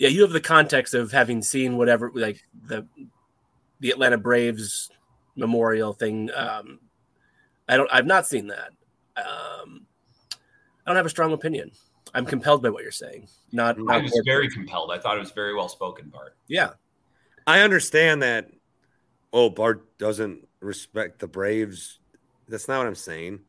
Yeah, 0.00 0.08
you 0.08 0.22
have 0.22 0.32
the 0.32 0.40
context 0.40 0.92
of 0.92 1.12
having 1.12 1.40
seen 1.40 1.76
whatever, 1.76 2.10
like 2.12 2.42
the 2.66 2.84
the 3.78 3.90
Atlanta 3.90 4.18
Braves 4.18 4.90
memorial 5.36 5.92
thing. 5.92 6.30
Um, 6.34 6.80
I 7.68 7.76
don't. 7.76 7.88
I've 7.92 8.06
not 8.06 8.26
seen 8.26 8.48
that. 8.48 8.70
Um, 9.16 9.86
I 10.84 10.90
don't 10.90 10.96
have 10.96 11.06
a 11.06 11.10
strong 11.10 11.32
opinion. 11.32 11.70
I'm 12.12 12.26
compelled 12.26 12.60
by 12.60 12.70
what 12.70 12.82
you're 12.82 12.90
saying. 12.90 13.28
Not. 13.52 13.76
I 13.88 13.98
was 13.98 14.20
very 14.26 14.50
compelled. 14.50 14.90
I 14.90 14.98
thought 14.98 15.16
it 15.16 15.20
was 15.20 15.30
very 15.30 15.54
well 15.54 15.68
spoken, 15.68 16.08
Bart. 16.08 16.34
Yeah, 16.48 16.70
I 17.46 17.60
understand 17.60 18.22
that. 18.22 18.50
Oh, 19.32 19.48
Bart 19.48 19.96
doesn't 19.96 20.48
respect 20.58 21.20
the 21.20 21.28
Braves. 21.28 21.99
That's 22.50 22.68
not 22.68 22.78
what 22.78 22.86
I'm 22.86 22.94
saying. 22.94 23.40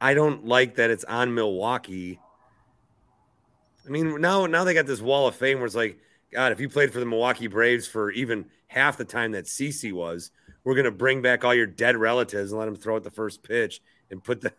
I 0.00 0.14
don't 0.14 0.44
like 0.44 0.76
that 0.76 0.90
it's 0.90 1.04
on 1.04 1.34
Milwaukee. 1.34 2.20
I 3.86 3.90
mean, 3.90 4.20
now 4.20 4.46
now 4.46 4.64
they 4.64 4.74
got 4.74 4.86
this 4.86 5.00
wall 5.00 5.26
of 5.28 5.34
fame 5.34 5.58
where 5.58 5.66
it's 5.66 5.74
like, 5.74 5.98
God, 6.32 6.52
if 6.52 6.60
you 6.60 6.68
played 6.68 6.92
for 6.92 7.00
the 7.00 7.06
Milwaukee 7.06 7.46
Braves 7.46 7.86
for 7.86 8.10
even 8.10 8.46
half 8.66 8.96
the 8.96 9.04
time 9.04 9.32
that 9.32 9.46
CC 9.46 9.92
was, 9.92 10.30
we're 10.62 10.74
gonna 10.74 10.90
bring 10.90 11.22
back 11.22 11.44
all 11.44 11.54
your 11.54 11.66
dead 11.66 11.96
relatives 11.96 12.52
and 12.52 12.58
let 12.58 12.66
them 12.66 12.76
throw 12.76 12.96
at 12.96 13.04
the 13.04 13.10
first 13.10 13.42
pitch 13.42 13.80
and 14.10 14.22
put 14.22 14.40
the. 14.40 14.52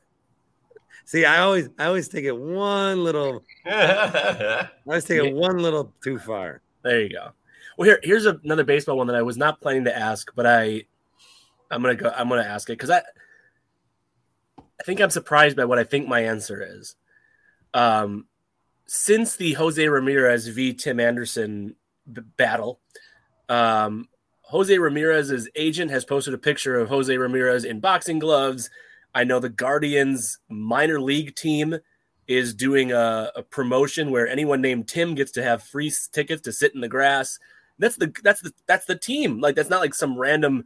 See, 1.05 1.25
I 1.25 1.39
always 1.39 1.69
I 1.77 1.85
always 1.85 2.07
take 2.07 2.25
it 2.25 2.37
one 2.37 3.03
little. 3.03 3.43
I 3.65 4.69
always 4.85 5.05
take 5.05 5.23
it 5.23 5.33
one 5.33 5.59
little 5.59 5.93
too 6.03 6.19
far. 6.19 6.61
There 6.83 7.01
you 7.01 7.09
go. 7.09 7.29
Well, 7.77 7.87
here 7.87 7.99
here's 8.03 8.25
another 8.25 8.63
baseball 8.63 8.97
one 8.97 9.07
that 9.07 9.15
I 9.15 9.21
was 9.21 9.37
not 9.37 9.61
planning 9.61 9.85
to 9.85 9.97
ask, 9.97 10.31
but 10.35 10.45
I 10.45 10.83
I'm 11.71 11.81
gonna 11.81 11.95
go. 11.95 12.11
I'm 12.15 12.29
gonna 12.29 12.43
ask 12.43 12.69
it 12.69 12.73
because 12.73 12.89
I 12.89 13.01
I 14.57 14.83
think 14.83 15.01
I'm 15.01 15.09
surprised 15.09 15.57
by 15.57 15.65
what 15.65 15.79
I 15.79 15.83
think 15.83 16.07
my 16.07 16.21
answer 16.21 16.61
is. 16.61 16.95
Um, 17.73 18.27
since 18.85 19.35
the 19.35 19.53
Jose 19.53 19.87
Ramirez 19.87 20.47
v. 20.47 20.73
Tim 20.73 20.99
Anderson 20.99 21.75
b- 22.11 22.21
battle, 22.37 22.79
um, 23.47 24.07
Jose 24.43 24.75
Ramirez's 24.75 25.47
agent 25.55 25.91
has 25.91 26.05
posted 26.05 26.33
a 26.33 26.39
picture 26.39 26.79
of 26.79 26.89
Jose 26.89 27.15
Ramirez 27.15 27.65
in 27.65 27.79
boxing 27.79 28.17
gloves. 28.17 28.69
I 29.13 29.23
know 29.23 29.39
the 29.39 29.49
Guardians 29.49 30.39
minor 30.49 30.99
league 30.99 31.35
team 31.35 31.77
is 32.27 32.53
doing 32.53 32.91
a, 32.91 33.31
a, 33.35 33.43
promotion 33.43 34.11
where 34.11 34.27
anyone 34.27 34.61
named 34.61 34.87
Tim 34.87 35.15
gets 35.15 35.31
to 35.31 35.43
have 35.43 35.63
free 35.63 35.91
tickets 36.11 36.43
to 36.43 36.51
sit 36.51 36.75
in 36.75 36.81
the 36.81 36.87
grass. 36.87 37.39
That's 37.79 37.95
the 37.95 38.13
that's 38.23 38.41
the 38.41 38.53
that's 38.67 38.85
the 38.85 38.95
team. 38.97 39.39
Like 39.39 39.55
that's 39.55 39.69
not 39.69 39.81
like 39.81 39.95
some 39.95 40.17
random, 40.17 40.65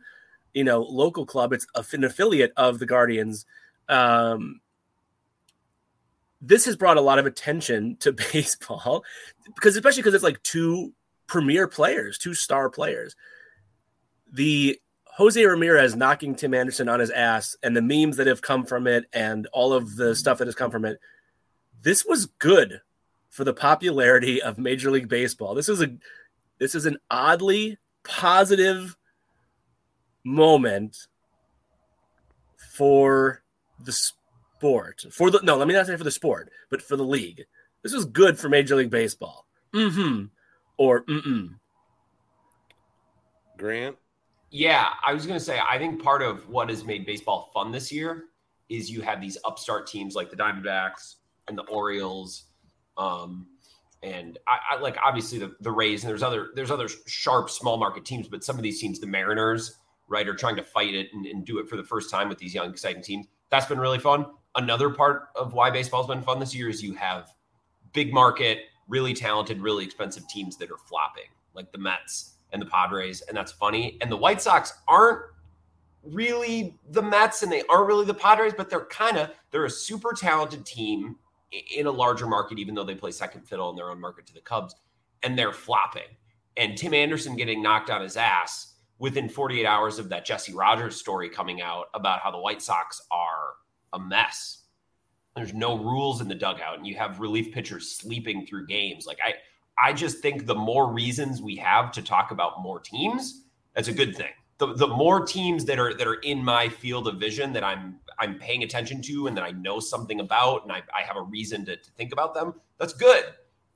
you 0.53 0.63
know, 0.63 0.81
local 0.81 1.25
club. 1.25 1.53
It's 1.53 1.67
an 1.93 2.03
affiliate 2.03 2.53
of 2.57 2.79
the 2.79 2.85
Guardians. 2.85 3.45
Um, 3.89 4.61
this 6.41 6.65
has 6.65 6.75
brought 6.75 6.97
a 6.97 7.01
lot 7.01 7.19
of 7.19 7.25
attention 7.25 7.97
to 8.01 8.11
baseball 8.33 9.03
because, 9.55 9.75
especially 9.75 10.01
because 10.01 10.13
it's 10.13 10.23
like 10.23 10.41
two 10.43 10.93
premier 11.27 11.67
players, 11.67 12.17
two 12.17 12.33
star 12.33 12.69
players. 12.69 13.15
The 14.31 14.79
Jose 15.05 15.43
Ramirez 15.43 15.95
knocking 15.95 16.35
Tim 16.35 16.53
Anderson 16.53 16.89
on 16.89 16.99
his 16.99 17.11
ass 17.11 17.55
and 17.61 17.77
the 17.77 17.81
memes 17.81 18.17
that 18.17 18.27
have 18.27 18.41
come 18.41 18.65
from 18.65 18.87
it 18.87 19.05
and 19.13 19.47
all 19.53 19.73
of 19.73 19.95
the 19.95 20.15
stuff 20.15 20.39
that 20.39 20.47
has 20.47 20.55
come 20.55 20.71
from 20.71 20.85
it. 20.85 20.99
This 21.81 22.03
was 22.03 22.25
good 22.25 22.81
for 23.29 23.43
the 23.43 23.53
popularity 23.53 24.41
of 24.41 24.57
Major 24.57 24.89
League 24.89 25.09
Baseball. 25.09 25.53
This 25.53 25.69
is 25.69 25.81
a 25.81 25.95
this 26.59 26.75
is 26.75 26.85
an 26.85 26.97
oddly 27.11 27.77
positive 28.03 28.95
moment 30.23 30.97
for 32.75 33.43
the 33.79 33.91
sport. 33.91 35.05
For 35.11 35.29
the 35.29 35.39
no 35.43 35.57
let 35.57 35.67
me 35.67 35.73
not 35.73 35.87
say 35.87 35.95
for 35.95 36.03
the 36.03 36.11
sport 36.11 36.49
but 36.69 36.81
for 36.81 36.95
the 36.95 37.03
league. 37.03 37.43
This 37.83 37.93
was 37.93 38.05
good 38.05 38.39
for 38.39 38.49
major 38.49 38.75
league 38.75 38.89
baseball. 38.89 39.45
Mm-hmm. 39.73 40.25
Or 40.77 41.03
mm-mm. 41.03 41.55
Grant? 43.57 43.97
Yeah 44.49 44.89
i 45.05 45.13
was 45.13 45.25
going 45.25 45.39
to 45.39 45.43
say 45.43 45.59
i 45.67 45.77
think 45.79 46.01
part 46.01 46.21
of 46.21 46.47
what 46.47 46.69
has 46.69 46.83
made 46.85 47.05
baseball 47.05 47.49
fun 47.53 47.71
this 47.71 47.91
year 47.91 48.25
is 48.69 48.89
you 48.89 49.01
have 49.01 49.19
these 49.19 49.37
upstart 49.45 49.87
teams 49.87 50.15
like 50.15 50.29
the 50.29 50.35
diamondbacks 50.35 51.15
and 51.47 51.57
the 51.57 51.63
orioles 51.63 52.45
um, 52.97 53.47
and 54.03 54.37
I, 54.47 54.75
I, 54.75 54.79
like 54.79 54.97
obviously 55.03 55.39
the, 55.39 55.55
the 55.61 55.71
rays 55.71 56.03
and 56.03 56.09
there's 56.09 56.21
other 56.21 56.49
there's 56.55 56.69
other 56.69 56.87
sharp 57.07 57.49
small 57.49 57.77
market 57.77 58.05
teams 58.05 58.27
but 58.27 58.43
some 58.43 58.55
of 58.57 58.61
these 58.61 58.79
teams 58.79 58.99
the 58.99 59.07
mariners 59.07 59.77
right 60.07 60.27
Or 60.27 60.35
trying 60.35 60.55
to 60.57 60.63
fight 60.63 60.93
it 60.93 61.07
and, 61.13 61.25
and 61.25 61.45
do 61.45 61.59
it 61.59 61.67
for 61.67 61.77
the 61.77 61.83
first 61.83 62.09
time 62.09 62.29
with 62.29 62.37
these 62.37 62.53
young 62.53 62.69
exciting 62.69 63.01
teams 63.01 63.27
that's 63.53 63.67
been 63.67 63.79
really 63.79 63.99
fun. 63.99 64.25
Another 64.55 64.89
part 64.89 65.27
of 65.35 65.53
why 65.53 65.69
baseball's 65.69 66.07
been 66.07 66.23
fun 66.23 66.39
this 66.39 66.55
year 66.55 66.69
is 66.69 66.81
you 66.81 66.95
have 66.95 67.31
big 67.93 68.11
market, 68.11 68.61
really 68.87 69.13
talented, 69.13 69.61
really 69.61 69.85
expensive 69.85 70.27
teams 70.27 70.57
that 70.57 70.71
are 70.71 70.77
flopping, 70.77 71.29
like 71.53 71.71
the 71.71 71.77
Mets 71.77 72.37
and 72.51 72.59
the 72.59 72.65
Padres, 72.65 73.21
and 73.21 73.37
that's 73.37 73.51
funny. 73.51 73.99
And 74.01 74.11
the 74.11 74.17
White 74.17 74.41
Sox 74.41 74.73
aren't 74.87 75.21
really 76.01 76.79
the 76.89 77.01
Mets 77.03 77.43
and 77.43 77.51
they 77.51 77.61
aren't 77.69 77.85
really 77.85 78.05
the 78.05 78.13
Padres, 78.15 78.55
but 78.57 78.71
they're 78.71 78.85
kind 78.85 79.17
of 79.17 79.29
they're 79.51 79.65
a 79.65 79.69
super 79.69 80.13
talented 80.13 80.65
team 80.65 81.15
in 81.75 81.85
a 81.85 81.91
larger 81.91 82.25
market, 82.25 82.57
even 82.57 82.73
though 82.73 82.83
they 82.83 82.95
play 82.95 83.11
second 83.11 83.47
fiddle 83.47 83.69
in 83.69 83.75
their 83.75 83.91
own 83.91 84.01
market 84.01 84.25
to 84.25 84.33
the 84.33 84.41
Cubs, 84.41 84.73
and 85.21 85.37
they're 85.37 85.53
flopping. 85.53 86.17
And 86.57 86.75
Tim 86.75 86.95
Anderson 86.95 87.35
getting 87.35 87.61
knocked 87.61 87.91
on 87.91 88.01
his 88.01 88.17
ass 88.17 88.72
within 88.99 89.27
48 89.27 89.65
hours 89.65 89.99
of 89.99 90.09
that 90.09 90.25
Jesse 90.25 90.53
Rogers 90.53 90.95
story 90.95 91.29
coming 91.29 91.61
out 91.61 91.85
about 91.93 92.19
how 92.19 92.31
the 92.31 92.39
White 92.39 92.61
Sox 92.61 93.01
are 93.11 93.53
a 93.93 93.99
mess. 93.99 94.63
There's 95.35 95.53
no 95.53 95.77
rules 95.77 96.21
in 96.21 96.27
the 96.27 96.35
dugout, 96.35 96.77
and 96.77 96.85
you 96.85 96.95
have 96.95 97.19
relief 97.19 97.51
pitchers 97.51 97.91
sleeping 97.91 98.45
through 98.45 98.67
games. 98.67 99.05
Like 99.07 99.19
I, 99.23 99.33
I 99.77 99.93
just 99.93 100.19
think 100.19 100.45
the 100.45 100.55
more 100.55 100.91
reasons 100.91 101.41
we 101.41 101.55
have 101.57 101.91
to 101.93 102.01
talk 102.01 102.31
about 102.31 102.61
more 102.61 102.79
teams, 102.79 103.45
that's 103.73 103.87
a 103.87 103.93
good 103.93 104.15
thing. 104.15 104.31
The, 104.59 104.73
the 104.75 104.87
more 104.87 105.25
teams 105.25 105.65
that 105.65 105.79
are 105.79 105.95
that 105.95 106.07
are 106.07 106.19
in 106.21 106.43
my 106.43 106.69
field 106.69 107.07
of 107.07 107.19
vision 107.19 107.51
that 107.53 107.63
I'm 107.63 107.99
I'm 108.19 108.37
paying 108.37 108.63
attention 108.63 109.01
to 109.03 109.27
and 109.27 109.35
that 109.35 109.43
I 109.43 109.51
know 109.51 109.79
something 109.79 110.19
about 110.19 110.63
and 110.63 110.71
I, 110.71 110.83
I 110.95 111.01
have 111.01 111.17
a 111.17 111.23
reason 111.23 111.65
to, 111.65 111.75
to 111.75 111.91
think 111.91 112.13
about 112.13 112.35
them, 112.35 112.53
that's 112.77 112.93
good. 112.93 113.25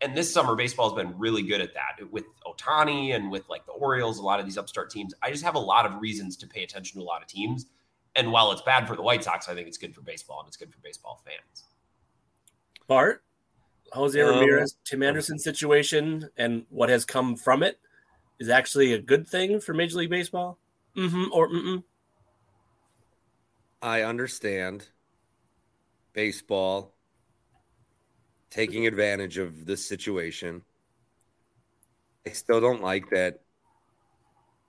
And 0.01 0.15
this 0.15 0.31
summer, 0.31 0.55
baseball 0.55 0.93
has 0.93 1.03
been 1.03 1.17
really 1.17 1.41
good 1.41 1.59
at 1.59 1.73
that 1.73 2.11
with 2.11 2.25
Ohtani 2.45 3.15
and 3.15 3.31
with 3.31 3.49
like 3.49 3.65
the 3.65 3.71
Orioles, 3.71 4.19
a 4.19 4.21
lot 4.21 4.39
of 4.39 4.45
these 4.45 4.57
upstart 4.57 4.91
teams. 4.91 5.13
I 5.23 5.31
just 5.31 5.43
have 5.43 5.55
a 5.55 5.59
lot 5.59 5.85
of 5.85 5.99
reasons 5.99 6.37
to 6.37 6.47
pay 6.47 6.63
attention 6.63 6.99
to 6.99 7.03
a 7.03 7.07
lot 7.07 7.21
of 7.21 7.27
teams. 7.27 7.65
And 8.15 8.31
while 8.31 8.51
it's 8.51 8.61
bad 8.61 8.87
for 8.87 8.95
the 8.95 9.01
White 9.01 9.23
Sox, 9.23 9.49
I 9.49 9.55
think 9.55 9.67
it's 9.67 9.77
good 9.77 9.95
for 9.95 10.01
baseball 10.01 10.39
and 10.39 10.47
it's 10.47 10.57
good 10.57 10.71
for 10.71 10.79
baseball 10.83 11.21
fans. 11.25 11.65
Bart, 12.87 13.23
Jose 13.91 14.19
um, 14.19 14.29
Ramirez, 14.29 14.77
Tim 14.85 15.01
Anderson 15.01 15.39
situation, 15.39 16.29
and 16.37 16.65
what 16.69 16.89
has 16.89 17.03
come 17.05 17.35
from 17.35 17.63
it 17.63 17.79
is 18.39 18.49
actually 18.49 18.93
a 18.93 18.99
good 18.99 19.27
thing 19.27 19.59
for 19.59 19.73
Major 19.73 19.97
League 19.97 20.09
Baseball? 20.09 20.57
Mm-hmm 20.95 21.25
or 21.31 21.49
mm-mm? 21.49 21.83
I 23.81 24.01
understand 24.01 24.87
baseball 26.13 26.96
taking 28.49 28.87
advantage 28.87 29.37
of 29.37 29.65
this 29.65 29.85
situation. 29.85 30.61
I 32.25 32.31
still 32.31 32.61
don't 32.61 32.81
like 32.81 33.09
that 33.11 33.41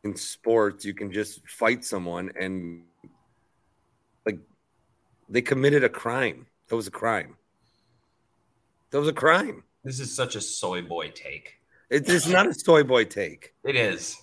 in 0.04 0.16
sports 0.16 0.84
you 0.84 0.94
can 0.94 1.12
just 1.12 1.46
fight 1.48 1.84
someone 1.84 2.30
and 2.38 2.84
like 4.24 4.38
they 5.28 5.42
committed 5.42 5.84
a 5.84 5.88
crime. 5.88 6.46
That 6.68 6.76
was 6.76 6.86
a 6.86 6.92
crime. 6.92 7.36
That 8.90 9.00
was 9.00 9.08
a 9.08 9.12
crime. 9.12 9.64
This 9.84 10.00
is 10.00 10.14
such 10.14 10.36
a 10.36 10.40
soy 10.40 10.82
boy 10.82 11.10
take. 11.10 11.58
It 11.90 12.08
is 12.08 12.28
not 12.28 12.46
a 12.46 12.54
soy 12.54 12.82
boy 12.82 13.04
take. 13.04 13.54
It 13.64 13.76
is. 13.76 14.16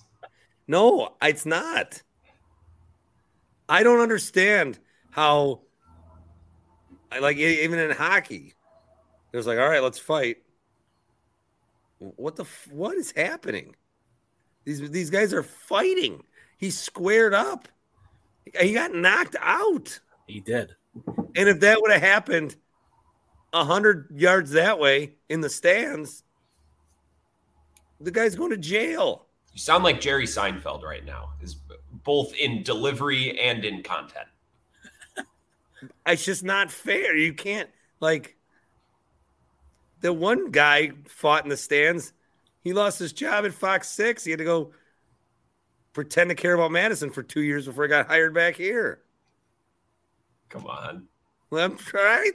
No, 0.67 1.15
it's 1.21 1.45
not. 1.45 2.01
I 3.67 3.83
don't 3.83 3.99
understand 3.99 4.79
how, 5.11 5.61
I 7.11 7.19
like, 7.19 7.37
even 7.37 7.79
in 7.79 7.91
hockey, 7.91 8.54
it 9.35 9.37
was 9.37 9.47
like, 9.47 9.59
all 9.59 9.67
right, 9.67 9.83
let's 9.83 9.99
fight. 9.99 10.37
What 11.99 12.37
the 12.37 12.45
what 12.71 12.95
is 12.95 13.11
happening? 13.11 13.75
These 14.63 14.89
these 14.91 15.09
guys 15.09 15.33
are 15.33 15.43
fighting. 15.43 16.23
He 16.57 16.69
squared 16.69 17.33
up. 17.33 17.67
He 18.57 18.71
got 18.71 18.95
knocked 18.95 19.35
out. 19.41 19.99
He 20.25 20.39
did. 20.39 20.73
And 21.35 21.49
if 21.49 21.59
that 21.59 21.81
would 21.81 21.91
have 21.91 22.01
happened 22.01 22.55
a 23.51 23.65
hundred 23.65 24.07
yards 24.15 24.51
that 24.51 24.79
way 24.79 25.15
in 25.27 25.41
the 25.41 25.49
stands, 25.49 26.23
the 27.99 28.11
guy's 28.11 28.35
going 28.35 28.51
to 28.51 28.57
jail. 28.57 29.25
You 29.51 29.59
sound 29.59 29.83
like 29.83 29.99
Jerry 29.99 30.27
Seinfeld 30.27 30.81
right 30.81 31.03
now, 31.03 31.31
is 31.41 31.57
both 32.05 32.33
in 32.35 32.63
delivery 32.63 33.37
and 33.37 33.65
in 33.65 33.83
content. 33.83 34.27
it's 36.05 36.23
just 36.23 36.45
not 36.45 36.71
fair. 36.71 37.17
You 37.17 37.33
can't 37.33 37.69
like 37.99 38.34
the 40.05 40.13
one 40.13 40.51
guy 40.51 40.91
fought 41.07 41.43
in 41.43 41.49
the 41.49 41.57
stands. 41.57 42.13
He 42.61 42.73
lost 42.73 42.99
his 42.99 43.11
job 43.11 43.43
at 43.43 43.53
Fox 43.53 43.89
Six. 43.89 44.23
He 44.23 44.29
had 44.29 44.37
to 44.37 44.45
go 44.45 44.71
pretend 45.93 46.29
to 46.29 46.35
care 46.35 46.53
about 46.53 46.71
Madison 46.71 47.09
for 47.09 47.23
two 47.23 47.41
years 47.41 47.65
before 47.65 47.85
he 47.85 47.89
got 47.89 48.05
hired 48.05 48.31
back 48.31 48.55
here. 48.55 49.01
Come 50.49 50.67
on. 50.67 51.07
Well, 51.49 51.75
right. 51.91 52.33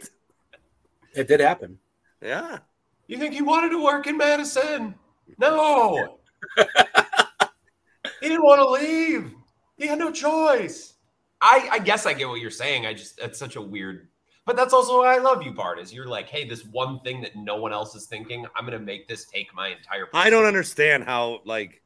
It 1.15 1.29
did 1.29 1.39
happen. 1.39 1.79
Yeah. 2.21 2.59
You 3.07 3.19
think 3.19 3.35
he 3.35 3.43
wanted 3.43 3.71
to 3.71 3.83
work 3.83 4.09
in 4.09 4.17
Madison? 4.17 4.97
No. 5.39 6.19
he 6.57 8.29
didn't 8.29 8.43
want 8.43 8.61
to 8.61 8.69
leave. 8.69 9.33
He 9.77 9.87
had 9.87 10.01
no 10.01 10.11
choice. 10.11 10.95
I, 11.41 11.69
I 11.71 11.79
guess 11.79 12.05
I 12.05 12.15
get 12.15 12.29
what 12.29 12.41
you're 12.41 12.51
saying. 12.51 12.85
I 12.85 12.95
just 12.95 13.17
that's 13.17 13.39
such 13.39 13.55
a 13.55 13.63
weird 13.63 14.09
but 14.51 14.57
that's 14.57 14.75
also 14.75 14.99
why 14.99 15.15
I 15.15 15.19
love 15.19 15.45
you, 15.45 15.53
Bart, 15.53 15.79
is 15.79 15.95
you're 15.95 16.09
like, 16.09 16.29
hey, 16.29 16.45
this 16.45 16.65
one 16.65 16.99
thing 17.03 17.21
that 17.21 17.37
no 17.37 17.55
one 17.55 17.73
else 17.73 17.95
is 17.95 18.07
thinking, 18.07 18.45
I'm 18.57 18.65
gonna 18.65 18.81
make 18.81 19.07
this 19.07 19.25
take 19.27 19.55
my 19.55 19.69
entire 19.69 20.09
I 20.13 20.29
don't 20.29 20.45
understand 20.45 21.05
how 21.05 21.43
like 21.45 21.81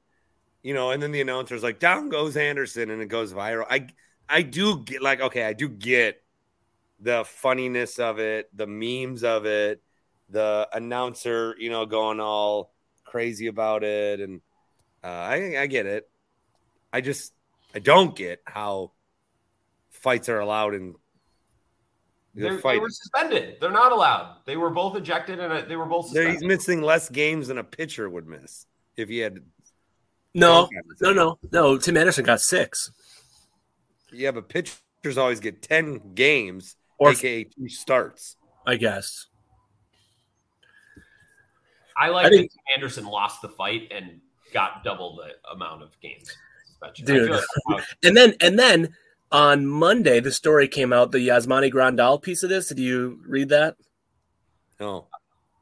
you 0.62 0.72
know, 0.72 0.90
and 0.90 1.02
then 1.02 1.12
the 1.12 1.20
announcer's 1.20 1.62
like, 1.62 1.78
down 1.78 2.08
goes 2.08 2.38
Anderson, 2.38 2.88
and 2.88 3.02
it 3.02 3.08
goes 3.08 3.34
viral. 3.34 3.66
I 3.68 3.88
I 4.30 4.40
do 4.40 4.78
get 4.78 5.02
like, 5.02 5.20
okay, 5.20 5.44
I 5.44 5.52
do 5.52 5.68
get 5.68 6.22
the 7.00 7.22
funniness 7.26 7.98
of 7.98 8.18
it, 8.18 8.48
the 8.56 8.66
memes 8.66 9.24
of 9.24 9.44
it, 9.44 9.82
the 10.30 10.66
announcer, 10.72 11.54
you 11.58 11.68
know, 11.68 11.84
going 11.84 12.18
all 12.18 12.72
crazy 13.04 13.48
about 13.48 13.84
it, 13.84 14.20
and 14.20 14.40
uh, 15.02 15.08
I, 15.08 15.58
I 15.58 15.66
get 15.66 15.84
it. 15.84 16.08
I 16.94 17.02
just 17.02 17.34
I 17.74 17.80
don't 17.80 18.16
get 18.16 18.40
how 18.46 18.92
fights 19.90 20.30
are 20.30 20.40
allowed 20.40 20.72
in. 20.72 20.94
They 22.35 22.78
were 22.78 22.91
suspended. 22.91 23.57
They're 23.61 23.70
not 23.70 23.93
allowed. 23.93 24.39
They 24.45 24.57
were 24.57 24.70
both 24.70 24.97
ejected, 24.97 25.39
and 25.39 25.53
uh, 25.53 25.62
they 25.68 25.76
were 25.76 25.87
both. 25.87 26.07
Suspended. 26.07 26.32
He's 26.35 26.45
missing 26.45 26.82
less 26.82 27.09
games 27.09 27.49
than 27.49 27.59
a 27.59 27.64
pitcher 27.64 28.11
would 28.11 28.26
miss 28.26 28.66
if 28.97 29.09
he 29.09 29.18
had. 29.18 29.39
No, 30.35 30.68
no, 31.01 31.12
no, 31.12 31.39
no. 31.53 31.78
Tim 31.78 31.97
Anderson 31.97 32.24
got 32.24 32.41
six. 32.41 32.91
Yeah, 34.12 34.32
but 34.32 34.49
pitchers 34.49 35.16
always 35.16 35.39
get 35.39 35.62
ten 35.62 36.14
games, 36.14 36.76
or 36.99 37.11
aka 37.11 37.45
two 37.45 37.68
starts. 37.68 38.37
I 38.66 38.76
guess. 38.76 39.26
I 41.97 42.09
like 42.09 42.26
I 42.26 42.30
think, 42.30 42.51
that 42.51 42.74
Anderson 42.76 43.07
lost 43.07 43.43
the 43.43 43.49
fight 43.49 43.93
and 43.95 44.20
got 44.53 44.82
double 44.82 45.16
the 45.16 45.53
amount 45.53 45.82
of 45.82 45.99
games. 46.01 46.37
Dude. 47.05 47.30
Like 47.30 47.85
and 48.05 48.16
then 48.16 48.35
and 48.41 48.59
then 48.59 48.95
on 49.35 49.66
Monday 49.66 50.20
the 50.20 50.30
story 50.30 50.68
came 50.68 50.93
out, 50.93 51.11
the 51.11 51.18
Yasmani 51.18 51.70
Grandal 51.70 52.22
piece 52.22 52.45
of 52.45 52.51
this. 52.51 52.68
Did 52.68 52.78
you 52.78 53.18
read 53.26 53.49
that? 53.49 53.76
No. 54.78 55.09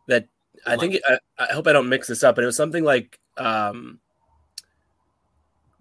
That 0.09 0.29
I 0.66 0.77
think 0.77 0.99
I, 1.09 1.18
I, 1.39 1.55
hope 1.55 1.66
I 1.66 1.73
don't 1.73 1.89
mix 1.89 2.07
this 2.07 2.23
up, 2.23 2.35
but 2.35 2.45
it 2.45 2.47
was 2.47 2.57
something 2.57 2.85
like 2.85 3.18
um, 3.39 3.99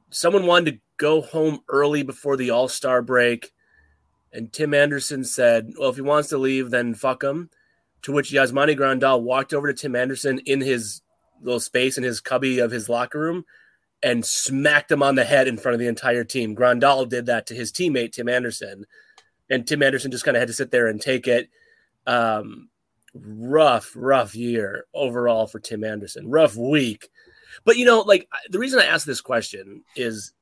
someone 0.10 0.46
wanted 0.46 0.72
to 0.72 0.80
go 0.96 1.22
home 1.22 1.60
early 1.68 2.02
before 2.04 2.38
the 2.38 2.52
All 2.52 2.70
Star 2.70 3.02
break, 3.02 3.52
and 4.32 4.54
Tim 4.54 4.74
Anderson 4.74 5.26
said, 5.26 5.74
"Well, 5.78 5.90
if 5.90 5.98
he 5.98 6.02
wants 6.02 6.30
to 6.30 6.38
leave, 6.38 6.70
then 6.70 6.94
fuck 6.94 7.22
him." 7.22 7.50
To 8.04 8.14
which 8.14 8.32
Yasmani 8.32 8.78
Grandal 8.78 9.22
walked 9.22 9.54
over 9.54 9.68
to 9.68 9.80
Tim 9.80 9.98
Anderson 9.98 10.40
in 10.46 10.62
his 10.62 11.02
little 11.42 11.60
space 11.60 11.98
in 11.98 12.06
his 12.06 12.22
cubby 12.22 12.60
of 12.60 12.72
his 12.72 12.88
locker 12.88 13.20
room 13.20 13.44
and 14.04 14.26
smacked 14.26 14.92
him 14.92 15.04
on 15.04 15.16
the 15.16 15.24
head 15.24 15.48
in 15.48 15.58
front 15.58 15.74
of 15.74 15.80
the 15.80 15.88
entire 15.88 16.24
team. 16.24 16.56
Grandal 16.56 17.08
did 17.08 17.28
that 17.28 17.48
to 17.48 17.56
his 17.56 17.72
teammate 17.72 18.14
Tim 18.14 18.30
Anderson, 18.30 18.86
and 19.50 19.68
Tim 19.68 19.84
Anderson 19.84 20.12
just 20.12 20.26
kind 20.26 20.38
of 20.38 20.42
had 20.42 20.48
to 20.48 20.54
sit 20.54 20.72
there 20.72 20.88
and 20.88 21.02
take 21.02 21.28
it. 21.28 21.50
Um, 22.08 22.70
rough, 23.14 23.92
rough 23.96 24.36
year 24.36 24.86
overall 24.94 25.48
for 25.48 25.60
Tim 25.60 25.84
Anderson. 25.84 26.30
Rough 26.30 26.56
week, 26.56 27.10
but 27.64 27.78
you 27.78 27.86
know, 27.86 28.02
like 28.02 28.28
the 28.50 28.60
reason 28.60 28.80
I 28.80 28.86
ask 28.86 29.06
this 29.06 29.22
question 29.22 29.84
is, 29.96 30.34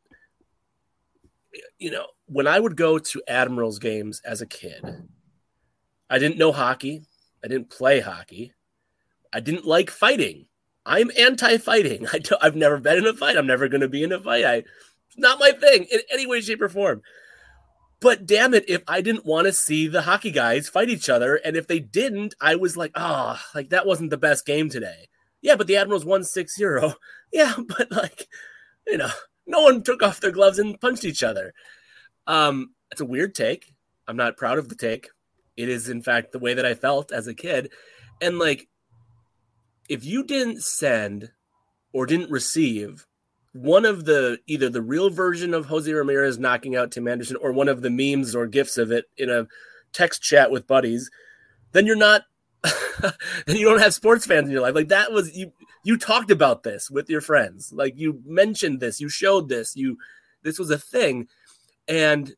you 1.78 1.92
know, 1.92 2.06
when 2.28 2.48
I 2.48 2.60
would 2.60 2.78
go 2.78 3.00
to 3.00 3.24
Admirals 3.28 3.80
games 3.80 4.22
as 4.24 4.42
a 4.42 4.46
kid, 4.46 4.84
I 6.10 6.20
didn't 6.20 6.38
know 6.38 6.52
hockey. 6.52 7.04
I 7.44 7.48
didn't 7.48 7.70
play 7.70 8.00
hockey. 8.00 8.54
I 9.32 9.40
didn't 9.40 9.66
like 9.66 9.90
fighting. 9.90 10.46
I'm 10.90 11.12
anti-fighting. 11.18 12.08
I 12.14 12.20
have 12.42 12.56
never 12.56 12.80
been 12.80 12.98
in 12.98 13.06
a 13.06 13.14
fight. 13.14 13.38
I'm 13.38 13.48
never 13.48 13.70
going 13.70 13.82
to 13.82 13.88
be 13.88 14.04
in 14.04 14.12
a 14.12 14.20
fight. 14.20 14.44
I, 14.44 14.56
it's 14.56 15.18
not 15.18 15.40
my 15.40 15.52
thing 15.52 15.86
in 15.92 16.00
any 16.12 16.26
way, 16.26 16.42
shape, 16.42 16.62
or 16.62 16.68
form. 16.68 17.04
But 18.02 18.26
damn 18.26 18.54
it, 18.54 18.66
if 18.68 18.82
I 18.88 19.02
didn't 19.02 19.26
want 19.26 19.46
to 19.46 19.54
see 19.54 19.88
the 19.88 20.02
hockey 20.02 20.32
guys 20.32 20.68
fight 20.68 20.90
each 20.90 21.08
other, 21.08 21.36
and 21.36 21.56
if 21.56 21.68
they 21.68 21.80
didn't, 21.80 22.34
I 22.42 22.56
was 22.56 22.76
like, 22.76 22.92
ah, 22.96 23.40
oh, 23.40 23.52
like 23.54 23.70
that 23.70 23.86
wasn't 23.86 24.10
the 24.10 24.18
best 24.18 24.46
game 24.46 24.70
today. 24.70 25.10
Yeah, 25.42 25.56
but 25.56 25.68
the 25.68 25.78
Admirals 25.78 26.06
won 26.06 26.24
6 26.24 26.56
0. 26.56 26.94
Yeah, 27.32 27.54
but 27.78 27.92
like, 27.92 28.28
you 28.88 28.98
know, 28.98 29.12
no 29.46 29.62
one 29.62 29.84
took 29.84 30.02
off 30.02 30.20
their 30.20 30.32
gloves 30.32 30.58
and 30.58 30.82
punched 30.82 31.06
each 31.06 31.22
other. 31.22 31.54
Um, 32.26 32.72
it's 32.90 33.02
a 33.02 33.06
weird 33.06 33.36
take. 33.36 33.72
I'm 34.08 34.18
not 34.18 34.36
proud 34.36 34.58
of 34.58 34.68
the 34.68 34.74
take. 34.74 35.10
It 35.56 35.70
is, 35.70 35.90
in 35.90 36.02
fact, 36.02 36.32
the 36.32 36.40
way 36.40 36.56
that 36.56 36.66
I 36.66 36.74
felt 36.74 37.12
as 37.12 37.28
a 37.28 37.36
kid. 37.36 37.70
And 38.20 38.40
like, 38.40 38.68
if 39.90 40.06
you 40.06 40.24
didn't 40.24 40.62
send 40.62 41.32
or 41.92 42.06
didn't 42.06 42.32
receive 42.32 43.06
one 43.54 43.84
of 43.84 44.06
the 44.06 44.40
either 44.48 44.70
the 44.70 44.82
real 44.82 45.10
version 45.10 45.54
of 45.54 45.66
Jose 45.66 45.92
Ramirez 45.92 46.38
knocking 46.38 46.76
out 46.76 46.92
Tim 46.92 47.08
Anderson 47.08 47.38
or 47.42 47.52
one 47.52 47.68
of 47.68 47.82
the 47.82 47.90
memes 47.90 48.36
or 48.36 48.46
gifs 48.46 48.78
of 48.78 48.92
it 48.92 49.06
in 49.18 49.30
a 49.30 49.48
text 49.92 50.22
chat 50.22 50.52
with 50.52 50.68
buddies, 50.68 51.10
then 51.72 51.86
you're 51.88 51.96
not 51.96 52.24
then 53.02 53.56
you 53.56 53.68
don't 53.68 53.82
have 53.82 53.94
sports 53.94 54.26
fans 54.26 54.46
in 54.46 54.52
your 54.52 54.62
life. 54.62 54.76
Like 54.76 54.90
that 54.90 55.12
was 55.12 55.36
you 55.36 55.52
you 55.84 55.98
talked 55.98 56.30
about 56.30 56.64
this 56.64 56.92
with 56.92 57.10
your 57.10 57.22
friends. 57.22 57.74
Like 57.74 57.98
you 57.98 58.22
mentioned 58.26 58.80
this, 58.80 59.02
you 59.02 59.10
showed 59.10 59.50
this, 59.50 59.76
you 59.76 59.98
this 60.44 60.60
was 60.60 60.70
a 60.70 60.78
thing. 60.78 61.28
And 61.88 62.36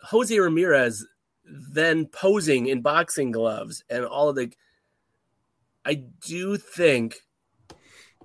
Jose 0.00 0.36
Ramirez 0.36 1.06
then 1.44 2.06
posing 2.06 2.66
in 2.66 2.82
boxing 2.82 3.30
gloves 3.30 3.84
and 3.88 4.04
all 4.04 4.28
of 4.28 4.36
the 4.36 4.52
I 5.84 6.04
do 6.20 6.56
think 6.56 7.16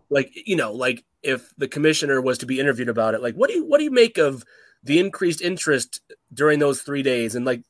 like 0.09 0.31
you 0.33 0.55
know 0.55 0.71
like 0.71 1.03
if 1.23 1.53
the 1.57 1.67
commissioner 1.67 2.21
was 2.21 2.37
to 2.39 2.45
be 2.45 2.59
interviewed 2.59 2.89
about 2.89 3.13
it 3.13 3.21
like 3.21 3.35
what 3.35 3.49
do 3.49 3.55
you 3.55 3.65
what 3.65 3.79
do 3.79 3.83
you 3.83 3.91
make 3.91 4.17
of 4.17 4.43
the 4.83 4.99
increased 4.99 5.41
interest 5.41 6.01
during 6.33 6.59
those 6.59 6.81
three 6.81 7.03
days, 7.03 7.35
and 7.35 7.45
like 7.45 7.61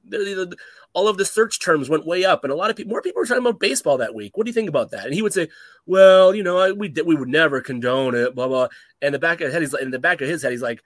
all 0.93 1.07
of 1.07 1.17
the 1.17 1.25
search 1.25 1.59
terms 1.59 1.89
went 1.89 2.05
way 2.05 2.25
up, 2.25 2.43
and 2.43 2.53
a 2.53 2.55
lot 2.55 2.69
of 2.69 2.75
people, 2.75 2.91
more 2.91 3.01
people 3.01 3.19
were 3.19 3.25
talking 3.25 3.41
about 3.41 3.59
baseball 3.59 3.97
that 3.97 4.13
week. 4.13 4.37
What 4.37 4.45
do 4.45 4.49
you 4.49 4.53
think 4.53 4.69
about 4.69 4.91
that? 4.91 5.05
And 5.05 5.13
he 5.13 5.21
would 5.21 5.33
say, 5.33 5.49
"Well, 5.85 6.35
you 6.35 6.43
know, 6.43 6.59
I, 6.59 6.71
we 6.71 6.93
we 7.05 7.15
would 7.15 7.29
never 7.29 7.59
condone 7.61 8.15
it." 8.15 8.35
Blah 8.35 8.47
blah. 8.47 8.67
And 9.01 9.13
the 9.13 9.19
back 9.19 9.41
of 9.41 9.45
his 9.45 9.53
head, 9.53 9.61
he's 9.61 9.73
like, 9.73 9.83
in 9.83 9.91
the 9.91 9.99
back 9.99 10.21
of 10.21 10.29
his 10.29 10.43
head, 10.43 10.51
he's 10.51 10.61
like, 10.61 10.83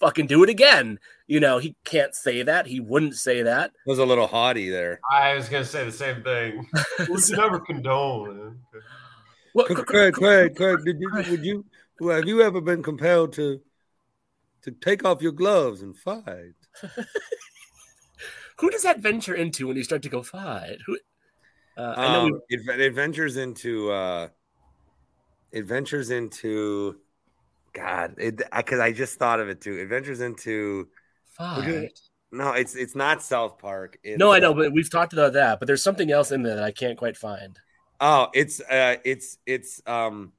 "Fucking 0.00 0.26
do 0.26 0.42
it 0.42 0.50
again." 0.50 0.98
You 1.26 1.40
know, 1.40 1.58
he 1.58 1.76
can't 1.84 2.14
say 2.14 2.42
that. 2.42 2.66
He 2.66 2.80
wouldn't 2.80 3.14
say 3.14 3.42
that. 3.42 3.70
It 3.86 3.88
Was 3.88 3.98
a 3.98 4.04
little 4.04 4.26
haughty 4.26 4.68
there. 4.70 5.00
I 5.10 5.34
was 5.34 5.48
gonna 5.48 5.64
say 5.64 5.84
the 5.84 5.92
same 5.92 6.22
thing. 6.22 6.68
we 7.08 7.20
should 7.20 7.38
never 7.38 7.60
condone. 7.60 8.58
What, 9.54 9.66
Craig, 9.66 10.14
Craig, 10.14 10.56
Craig, 10.56 10.78
did 10.84 10.96
you 11.00 11.10
would 11.12 11.44
you 11.44 11.64
have 12.08 12.26
you 12.26 12.42
ever 12.42 12.60
been 12.60 12.82
compelled 12.82 13.32
to 13.34 13.60
to 14.62 14.70
take 14.70 15.04
off 15.04 15.22
your 15.22 15.32
gloves 15.32 15.82
and 15.82 15.96
fight? 15.96 16.54
Who 18.58 18.70
does 18.70 18.82
that 18.82 19.00
venture 19.00 19.34
into 19.34 19.66
when 19.66 19.76
you 19.76 19.84
start 19.84 20.02
to 20.02 20.08
go 20.08 20.22
fight? 20.22 20.78
Who? 20.86 20.98
Uh, 21.76 21.94
I 21.96 22.12
know 22.12 22.26
um, 22.26 22.40
it, 22.48 22.80
it 22.80 22.94
ventures 22.94 23.36
into 23.36 23.90
uh, 23.90 24.28
it 25.50 25.64
ventures 25.64 26.10
into 26.10 27.00
God, 27.74 28.14
it 28.18 28.36
because 28.54 28.78
I, 28.78 28.86
I, 28.86 28.92
just 28.92 29.18
thought 29.18 29.40
of 29.40 29.48
it 29.48 29.60
too. 29.60 29.78
It 29.78 29.88
ventures 29.88 30.20
into. 30.20 30.88
No, 32.30 32.52
it's 32.52 32.74
it's 32.74 32.94
not 32.94 33.22
South 33.22 33.58
Park. 33.58 33.98
It's, 34.02 34.18
no, 34.18 34.32
I 34.32 34.38
know, 34.38 34.54
but 34.54 34.72
we've 34.72 34.90
talked 34.90 35.12
about 35.12 35.32
that. 35.34 35.58
But 35.58 35.66
there's 35.66 35.82
something 35.82 36.10
else 36.10 36.32
in 36.32 36.42
there 36.42 36.54
that 36.56 36.64
I 36.64 36.70
can't 36.70 36.96
quite 36.96 37.16
find. 37.16 37.58
Oh, 38.00 38.28
it's 38.32 38.60
uh, 38.60 38.96
it's 39.04 39.38
it's 39.44 39.82
um, 39.86 40.32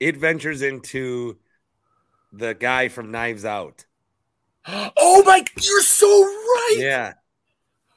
it 0.00 0.16
ventures 0.16 0.62
into 0.62 1.38
the 2.32 2.54
guy 2.54 2.88
from 2.88 3.10
Knives 3.10 3.44
Out. 3.44 3.84
Oh 4.66 5.22
my! 5.26 5.44
You're 5.60 5.82
so 5.82 6.06
right. 6.06 6.76
Yeah. 6.78 7.14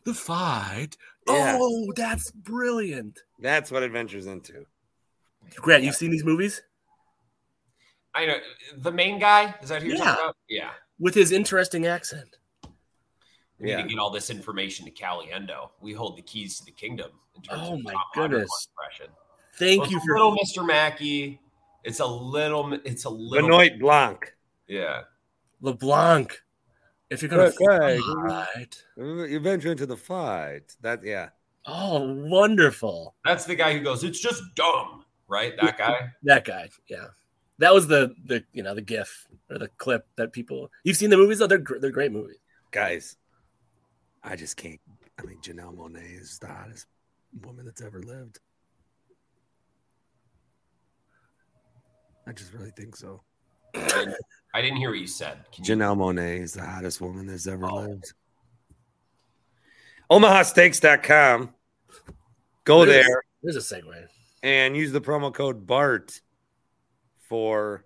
The 0.04 0.14
fight. 0.14 0.98
Yeah. 1.28 1.58
Oh, 1.60 1.92
that's 1.96 2.32
brilliant. 2.32 3.20
That's 3.40 3.72
what 3.72 3.84
it 3.84 3.92
ventures 3.92 4.28
into. 4.28 4.66
Grant, 5.56 5.84
you've 5.84 5.96
seen 5.96 6.12
these 6.12 6.24
movies? 6.24 6.62
I 8.16 8.26
know 8.26 8.38
the 8.78 8.92
main 8.92 9.20
guy. 9.20 9.54
Is 9.62 9.70
that 9.70 9.82
who 9.82 9.90
you're 9.90 9.98
yeah. 9.98 10.04
talking 10.06 10.24
about? 10.24 10.38
Yeah. 10.48 10.70
With 11.00 11.14
his 11.14 11.32
interesting 11.32 11.86
accent. 11.86 12.38
We 13.60 13.70
yeah. 13.70 13.78
need 13.78 13.84
to 13.84 13.90
get 13.90 14.00
all 14.00 14.10
this 14.10 14.30
information 14.30 14.86
to 14.86 14.92
Caliendo. 14.92 15.70
We 15.82 15.94
hold 15.94 16.18
the 16.18 16.22
keys 16.22 16.58
to 16.60 16.66
the 16.66 16.72
kingdom. 16.72 17.12
oh 17.52 17.78
my 17.78 17.94
goodness! 18.14 18.50
Thank 19.58 19.84
well, 19.84 19.92
you 19.92 20.00
for 20.00 20.14
little 20.14 20.38
Mr. 20.38 20.66
Mackey. 20.66 21.42
It's 21.84 22.00
a 22.00 22.06
little. 22.06 22.74
It's 22.86 23.06
a 23.06 23.10
little. 23.10 23.48
Benoit 23.48 23.80
Blanc. 23.80 24.36
Yeah. 24.68 25.02
LeBlanc. 25.62 26.42
If 27.10 27.22
you're 27.22 27.30
gonna 27.30 27.52
fight, 27.52 28.84
you 28.98 29.40
venture 29.40 29.72
into 29.72 29.86
the 29.86 29.98
fight. 29.98 30.76
That 30.82 31.04
yeah. 31.04 31.30
Oh, 31.66 32.14
wonderful. 32.28 33.16
That's 33.24 33.46
the 33.46 33.56
guy 33.56 33.74
who 33.74 33.82
goes. 33.82 34.04
It's 34.04 34.20
just 34.20 34.44
dumb, 34.56 35.06
right? 35.28 35.54
That 35.62 35.78
guy. 35.78 36.10
that 36.24 36.46
guy. 36.46 36.70
Yeah. 36.88 37.08
That 37.60 37.74
was 37.74 37.88
the 37.88 38.14
the 38.26 38.44
you 38.54 38.64
know 38.64 38.76
the 38.76 38.82
GIF 38.82 39.28
or 39.50 39.58
the 39.58 39.70
clip 39.70 40.08
that 40.18 40.34
people. 40.34 40.70
You've 40.84 40.98
seen 40.98 41.10
the 41.10 41.18
movies 41.18 41.40
though. 41.40 41.48
They're 41.48 41.64
they're 41.80 41.92
great 41.92 42.12
movies. 42.12 42.38
Guys, 42.72 43.16
I 44.24 44.36
just 44.36 44.58
can't. 44.58 44.80
I 45.18 45.24
mean, 45.24 45.40
Janelle 45.42 45.76
Monáe 45.76 46.20
is 46.20 46.40
the 46.40 46.48
hottest 46.48 46.88
woman 47.42 47.66
that's 47.66 47.82
ever 47.82 48.02
lived. 48.02 48.40
I 52.28 52.34
just 52.34 52.54
really 52.54 52.72
think 52.72 52.96
so. 52.96 53.22
I 53.76 54.62
didn't, 54.62 54.78
hear 54.78 54.90
what 54.90 55.00
you 55.00 55.08
said. 55.08 55.38
Can 55.54 55.64
Janelle 55.64 55.96
you... 55.96 56.02
Monáe 56.02 56.42
is 56.42 56.54
the 56.54 56.66
hottest 56.66 57.02
woman 57.02 57.28
that's 57.28 57.48
ever 57.48 57.66
oh. 57.70 57.82
lived. 57.82 58.14
OmahaSteaks.com. 60.10 61.54
Go 62.64 62.86
there's, 62.86 63.06
there. 63.06 63.24
There's 63.44 63.56
a 63.58 63.76
segue. 63.76 64.08
And 64.44 64.76
use 64.76 64.92
the 64.92 65.02
promo 65.02 65.34
code 65.34 65.68
BART 65.68 66.22
for 67.28 67.86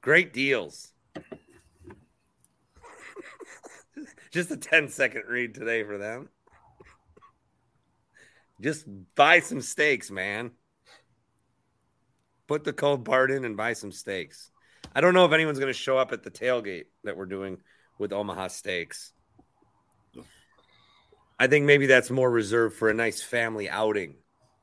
great 0.00 0.32
deals. 0.32 0.92
Just 4.30 4.50
a 4.50 4.56
10 4.56 4.88
second 4.88 5.24
read 5.28 5.54
today 5.54 5.82
for 5.84 5.98
them. 5.98 6.28
Just 8.60 8.86
buy 9.14 9.40
some 9.40 9.60
steaks, 9.60 10.10
man. 10.10 10.50
Put 12.46 12.64
the 12.64 12.72
cold 12.72 13.04
part 13.04 13.30
in 13.30 13.44
and 13.44 13.56
buy 13.56 13.74
some 13.74 13.92
steaks. 13.92 14.50
I 14.94 15.00
don't 15.00 15.14
know 15.14 15.24
if 15.24 15.32
anyone's 15.32 15.58
going 15.58 15.72
to 15.72 15.78
show 15.78 15.98
up 15.98 16.12
at 16.12 16.22
the 16.22 16.30
tailgate 16.30 16.86
that 17.04 17.16
we're 17.16 17.26
doing 17.26 17.58
with 17.98 18.12
Omaha 18.12 18.48
Steaks. 18.48 19.12
I 21.38 21.46
think 21.46 21.66
maybe 21.66 21.86
that's 21.86 22.10
more 22.10 22.30
reserved 22.30 22.76
for 22.76 22.88
a 22.88 22.94
nice 22.94 23.22
family 23.22 23.68
outing 23.68 24.16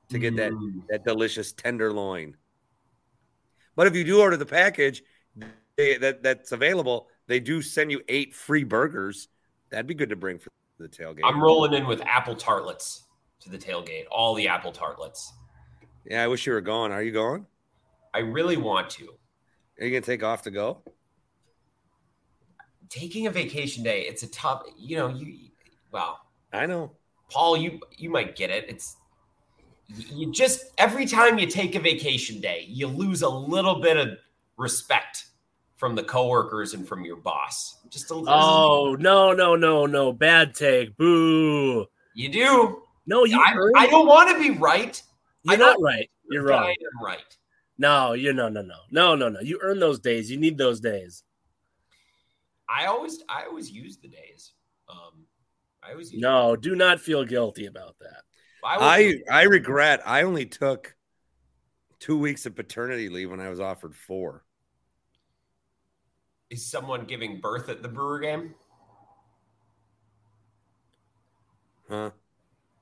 to 0.09 0.19
get 0.19 0.33
mm. 0.33 0.37
that 0.37 0.51
that 0.89 1.05
delicious 1.05 1.53
tenderloin. 1.53 2.35
But 3.75 3.87
if 3.87 3.95
you 3.95 4.03
do 4.03 4.21
order 4.21 4.37
the 4.37 4.45
package 4.45 5.03
they, 5.77 5.97
that 5.97 6.23
that's 6.23 6.51
available, 6.51 7.07
they 7.27 7.39
do 7.39 7.61
send 7.61 7.91
you 7.91 8.01
eight 8.07 8.33
free 8.33 8.63
burgers. 8.63 9.27
That'd 9.69 9.87
be 9.87 9.93
good 9.93 10.09
to 10.09 10.15
bring 10.15 10.39
for 10.39 10.49
the 10.79 10.87
tailgate. 10.87 11.21
I'm 11.23 11.41
rolling 11.41 11.73
in 11.73 11.87
with 11.87 12.01
apple 12.01 12.35
tartlets 12.35 13.03
to 13.41 13.49
the 13.49 13.57
tailgate. 13.57 14.05
All 14.11 14.33
the 14.35 14.47
apple 14.47 14.71
tartlets. 14.71 15.33
Yeah, 16.05 16.23
I 16.23 16.27
wish 16.27 16.45
you 16.45 16.53
were 16.53 16.61
going. 16.61 16.91
Are 16.91 17.03
you 17.03 17.11
going? 17.11 17.45
I 18.13 18.19
really 18.19 18.57
want 18.57 18.89
to. 18.91 19.09
Are 19.79 19.85
you 19.85 19.91
gonna 19.91 20.01
take 20.01 20.23
off 20.23 20.43
to 20.43 20.51
go? 20.51 20.81
Taking 22.89 23.27
a 23.27 23.31
vacation 23.31 23.83
day, 23.83 24.01
it's 24.01 24.23
a 24.23 24.27
tough. 24.27 24.63
You 24.77 24.97
know, 24.97 25.07
you 25.09 25.49
well. 25.91 26.21
I 26.53 26.65
know, 26.65 26.91
Paul. 27.29 27.57
You 27.57 27.81
you 27.91 28.09
might 28.09 28.35
get 28.35 28.49
it. 28.49 28.65
It's 28.69 28.95
you 29.87 30.31
just 30.31 30.71
every 30.77 31.05
time 31.05 31.37
you 31.37 31.47
take 31.47 31.75
a 31.75 31.79
vacation 31.79 32.41
day, 32.41 32.65
you 32.67 32.87
lose 32.87 33.21
a 33.21 33.29
little 33.29 33.81
bit 33.81 33.97
of 33.97 34.17
respect 34.57 35.25
from 35.75 35.95
the 35.95 36.03
coworkers 36.03 36.73
and 36.73 36.87
from 36.87 37.05
your 37.05 37.17
boss. 37.17 37.77
Just 37.89 38.11
a 38.11 38.15
little. 38.15 38.33
oh 38.33 38.95
no 38.99 39.33
no 39.33 39.55
no 39.55 39.85
no 39.85 40.13
bad 40.13 40.55
take 40.55 40.95
boo. 40.97 41.85
You 42.13 42.29
do 42.29 42.83
no 43.05 43.25
you. 43.25 43.39
I, 43.39 43.83
I 43.83 43.87
don't 43.87 44.07
want 44.07 44.29
to 44.31 44.41
be 44.41 44.57
right. 44.57 45.01
You're 45.43 45.57
not 45.57 45.79
right. 45.81 46.09
You're 46.29 46.43
wrong. 46.43 46.63
I 46.63 46.69
am 46.69 47.05
right. 47.05 47.37
No, 47.77 48.13
you 48.13 48.33
no 48.33 48.49
no 48.49 48.61
no 48.61 48.75
no 48.89 49.15
no 49.15 49.29
no. 49.29 49.39
You 49.41 49.59
earn 49.61 49.79
those 49.79 49.99
days. 49.99 50.31
You 50.31 50.37
need 50.37 50.57
those 50.57 50.79
days. 50.79 51.23
I 52.69 52.85
always 52.87 53.23
I 53.29 53.43
always 53.45 53.69
use 53.69 53.97
the 53.97 54.07
days. 54.07 54.53
Um, 54.89 55.25
I 55.83 55.91
always 55.91 56.13
no. 56.13 56.55
Do 56.55 56.75
not 56.75 56.99
feel 56.99 57.25
guilty 57.25 57.67
about 57.67 57.95
that. 57.99 58.23
I 58.65 58.77
I, 58.79 59.41
I 59.41 59.43
regret. 59.43 60.01
I 60.05 60.23
only 60.23 60.45
took 60.45 60.95
two 61.99 62.17
weeks 62.17 62.45
of 62.45 62.55
paternity 62.55 63.09
leave 63.09 63.31
when 63.31 63.39
I 63.39 63.49
was 63.49 63.59
offered 63.59 63.95
four. 63.95 64.43
Is 66.49 66.65
someone 66.65 67.05
giving 67.05 67.39
birth 67.39 67.69
at 67.69 67.81
the 67.81 67.87
Brewer 67.87 68.19
game? 68.19 68.55
Huh? 71.89 72.11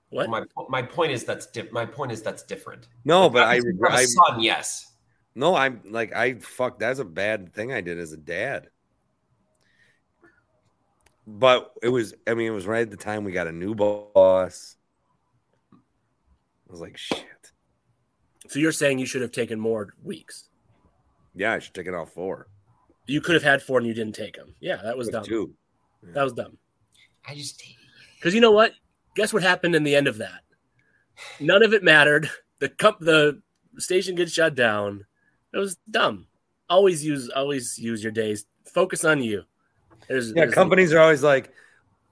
What? 0.09 0.29
My 0.29 0.43
my 0.69 0.81
point 0.81 1.11
is 1.11 1.23
that's 1.23 1.47
di- 1.47 1.69
my 1.71 1.85
point 1.85 2.11
is 2.11 2.21
that's 2.21 2.43
different. 2.43 2.87
No, 3.03 3.23
like, 3.23 3.33
but 3.33 3.43
I 3.47 3.55
regret. 3.57 4.07
Son, 4.07 4.41
yes. 4.41 4.91
No, 5.35 5.55
I'm 5.55 5.81
like 5.85 6.15
I 6.15 6.35
fuck. 6.35 6.79
That's 6.79 6.99
a 6.99 7.05
bad 7.05 7.53
thing 7.53 7.73
I 7.73 7.81
did 7.81 7.97
as 7.97 8.13
a 8.13 8.17
dad. 8.17 8.69
But 11.25 11.71
it 11.81 11.89
was. 11.89 12.13
I 12.27 12.35
mean, 12.35 12.47
it 12.47 12.55
was 12.55 12.67
right 12.67 12.81
at 12.81 12.91
the 12.91 12.97
time 12.97 13.23
we 13.23 13.31
got 13.31 13.47
a 13.47 13.51
new 13.51 13.73
boss. 13.73 14.75
I 16.73 16.75
was 16.75 16.81
like, 16.81 16.97
shit. 16.97 17.23
So 18.47 18.57
you're 18.57 18.71
saying 18.71 18.97
you 18.97 19.05
should 19.05 19.21
have 19.21 19.31
taken 19.31 19.59
more 19.59 19.93
weeks? 20.01 20.49
Yeah, 21.35 21.53
I 21.53 21.59
should 21.59 21.75
take 21.75 21.85
it 21.85 21.93
off 21.93 22.13
four. 22.13 22.47
You 23.05 23.21
could 23.21 23.35
have 23.35 23.43
had 23.43 23.61
four 23.61 23.77
and 23.77 23.85
you 23.85 23.93
didn't 23.93 24.15
take 24.15 24.35
them. 24.35 24.55
Yeah, 24.59 24.77
that 24.83 24.97
was 24.97 25.07
dumb. 25.09 25.23
Two. 25.23 25.53
Yeah. 26.03 26.13
That 26.13 26.23
was 26.23 26.33
dumb. 26.33 26.57
I 27.27 27.35
just 27.35 27.61
because 28.15 28.33
you 28.33 28.41
know 28.41 28.49
what? 28.49 28.73
Guess 29.15 29.33
what 29.33 29.43
happened 29.43 29.75
in 29.75 29.83
the 29.83 29.95
end 29.95 30.07
of 30.07 30.17
that? 30.17 30.41
None 31.39 31.61
of 31.61 31.75
it 31.75 31.83
mattered. 31.83 32.27
The 32.59 32.69
cup, 32.69 32.99
the 32.99 33.39
station 33.77 34.15
gets 34.15 34.31
shut 34.31 34.55
down. 34.55 35.05
It 35.53 35.59
was 35.59 35.77
dumb. 35.91 36.25
Always 36.71 37.05
use, 37.05 37.29
always 37.29 37.77
use 37.77 38.01
your 38.01 38.11
days. 38.11 38.47
Focus 38.65 39.05
on 39.05 39.21
you. 39.21 39.43
There's, 40.07 40.29
yeah, 40.29 40.45
there's 40.45 40.55
companies 40.55 40.91
are 40.91 40.99
always 40.99 41.21
like, 41.21 41.51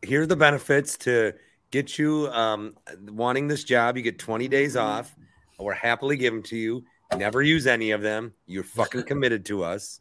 here 0.03 0.21
are 0.21 0.27
the 0.27 0.35
benefits 0.35 0.97
to 0.99 1.33
get 1.71 1.97
you 1.97 2.29
um, 2.31 2.75
wanting 3.07 3.47
this 3.47 3.63
job. 3.63 3.97
You 3.97 4.03
get 4.03 4.19
20 4.19 4.47
days 4.47 4.75
off. 4.75 5.15
We're 5.59 5.73
happily 5.73 6.17
give 6.17 6.33
them 6.33 6.43
to 6.43 6.57
you. 6.57 6.83
Never 7.15 7.41
use 7.41 7.67
any 7.67 7.91
of 7.91 8.01
them. 8.01 8.33
You're 8.45 8.63
fucking 8.63 9.03
committed 9.03 9.45
to 9.47 9.63
us. 9.63 9.99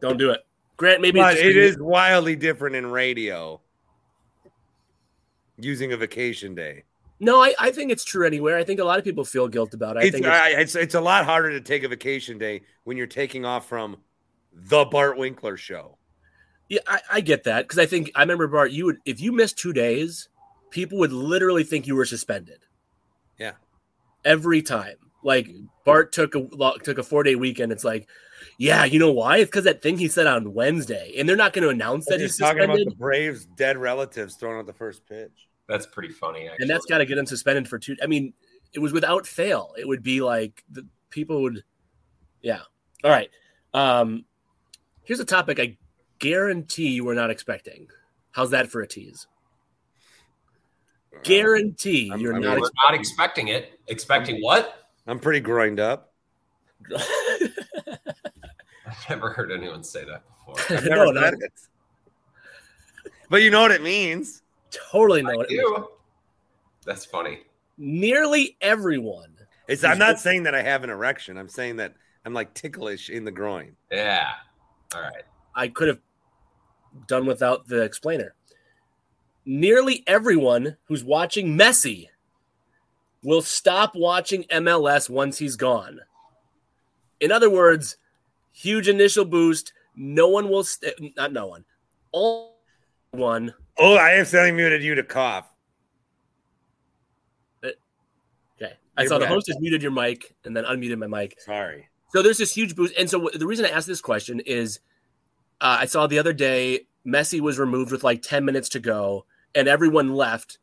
Don't 0.00 0.18
do 0.18 0.30
it. 0.30 0.40
Grant, 0.76 1.00
maybe 1.00 1.20
but 1.20 1.36
it 1.36 1.56
is 1.56 1.78
wildly 1.78 2.34
different 2.34 2.74
in 2.74 2.86
radio 2.86 3.60
using 5.56 5.92
a 5.92 5.96
vacation 5.96 6.54
day. 6.54 6.84
No, 7.20 7.40
I, 7.40 7.54
I 7.58 7.70
think 7.70 7.92
it's 7.92 8.04
true 8.04 8.26
anywhere. 8.26 8.58
I 8.58 8.64
think 8.64 8.80
a 8.80 8.84
lot 8.84 8.98
of 8.98 9.04
people 9.04 9.24
feel 9.24 9.46
guilt 9.46 9.74
about 9.74 9.96
it. 9.96 10.00
I 10.00 10.02
it's, 10.02 10.12
think 10.12 10.26
it's, 10.26 10.34
I, 10.34 10.48
it's, 10.48 10.74
it's 10.74 10.94
a 10.96 11.00
lot 11.00 11.24
harder 11.24 11.50
to 11.50 11.60
take 11.60 11.84
a 11.84 11.88
vacation 11.88 12.36
day 12.36 12.62
when 12.82 12.96
you're 12.96 13.06
taking 13.06 13.44
off 13.44 13.68
from 13.68 13.96
the 14.52 14.84
Bart 14.86 15.16
Winkler 15.16 15.56
show. 15.56 15.98
Yeah, 16.72 16.80
I, 16.86 17.00
I 17.12 17.20
get 17.20 17.44
that 17.44 17.68
because 17.68 17.78
I 17.78 17.84
think 17.84 18.10
I 18.14 18.22
remember 18.22 18.48
Bart. 18.48 18.70
You 18.70 18.86
would 18.86 18.96
if 19.04 19.20
you 19.20 19.30
missed 19.30 19.58
two 19.58 19.74
days, 19.74 20.30
people 20.70 20.96
would 21.00 21.12
literally 21.12 21.64
think 21.64 21.86
you 21.86 21.94
were 21.94 22.06
suspended. 22.06 22.60
Yeah. 23.38 23.52
Every 24.24 24.62
time, 24.62 24.96
like 25.22 25.50
Bart 25.84 26.12
took 26.12 26.34
a 26.34 26.48
took 26.82 26.96
a 26.96 27.02
four 27.02 27.24
day 27.24 27.34
weekend. 27.34 27.72
It's 27.72 27.84
like, 27.84 28.08
yeah, 28.56 28.86
you 28.86 28.98
know 28.98 29.12
why? 29.12 29.36
It's 29.36 29.50
because 29.50 29.64
that 29.64 29.82
thing 29.82 29.98
he 29.98 30.08
said 30.08 30.26
on 30.26 30.54
Wednesday, 30.54 31.12
and 31.18 31.28
they're 31.28 31.36
not 31.36 31.52
going 31.52 31.64
to 31.64 31.68
announce 31.68 32.06
that 32.06 32.20
he's 32.20 32.38
He's 32.38 32.38
talking 32.38 32.62
about 32.64 32.78
the 32.78 32.94
Braves' 32.96 33.44
dead 33.44 33.76
relatives 33.76 34.36
throwing 34.36 34.58
out 34.58 34.64
the 34.64 34.72
first 34.72 35.06
pitch. 35.06 35.48
That's 35.68 35.84
pretty 35.84 36.08
funny, 36.08 36.48
actually. 36.48 36.56
and 36.62 36.70
that's 36.70 36.86
got 36.86 36.98
to 36.98 37.04
get 37.04 37.18
him 37.18 37.26
suspended 37.26 37.68
for 37.68 37.78
two. 37.78 37.96
I 38.02 38.06
mean, 38.06 38.32
it 38.72 38.78
was 38.78 38.94
without 38.94 39.26
fail. 39.26 39.74
It 39.76 39.86
would 39.86 40.02
be 40.02 40.22
like 40.22 40.64
the 40.70 40.86
people 41.10 41.42
would, 41.42 41.64
yeah. 42.40 42.60
All 43.04 43.10
right. 43.10 43.28
Um, 43.74 44.24
here's 45.04 45.20
a 45.20 45.26
topic 45.26 45.60
I 45.60 45.76
guarantee 46.22 46.88
you 46.90 47.04
were 47.04 47.16
not 47.16 47.30
expecting. 47.30 47.88
How's 48.30 48.50
that 48.50 48.70
for 48.70 48.80
a 48.80 48.86
tease? 48.86 49.26
Uh, 51.14 51.18
guarantee 51.24 52.10
I'm- 52.10 52.20
you're 52.20 52.32
I'm- 52.32 52.42
not 52.42 52.60
We're 52.60 52.70
not 52.88 52.94
expecting 52.94 53.48
it. 53.48 53.78
Expecting 53.88 54.40
what? 54.40 54.88
I'm 55.06 55.18
pretty 55.18 55.40
groined 55.40 55.80
up. 55.80 56.12
I've 56.96 57.04
never 59.10 59.30
heard 59.30 59.50
anyone 59.50 59.82
say 59.82 60.04
that 60.04 60.22
before. 60.28 60.54
I've 60.78 60.84
never 60.86 61.06
no, 61.06 61.10
no, 61.10 61.26
it. 61.26 61.34
But 63.28 63.42
you 63.42 63.50
know 63.50 63.62
what 63.62 63.72
it 63.72 63.82
means. 63.82 64.42
totally 64.70 65.22
know 65.22 65.40
I 65.40 65.42
it. 65.42 65.48
do. 65.48 65.88
That's 66.86 67.04
funny. 67.04 67.40
Nearly 67.78 68.56
everyone. 68.60 69.34
It's 69.68 69.82
I'm 69.84 69.98
not 69.98 70.20
saying 70.20 70.44
that 70.44 70.54
I 70.54 70.62
have 70.62 70.84
an 70.84 70.90
erection. 70.90 71.36
I'm 71.36 71.48
saying 71.48 71.76
that 71.76 71.94
I'm 72.24 72.32
like 72.34 72.54
ticklish 72.54 73.10
in 73.10 73.24
the 73.24 73.30
groin. 73.32 73.74
Yeah. 73.90 74.30
All 74.94 75.00
right. 75.00 75.22
I 75.54 75.68
could 75.68 75.88
have 75.88 75.98
done 77.06 77.26
without 77.26 77.66
the 77.66 77.82
explainer. 77.82 78.34
Nearly 79.44 80.04
everyone 80.06 80.76
who's 80.84 81.04
watching 81.04 81.56
Messi 81.56 82.08
will 83.22 83.42
stop 83.42 83.94
watching 83.94 84.44
MLS 84.44 85.08
once 85.08 85.38
he's 85.38 85.56
gone. 85.56 86.00
In 87.20 87.30
other 87.30 87.50
words, 87.50 87.96
huge 88.52 88.88
initial 88.88 89.24
boost. 89.24 89.72
No 89.94 90.28
one 90.28 90.48
will, 90.48 90.64
st- 90.64 91.16
not 91.16 91.32
no 91.32 91.46
one, 91.46 91.64
all 92.12 92.58
one. 93.10 93.54
Oh, 93.78 93.94
I 93.96 94.18
accidentally 94.18 94.52
muted 94.52 94.82
you 94.82 94.94
to 94.94 95.02
cough. 95.02 95.46
Uh, 97.62 97.68
okay. 98.60 98.74
I 98.96 99.02
You're 99.02 99.08
saw 99.08 99.18
the 99.18 99.26
host 99.26 99.48
has 99.48 99.60
muted 99.60 99.82
your 99.82 99.92
mic 99.92 100.34
and 100.44 100.56
then 100.56 100.64
unmuted 100.64 100.98
my 100.98 101.06
mic. 101.06 101.40
Sorry. 101.40 101.88
So 102.08 102.22
there's 102.22 102.38
this 102.38 102.54
huge 102.54 102.76
boost. 102.76 102.94
And 102.98 103.08
so 103.08 103.30
the 103.34 103.46
reason 103.46 103.64
I 103.64 103.70
asked 103.70 103.86
this 103.86 104.00
question 104.00 104.40
is 104.40 104.80
uh, 105.62 105.78
I 105.80 105.86
saw 105.86 106.06
the 106.06 106.18
other 106.18 106.32
day 106.32 106.86
Messi 107.06 107.40
was 107.40 107.58
removed 107.58 107.92
with 107.92 108.02
like 108.02 108.20
10 108.20 108.44
minutes 108.44 108.68
to 108.70 108.80
go 108.80 109.24
and 109.54 109.68
everyone 109.68 110.14
left. 110.14 110.58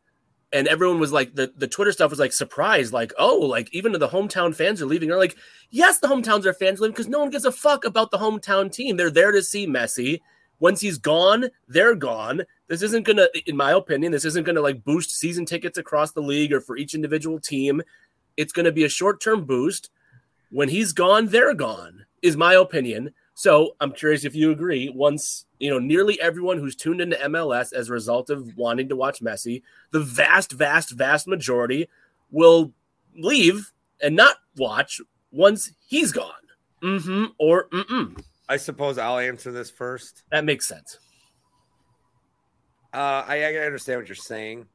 And 0.52 0.68
everyone 0.68 1.00
was 1.00 1.14
like, 1.14 1.36
the, 1.36 1.54
the 1.56 1.68
Twitter 1.68 1.92
stuff 1.92 2.10
was 2.10 2.20
like 2.20 2.34
surprised, 2.34 2.92
like, 2.92 3.14
oh, 3.18 3.38
like 3.38 3.74
even 3.74 3.92
the 3.94 4.10
hometown 4.10 4.54
fans 4.54 4.82
are 4.82 4.88
leaving. 4.88 5.12
Or 5.12 5.18
like, 5.18 5.38
yes, 5.70 6.00
the 6.00 6.08
hometowns 6.08 6.46
are 6.46 6.54
fans 6.54 6.80
leaving 6.80 6.94
because 6.94 7.08
no 7.08 7.20
one 7.20 7.30
gives 7.30 7.46
a 7.46 7.52
fuck 7.52 7.86
about 7.86 8.12
the 8.12 8.18
hometown 8.18 8.72
team. 8.72 8.98
They're 8.98 9.12
there 9.12 9.32
to 9.32 9.44
see 9.44 9.68
Messi. 9.68 10.22
Once 10.60 10.82
he's 10.82 10.98
gone, 10.98 11.46
they're 11.68 11.96
gone. 11.96 12.42
This 12.68 12.82
isn't 12.82 13.06
gonna, 13.06 13.28
in 13.46 13.56
my 13.56 13.72
opinion, 13.72 14.12
this 14.12 14.26
isn't 14.26 14.46
gonna 14.46 14.60
like 14.60 14.84
boost 14.84 15.12
season 15.12 15.46
tickets 15.46 15.78
across 15.78 16.12
the 16.12 16.22
league 16.22 16.52
or 16.52 16.60
for 16.60 16.76
each 16.76 16.96
individual 16.96 17.40
team. 17.40 17.82
It's 18.36 18.52
gonna 18.52 18.72
be 18.72 18.84
a 18.84 18.90
short 18.90 19.22
term 19.22 19.46
boost 19.46 19.92
when 20.50 20.68
he's 20.68 20.94
gone, 20.94 21.28
they're 21.28 21.54
gone, 21.54 22.06
is 22.22 22.36
my 22.36 22.56
opinion. 22.56 23.14
So 23.40 23.78
I'm 23.80 23.94
curious 23.94 24.26
if 24.26 24.36
you 24.36 24.52
agree. 24.52 24.90
Once, 24.90 25.46
you 25.60 25.70
know, 25.70 25.80
nearly 25.80 26.20
everyone 26.20 26.58
who's 26.58 26.76
tuned 26.76 27.00
into 27.00 27.16
MLS 27.16 27.72
as 27.72 27.88
a 27.88 27.94
result 27.94 28.30
of 28.30 28.58
wanting 28.58 28.90
to 28.90 28.98
watch 28.98 29.22
Messi, 29.22 29.62
the 29.92 30.02
vast, 30.02 30.52
vast, 30.52 30.92
vast 30.92 31.26
majority 31.26 31.88
will 32.32 32.74
leave 33.16 33.72
and 34.02 34.14
not 34.14 34.36
watch 34.58 35.00
once 35.32 35.72
he's 35.88 36.12
gone. 36.12 36.34
Mm-hmm 36.84 37.28
or 37.38 37.70
mm-mm. 37.70 38.22
I 38.50 38.58
suppose 38.58 38.98
I'll 38.98 39.20
answer 39.20 39.54
this 39.54 39.70
first. 39.70 40.24
That 40.32 40.44
makes 40.44 40.68
sense. 40.68 41.00
Uh, 42.94 43.24
I, 43.26 43.44
I 43.44 43.56
understand 43.60 44.02
what 44.02 44.10
you're 44.10 44.16
saying, 44.18 44.66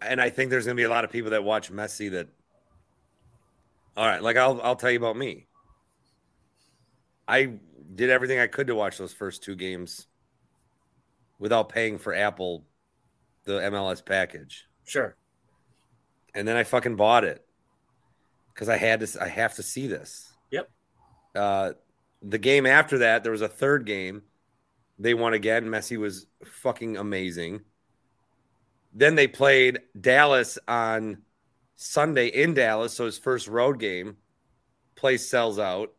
and 0.00 0.18
I 0.18 0.30
think 0.30 0.48
there's 0.48 0.64
going 0.64 0.78
to 0.78 0.80
be 0.80 0.86
a 0.86 0.90
lot 0.90 1.04
of 1.04 1.12
people 1.12 1.32
that 1.32 1.44
watch 1.44 1.70
Messi 1.70 2.10
that. 2.12 2.28
All 3.98 4.06
right, 4.06 4.22
like 4.22 4.38
I'll 4.38 4.62
I'll 4.62 4.76
tell 4.76 4.90
you 4.90 4.98
about 4.98 5.18
me. 5.18 5.47
I 7.28 7.58
did 7.94 8.10
everything 8.10 8.38
I 8.40 8.46
could 8.46 8.66
to 8.68 8.74
watch 8.74 8.98
those 8.98 9.12
first 9.12 9.42
two 9.42 9.54
games 9.54 10.06
without 11.38 11.68
paying 11.68 11.98
for 11.98 12.14
Apple, 12.14 12.64
the 13.44 13.60
MLS 13.60 14.04
package, 14.04 14.66
Sure. 14.84 15.14
and 16.34 16.48
then 16.48 16.56
I 16.56 16.64
fucking 16.64 16.96
bought 16.96 17.24
it 17.24 17.44
because 18.54 18.68
I 18.68 18.76
had 18.76 19.00
to. 19.00 19.22
I 19.22 19.28
have 19.28 19.54
to 19.56 19.62
see 19.62 19.86
this. 19.86 20.32
Yep. 20.50 20.70
Uh, 21.36 21.72
the 22.22 22.38
game 22.38 22.66
after 22.66 22.98
that, 22.98 23.22
there 23.22 23.32
was 23.32 23.42
a 23.42 23.48
third 23.48 23.84
game. 23.86 24.22
They 24.98 25.14
won 25.14 25.34
again. 25.34 25.66
Messi 25.66 25.96
was 25.96 26.26
fucking 26.44 26.96
amazing. 26.96 27.60
Then 28.92 29.14
they 29.14 29.28
played 29.28 29.80
Dallas 30.00 30.58
on 30.66 31.18
Sunday 31.76 32.28
in 32.28 32.54
Dallas, 32.54 32.94
so 32.94 33.04
his 33.04 33.18
first 33.18 33.46
road 33.46 33.78
game. 33.78 34.16
Place 34.96 35.28
sells 35.28 35.60
out. 35.60 35.92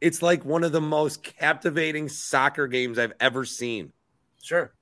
It's 0.00 0.22
like 0.22 0.44
one 0.44 0.64
of 0.64 0.72
the 0.72 0.80
most 0.80 1.22
captivating 1.22 2.08
soccer 2.08 2.66
games 2.66 2.98
I've 2.98 3.14
ever 3.20 3.44
seen. 3.44 3.92
Sure. 4.42 4.72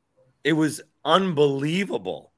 It 0.42 0.52
was 0.54 0.80
unbelievable. 1.04 2.32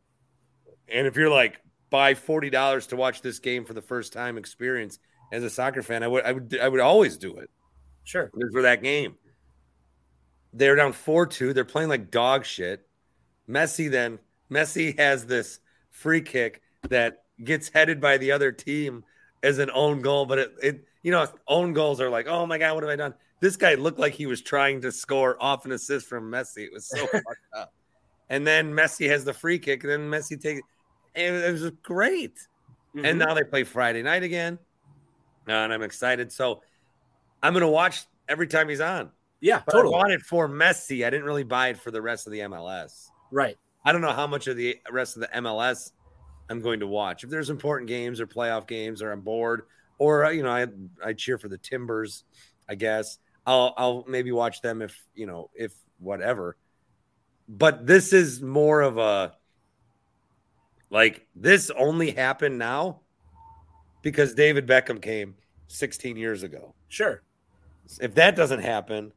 And 0.89 1.07
if 1.07 1.17
you're 1.17 1.31
like 1.31 1.61
buy 1.91 2.15
forty 2.15 2.51
dollars 2.51 2.89
to 2.89 2.97
watch 2.97 3.23
this 3.23 3.39
game 3.39 3.65
for 3.65 3.73
the 3.75 3.83
first 3.83 4.13
time 4.13 4.37
experience 4.39 4.99
as 5.33 5.43
a 5.43 5.51
soccer 5.51 5.83
fan, 5.83 6.03
I 6.03 6.09
would 6.09 6.25
I 6.25 6.33
would 6.33 6.59
I 6.61 6.69
would 6.69 6.81
always 6.81 7.17
do 7.17 7.37
it 7.39 7.51
Sure. 8.05 8.31
for 8.53 8.63
that 8.63 8.83
game. 8.83 9.17
They're 10.53 10.77
down 10.77 10.93
4 10.93 11.27
2. 11.27 11.53
They're 11.53 11.65
playing 11.65 11.89
like 11.89 12.11
dog 12.11 12.45
shit. 12.45 12.87
Messi 13.49 13.91
then, 13.91 14.19
Messi 14.51 14.99
has 14.99 15.27
this 15.27 15.61
free 15.91 16.21
kick 16.23 16.63
that 16.89 17.25
gets 17.43 17.69
headed 17.69 18.01
by 18.01 18.17
the 18.17 18.33
other 18.33 18.53
team 18.53 19.05
as 19.43 19.59
an 19.59 19.71
own 19.73 20.01
goal. 20.01 20.25
But 20.27 20.39
it, 20.39 20.55
it 20.63 20.85
you 21.07 21.13
know, 21.13 21.25
own 21.47 21.73
goals 21.73 22.01
are 22.01 22.11
like, 22.11 22.27
oh 22.27 22.45
my 22.47 22.59
God, 22.59 22.75
what 22.75 22.83
have 22.83 22.91
I 22.91 22.97
done? 22.97 23.15
This 23.39 23.57
guy 23.57 23.75
looked 23.77 24.01
like 24.01 24.13
he 24.13 24.27
was 24.27 24.43
trying 24.43 24.81
to 24.81 24.91
score 24.91 25.41
off 25.41 25.65
an 25.65 25.71
assist 25.71 26.09
from 26.09 26.29
Messi. 26.33 26.65
It 26.65 26.73
was 26.73 26.89
so 26.89 27.07
fucked 27.07 27.27
up. 27.57 27.73
And 28.29 28.45
then 28.45 28.73
Messi 28.73 29.09
has 29.09 29.25
the 29.25 29.33
free 29.33 29.61
kick, 29.61 29.85
and 29.85 29.93
then 29.93 30.11
Messi 30.11 30.31
takes 30.31 30.63
it. 31.15 31.33
It 31.33 31.53
was 31.53 31.71
great. 31.85 32.37
Mhm. 32.97 33.09
And 33.09 33.19
now 33.21 33.35
they 33.35 33.45
play 33.45 33.63
Friday 33.63 34.03
night 34.03 34.25
again. 34.25 34.59
Uh, 35.47 35.53
and 35.53 35.73
I'm 35.73 35.83
excited. 35.83 36.33
So 36.33 36.63
I'm 37.41 37.53
going 37.53 37.61
to 37.61 37.69
watch 37.69 38.05
every 38.29 38.49
time 38.49 38.69
he's 38.69 38.81
on. 38.81 39.13
yeah, 39.41 39.63
But 39.65 39.75
totally. 39.75 39.95
I 39.95 39.99
bought 39.99 40.11
it 40.11 40.23
for 40.23 40.49
Messi. 40.49 41.07
I 41.07 41.11
didn't 41.11 41.25
really 41.27 41.45
buy 41.45 41.69
it 41.69 41.79
for 41.79 41.93
the 41.93 42.03
rest 42.03 42.27
of 42.27 42.33
the 42.33 42.41
MLS. 42.41 43.07
Right. 43.31 43.57
I 43.85 43.93
don't 43.93 44.01
know 44.01 44.11
how 44.13 44.27
much 44.27 44.49
of 44.49 44.57
the 44.57 44.77
rest 44.91 45.15
of 45.17 45.21
the 45.21 45.29
MLS 45.37 45.93
I'm 46.51 46.61
going 46.61 46.81
to 46.81 46.89
watch. 46.89 47.23
If 47.23 47.31
there's 47.31 47.49
important 47.49 47.87
games 47.87 48.21
or 48.21 48.27
playoff 48.27 48.67
games 48.67 49.03
or 49.03 49.13
I'm 49.13 49.21
bored 49.21 49.67
or 49.99 50.27
uh, 50.27 50.31
you 50.31 50.43
know 50.43 50.51
I 50.51 50.67
I 51.05 51.13
cheer 51.13 51.39
for 51.39 51.49
the 51.49 51.59
Timbers, 51.59 52.25
I 52.69 52.75
guess. 52.75 53.19
I'll 53.47 53.75
I'll 53.77 54.05
maybe 54.09 54.33
watch 54.33 54.61
them 54.61 54.83
if, 54.83 55.01
you 55.15 55.27
know, 55.27 55.51
if 55.55 55.73
whatever. 55.99 56.57
But 57.49 57.87
this 57.87 58.13
is 58.13 58.43
more 58.43 58.81
of 58.81 58.99
a 58.99 59.35
like 60.91 61.27
this 61.35 61.71
only 61.71 62.11
happened 62.11 62.59
now 62.59 63.01
because 64.03 64.35
David 64.35 64.67
Beckham 64.67 65.01
came 65.01 65.35
16 65.69 66.17
years 66.17 66.43
ago 66.45 66.75
Sure. 66.89 67.23
if 68.01 68.15
that 68.15 68.37
doesn't 68.37 68.61
happen, 68.61 69.13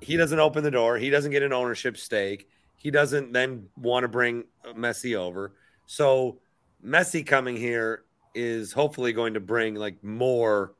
he 0.00 0.16
doesn't 0.16 0.38
open 0.38 0.64
the 0.64 0.70
door. 0.70 0.98
He 0.98 1.10
doesn't 1.10 1.30
get 1.30 1.42
an 1.42 1.52
ownership 1.52 1.96
stake. 1.96 2.48
He 2.76 2.90
doesn't 2.90 3.32
then 3.32 3.68
want 3.76 4.02
to 4.04 4.08
bring 4.08 4.44
Messi 4.76 5.16
over. 5.16 5.54
So 5.86 6.40
Messi 6.84 7.24
coming 7.24 7.56
here 7.56 8.04
is 8.34 8.72
hopefully 8.72 9.12
going 9.12 9.34
to 9.34 9.40
bring 9.40 9.74
like 9.74 10.02
more 10.02 10.74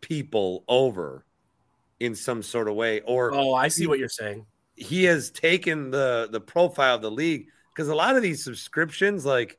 people 0.00 0.64
over 0.68 1.24
in 2.00 2.14
some 2.14 2.42
sort 2.42 2.68
of 2.68 2.74
way. 2.74 3.00
Or 3.02 3.32
Oh, 3.34 3.54
I 3.54 3.68
see 3.68 3.86
what 3.86 3.98
you're 3.98 4.08
saying. 4.08 4.44
he 4.76 5.04
has 5.04 5.30
taken 5.30 5.90
the 5.90 6.28
the 6.30 6.40
profile 6.40 6.96
of 6.96 7.02
the 7.02 7.10
league 7.10 7.46
because 7.74 7.88
a 7.88 7.94
lot 7.94 8.16
of 8.16 8.22
these 8.22 8.42
subscriptions 8.42 9.24
like 9.26 9.58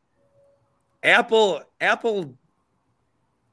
apple 1.03 1.61
apple 1.81 2.35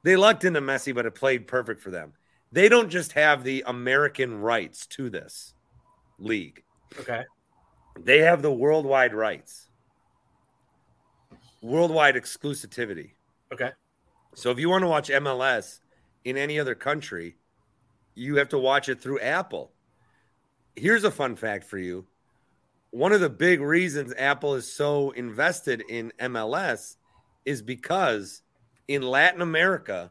they 0.04 0.16
lucked 0.16 0.44
into 0.44 0.60
messi 0.60 0.94
but 0.94 1.04
it 1.06 1.14
played 1.14 1.46
perfect 1.46 1.80
for 1.82 1.90
them 1.90 2.12
they 2.52 2.68
don't 2.68 2.88
just 2.88 3.12
have 3.12 3.42
the 3.44 3.62
american 3.66 4.40
rights 4.40 4.86
to 4.86 5.10
this 5.10 5.52
league 6.18 6.62
Okay. 6.98 7.22
they 8.00 8.18
have 8.18 8.40
the 8.42 8.52
worldwide 8.52 9.14
rights 9.14 9.68
worldwide 11.60 12.14
exclusivity 12.14 13.12
Okay. 13.52 13.70
so 14.34 14.50
if 14.50 14.58
you 14.58 14.68
want 14.68 14.82
to 14.82 14.88
watch 14.88 15.08
mls 15.08 15.80
in 16.24 16.36
any 16.36 16.58
other 16.60 16.74
country 16.74 17.36
you 18.14 18.36
have 18.36 18.48
to 18.50 18.58
watch 18.58 18.88
it 18.88 19.00
through 19.00 19.20
Apple. 19.20 19.72
Here's 20.76 21.04
a 21.04 21.10
fun 21.10 21.36
fact 21.36 21.64
for 21.64 21.78
you. 21.78 22.06
One 22.90 23.12
of 23.12 23.20
the 23.20 23.30
big 23.30 23.60
reasons 23.60 24.12
Apple 24.18 24.54
is 24.54 24.70
so 24.70 25.10
invested 25.12 25.82
in 25.88 26.12
MLS 26.20 26.96
is 27.44 27.62
because 27.62 28.42
in 28.88 29.02
Latin 29.02 29.40
America, 29.40 30.10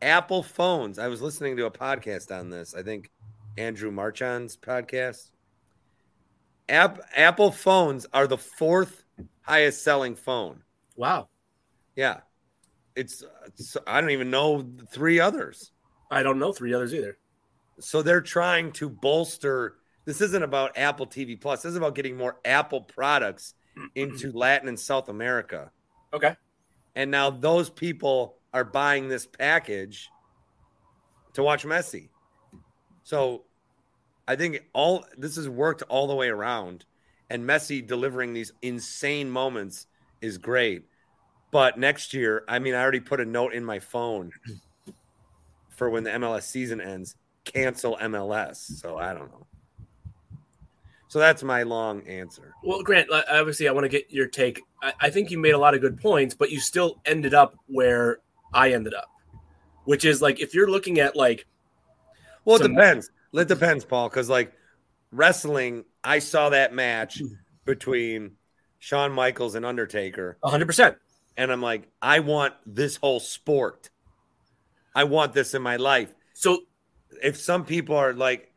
Apple 0.00 0.42
phones, 0.42 0.98
I 0.98 1.08
was 1.08 1.22
listening 1.22 1.56
to 1.56 1.66
a 1.66 1.70
podcast 1.70 2.36
on 2.36 2.50
this, 2.50 2.74
I 2.74 2.82
think 2.82 3.10
Andrew 3.56 3.90
Marchand's 3.90 4.56
podcast. 4.56 5.30
App, 6.68 7.00
Apple 7.14 7.52
phones 7.52 8.06
are 8.12 8.26
the 8.26 8.38
fourth 8.38 9.04
highest 9.42 9.82
selling 9.82 10.16
phone. 10.16 10.62
Wow. 10.96 11.28
Yeah. 11.94 12.20
It's, 12.94 13.24
it's 13.46 13.76
I 13.86 14.00
don't 14.00 14.10
even 14.10 14.30
know 14.30 14.68
three 14.90 15.20
others. 15.20 15.72
I 16.10 16.22
don't 16.22 16.38
know 16.38 16.52
three 16.52 16.74
others 16.74 16.94
either. 16.94 17.18
So 17.80 18.02
they're 18.02 18.20
trying 18.20 18.72
to 18.72 18.88
bolster. 18.88 19.76
This 20.04 20.20
isn't 20.20 20.42
about 20.42 20.76
Apple 20.76 21.06
TV 21.06 21.40
Plus. 21.40 21.62
This 21.62 21.70
is 21.70 21.76
about 21.76 21.94
getting 21.94 22.16
more 22.16 22.38
Apple 22.44 22.82
products 22.82 23.54
into 23.94 24.32
Latin 24.32 24.68
and 24.68 24.78
South 24.78 25.08
America. 25.08 25.70
Okay. 26.12 26.36
And 26.94 27.10
now 27.10 27.30
those 27.30 27.70
people 27.70 28.36
are 28.52 28.64
buying 28.64 29.08
this 29.08 29.26
package 29.26 30.10
to 31.32 31.42
watch 31.42 31.64
Messi. 31.64 32.10
So 33.02 33.44
I 34.28 34.36
think 34.36 34.64
all 34.72 35.04
this 35.16 35.36
has 35.36 35.48
worked 35.48 35.82
all 35.88 36.06
the 36.06 36.14
way 36.14 36.28
around. 36.28 36.84
And 37.30 37.44
Messi 37.44 37.86
delivering 37.86 38.34
these 38.34 38.52
insane 38.60 39.30
moments 39.30 39.86
is 40.20 40.36
great. 40.36 40.84
But 41.52 41.78
next 41.78 42.14
year, 42.14 42.44
I 42.48 42.58
mean, 42.58 42.74
I 42.74 42.82
already 42.82 42.98
put 42.98 43.20
a 43.20 43.24
note 43.24 43.52
in 43.52 43.64
my 43.64 43.78
phone 43.78 44.32
for 45.68 45.90
when 45.90 46.02
the 46.02 46.10
MLS 46.10 46.42
season 46.44 46.80
ends 46.80 47.14
cancel 47.44 47.96
MLS. 47.98 48.56
So 48.56 48.96
I 48.96 49.12
don't 49.12 49.30
know. 49.30 49.46
So 51.08 51.18
that's 51.18 51.42
my 51.42 51.62
long 51.62 52.06
answer. 52.08 52.54
Well, 52.64 52.82
Grant, 52.82 53.10
obviously, 53.30 53.68
I 53.68 53.72
want 53.72 53.84
to 53.84 53.90
get 53.90 54.10
your 54.10 54.28
take. 54.28 54.62
I, 54.82 54.94
I, 54.98 55.10
think 55.10 55.30
you 55.30 55.38
made 55.38 55.50
a 55.50 55.58
lot 55.58 55.74
of 55.74 55.82
good 55.82 56.00
points, 56.00 56.34
but 56.34 56.50
you 56.50 56.58
still 56.58 57.02
ended 57.04 57.34
up 57.34 57.54
where 57.66 58.20
I 58.54 58.72
ended 58.72 58.94
up, 58.94 59.10
which 59.84 60.06
is 60.06 60.22
like 60.22 60.40
if 60.40 60.54
you're 60.54 60.70
looking 60.70 61.00
at 61.00 61.14
like. 61.14 61.46
Well, 62.46 62.56
it 62.56 62.62
some- 62.62 62.74
depends. 62.74 63.10
It 63.34 63.48
depends, 63.48 63.84
Paul, 63.84 64.08
because 64.08 64.30
like 64.30 64.52
wrestling, 65.10 65.84
I 66.02 66.18
saw 66.18 66.48
that 66.48 66.72
match 66.72 67.18
hmm. 67.18 67.34
between 67.66 68.36
Shawn 68.78 69.12
Michaels 69.12 69.54
and 69.54 69.66
Undertaker. 69.66 70.38
100%. 70.42 70.96
And 71.36 71.50
I'm 71.50 71.62
like, 71.62 71.88
I 72.00 72.20
want 72.20 72.54
this 72.66 72.96
whole 72.96 73.20
sport. 73.20 73.90
I 74.94 75.04
want 75.04 75.32
this 75.32 75.54
in 75.54 75.62
my 75.62 75.76
life. 75.76 76.14
So 76.34 76.62
if 77.22 77.38
some 77.38 77.64
people 77.64 77.96
are 77.96 78.12
like, 78.12 78.52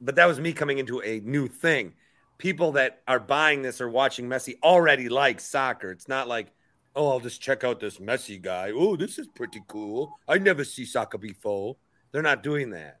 but 0.00 0.16
that 0.16 0.26
was 0.26 0.38
me 0.38 0.52
coming 0.52 0.78
into 0.78 1.00
a 1.02 1.20
new 1.20 1.48
thing. 1.48 1.94
People 2.38 2.72
that 2.72 3.02
are 3.08 3.18
buying 3.18 3.62
this 3.62 3.80
or 3.80 3.88
watching 3.88 4.28
Messi 4.28 4.56
already 4.62 5.08
like 5.08 5.40
soccer. 5.40 5.90
It's 5.90 6.06
not 6.06 6.28
like, 6.28 6.52
oh, 6.94 7.08
I'll 7.08 7.20
just 7.20 7.40
check 7.40 7.64
out 7.64 7.80
this 7.80 7.98
Messi 7.98 8.40
guy. 8.40 8.72
Oh, 8.74 8.94
this 8.96 9.18
is 9.18 9.26
pretty 9.26 9.62
cool. 9.68 10.18
I 10.28 10.38
never 10.38 10.64
see 10.64 10.84
soccer 10.84 11.18
before. 11.18 11.76
They're 12.12 12.22
not 12.22 12.42
doing 12.42 12.70
that. 12.70 13.00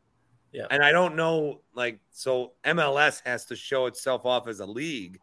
Yeah. 0.52 0.66
And 0.70 0.82
I 0.82 0.90
don't 0.90 1.16
know, 1.16 1.60
like, 1.74 2.00
so 2.10 2.52
MLS 2.64 3.20
has 3.26 3.44
to 3.46 3.56
show 3.56 3.86
itself 3.86 4.24
off 4.24 4.48
as 4.48 4.60
a 4.60 4.66
league. 4.66 5.20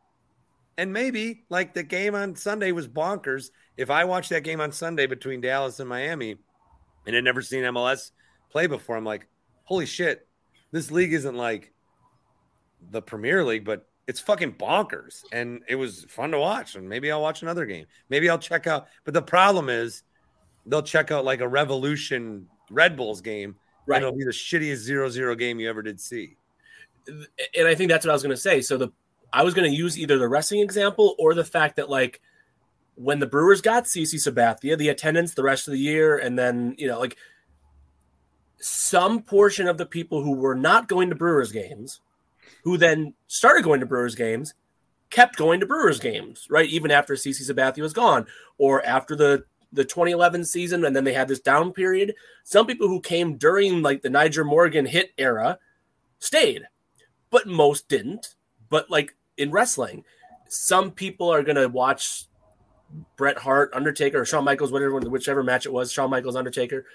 And 0.77 0.91
maybe, 0.91 1.45
like, 1.49 1.73
the 1.73 1.83
game 1.83 2.15
on 2.15 2.35
Sunday 2.35 2.71
was 2.71 2.87
bonkers. 2.87 3.51
If 3.77 3.89
I 3.89 4.05
watched 4.05 4.29
that 4.31 4.43
game 4.43 4.59
on 4.59 4.71
Sunday 4.71 5.05
between 5.05 5.41
Dallas 5.41 5.79
and 5.79 5.87
Miami 5.87 6.37
and 7.05 7.15
had 7.15 7.23
never 7.23 7.41
seen 7.41 7.63
MLS 7.63 8.11
play 8.49 8.67
before. 8.67 8.95
I'm 8.95 9.03
like, 9.03 9.27
holy 9.65 9.85
shit, 9.85 10.27
this 10.71 10.91
league 10.91 11.13
isn't 11.13 11.35
like 11.35 11.73
the 12.91 13.01
Premier 13.01 13.43
League, 13.43 13.65
but 13.65 13.87
it's 14.07 14.19
fucking 14.19 14.53
bonkers. 14.53 15.23
And 15.31 15.61
it 15.67 15.75
was 15.75 16.05
fun 16.09 16.31
to 16.31 16.39
watch. 16.39 16.75
And 16.75 16.87
maybe 16.87 17.11
I'll 17.11 17.21
watch 17.21 17.41
another 17.41 17.65
game. 17.65 17.85
Maybe 18.09 18.29
I'll 18.29 18.39
check 18.39 18.67
out. 18.67 18.87
But 19.05 19.13
the 19.13 19.21
problem 19.21 19.69
is 19.69 20.03
they'll 20.65 20.83
check 20.83 21.11
out 21.11 21.25
like 21.25 21.41
a 21.41 21.47
Revolution 21.47 22.47
Red 22.69 22.97
Bulls 22.97 23.21
game. 23.21 23.55
Right. 23.85 23.97
And 23.97 24.05
it'll 24.05 24.17
be 24.17 24.23
the 24.23 24.31
shittiest 24.31 24.77
zero 24.77 25.09
zero 25.09 25.35
game 25.35 25.59
you 25.59 25.69
ever 25.69 25.81
did 25.81 25.99
see. 25.99 26.37
And 27.07 27.67
I 27.67 27.75
think 27.75 27.89
that's 27.89 28.05
what 28.05 28.11
I 28.11 28.13
was 28.13 28.23
going 28.23 28.35
to 28.35 28.41
say. 28.41 28.61
So 28.61 28.77
the 28.77 28.89
I 29.33 29.43
was 29.43 29.55
going 29.55 29.69
to 29.69 29.75
use 29.75 29.97
either 29.97 30.17
the 30.19 30.27
wrestling 30.27 30.61
example 30.61 31.15
or 31.17 31.33
the 31.33 31.43
fact 31.43 31.75
that 31.77 31.89
like 31.89 32.21
when 32.95 33.19
the 33.19 33.25
Brewers 33.25 33.61
got 33.61 33.85
CC 33.85 34.15
Sabathia, 34.15 34.77
the 34.77 34.89
attendance 34.89 35.33
the 35.33 35.43
rest 35.43 35.67
of 35.67 35.71
the 35.71 35.79
year, 35.79 36.17
and 36.17 36.37
then 36.37 36.75
you 36.77 36.87
know 36.87 36.99
like 36.99 37.17
some 38.59 39.21
portion 39.21 39.67
of 39.67 39.77
the 39.77 39.85
people 39.85 40.23
who 40.23 40.33
were 40.33 40.55
not 40.55 40.87
going 40.87 41.09
to 41.09 41.15
Brewers 41.15 41.51
games, 41.51 41.99
who 42.63 42.77
then 42.77 43.15
started 43.27 43.63
going 43.63 43.79
to 43.79 43.85
Brewers 43.87 44.15
games, 44.15 44.53
kept 45.09 45.35
going 45.35 45.59
to 45.59 45.65
Brewers 45.65 45.99
games, 45.99 46.47
right? 46.49 46.69
Even 46.69 46.91
after 46.91 47.15
CC 47.15 47.49
Sabathia 47.49 47.81
was 47.81 47.93
gone, 47.93 48.27
or 48.57 48.85
after 48.85 49.15
the 49.15 49.45
the 49.73 49.83
2011 49.83 50.45
season, 50.45 50.85
and 50.85 50.95
then 50.95 51.03
they 51.03 51.13
had 51.13 51.27
this 51.27 51.39
down 51.39 51.73
period. 51.73 52.13
Some 52.43 52.67
people 52.67 52.87
who 52.87 53.01
came 53.01 53.37
during 53.37 53.81
like 53.81 54.03
the 54.03 54.09
Nyjer 54.09 54.45
Morgan 54.45 54.85
hit 54.85 55.11
era 55.17 55.57
stayed, 56.19 56.67
but 57.31 57.47
most 57.47 57.89
didn't. 57.89 58.35
But 58.69 58.91
like 58.91 59.15
in 59.37 59.51
wrestling, 59.51 60.03
some 60.47 60.91
people 60.91 61.31
are 61.31 61.43
gonna 61.43 61.67
watch 61.67 62.25
Bret 63.15 63.37
Hart, 63.37 63.71
Undertaker, 63.73 64.21
or 64.21 64.25
Shawn 64.25 64.43
Michaels, 64.43 64.71
whatever, 64.71 64.99
whichever 64.99 65.43
match 65.43 65.65
it 65.65 65.73
was, 65.73 65.91
Shawn 65.91 66.09
Michaels, 66.09 66.35
Undertaker, 66.35 66.85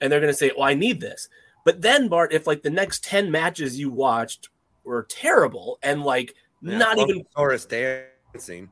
and 0.00 0.10
they're 0.10 0.20
going 0.20 0.32
to 0.32 0.38
say, 0.38 0.52
"Oh, 0.56 0.62
I 0.62 0.74
need 0.74 1.00
this." 1.00 1.28
But 1.64 1.82
then, 1.82 2.08
Bart, 2.08 2.32
if 2.32 2.46
like 2.46 2.62
the 2.62 2.70
next 2.70 3.04
ten 3.04 3.30
matches 3.30 3.78
you 3.78 3.90
watched 3.90 4.48
were 4.84 5.06
terrible 5.08 5.78
and 5.82 6.02
like 6.02 6.34
yeah, 6.62 6.78
not 6.78 6.98
even 6.98 7.24
Taurus 7.34 7.66
dancing, 7.66 8.70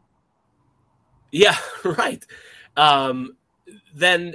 yeah, 1.33 1.57
right, 1.85 2.25
um, 2.77 3.37
then 3.95 4.35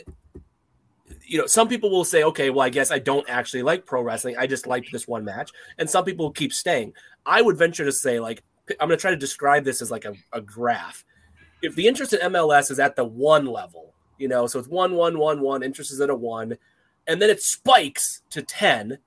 you 1.25 1.37
know 1.39 1.47
some 1.47 1.67
people 1.67 1.89
will 1.89 2.05
say, 2.05 2.23
"Okay, 2.23 2.49
well, 2.49 2.65
I 2.65 2.69
guess 2.69 2.91
I 2.91 2.99
don't 2.99 3.27
actually 3.29 3.63
like 3.63 3.85
pro 3.85 4.01
wrestling. 4.01 4.37
I 4.37 4.47
just 4.47 4.67
liked 4.67 4.91
this 4.91 5.07
one 5.07 5.25
match," 5.25 5.51
and 5.77 5.89
some 5.89 6.05
people 6.05 6.31
keep 6.31 6.53
staying. 6.53 6.93
I 7.25 7.41
would 7.41 7.57
venture 7.57 7.85
to 7.85 7.91
say, 7.91 8.19
like, 8.19 8.43
I'm 8.79 8.87
going 8.87 8.97
to 8.97 9.01
try 9.01 9.11
to 9.11 9.17
describe 9.17 9.63
this 9.63 9.81
as 9.81 9.91
like 9.91 10.05
a, 10.05 10.13
a 10.31 10.41
graph. 10.41 11.05
If 11.61 11.75
the 11.75 11.87
interest 11.87 12.13
in 12.13 12.19
MLS 12.31 12.71
is 12.71 12.79
at 12.79 12.95
the 12.95 13.05
one 13.05 13.45
level, 13.45 13.93
you 14.17 14.27
know, 14.27 14.47
so 14.47 14.59
it's 14.59 14.67
one, 14.67 14.93
one, 14.93 15.17
one, 15.17 15.41
one, 15.41 15.63
interest 15.63 15.91
is 15.91 16.01
at 16.01 16.09
a 16.09 16.15
one 16.15 16.57
and 17.07 17.21
then 17.21 17.29
it 17.29 17.41
spikes 17.41 18.21
to 18.29 18.41
10 18.41 18.97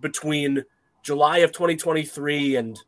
between 0.00 0.64
July 1.02 1.38
of 1.38 1.52
2023 1.52 2.56
and 2.56 2.80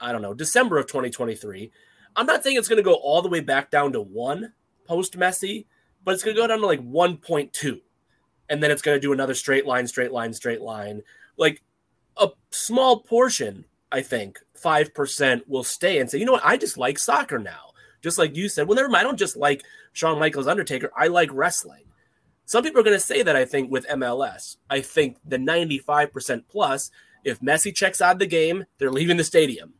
I 0.00 0.12
don't 0.12 0.22
know, 0.22 0.34
December 0.34 0.78
of 0.78 0.86
2023. 0.86 1.70
I'm 2.16 2.26
not 2.26 2.42
saying 2.42 2.56
it's 2.56 2.68
going 2.68 2.78
to 2.78 2.82
go 2.82 2.94
all 2.94 3.22
the 3.22 3.28
way 3.28 3.40
back 3.40 3.70
down 3.70 3.92
to 3.92 4.00
1 4.00 4.52
post 4.86 5.18
Messi, 5.18 5.66
but 6.04 6.14
it's 6.14 6.22
going 6.22 6.36
to 6.36 6.42
go 6.42 6.46
down 6.46 6.60
to 6.60 6.66
like 6.66 6.80
1.2. 6.80 7.80
And 8.48 8.62
then 8.62 8.70
it's 8.70 8.82
going 8.82 8.96
to 8.96 9.00
do 9.00 9.12
another 9.12 9.34
straight 9.34 9.66
line, 9.66 9.86
straight 9.86 10.12
line, 10.12 10.32
straight 10.32 10.60
line. 10.60 11.02
Like 11.36 11.62
a 12.16 12.28
small 12.50 13.00
portion, 13.00 13.64
I 13.92 14.02
think, 14.02 14.38
5% 14.62 15.42
will 15.46 15.64
stay 15.64 15.98
and 15.98 16.10
say, 16.10 16.18
you 16.18 16.24
know 16.24 16.32
what, 16.32 16.44
I 16.44 16.56
just 16.56 16.76
like 16.76 16.98
soccer 16.98 17.38
now. 17.38 17.70
Just 18.02 18.18
like 18.18 18.36
you 18.36 18.48
said, 18.48 18.68
well, 18.68 18.76
never 18.76 18.88
mind. 18.88 19.00
I 19.00 19.04
don't 19.04 19.18
just 19.18 19.36
like 19.36 19.64
Shawn 19.92 20.18
Michaels 20.18 20.46
Undertaker. 20.46 20.90
I 20.96 21.08
like 21.08 21.30
wrestling. 21.32 21.84
Some 22.44 22.62
people 22.62 22.80
are 22.80 22.84
going 22.84 22.96
to 22.96 23.04
say 23.04 23.22
that, 23.22 23.34
I 23.34 23.44
think, 23.44 23.70
with 23.70 23.88
MLS. 23.88 24.56
I 24.70 24.80
think 24.80 25.16
the 25.24 25.38
95% 25.38 26.44
plus, 26.48 26.90
if 27.24 27.40
Messi 27.40 27.74
checks 27.74 28.00
out 28.00 28.18
the 28.18 28.26
game, 28.26 28.66
they're 28.78 28.92
leaving 28.92 29.16
the 29.16 29.24
stadium. 29.24 29.74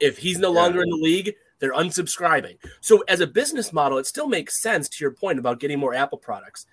If 0.00 0.18
he's 0.18 0.38
no 0.38 0.52
yeah. 0.52 0.60
longer 0.60 0.82
in 0.82 0.90
the 0.90 0.96
league, 0.96 1.34
they're 1.58 1.72
unsubscribing. 1.72 2.58
So, 2.80 3.02
as 3.08 3.18
a 3.18 3.26
business 3.26 3.72
model, 3.72 3.98
it 3.98 4.06
still 4.06 4.28
makes 4.28 4.62
sense 4.62 4.88
to 4.88 5.04
your 5.04 5.10
point 5.10 5.40
about 5.40 5.58
getting 5.58 5.80
more 5.80 5.94
Apple 5.94 6.18
products, 6.18 6.66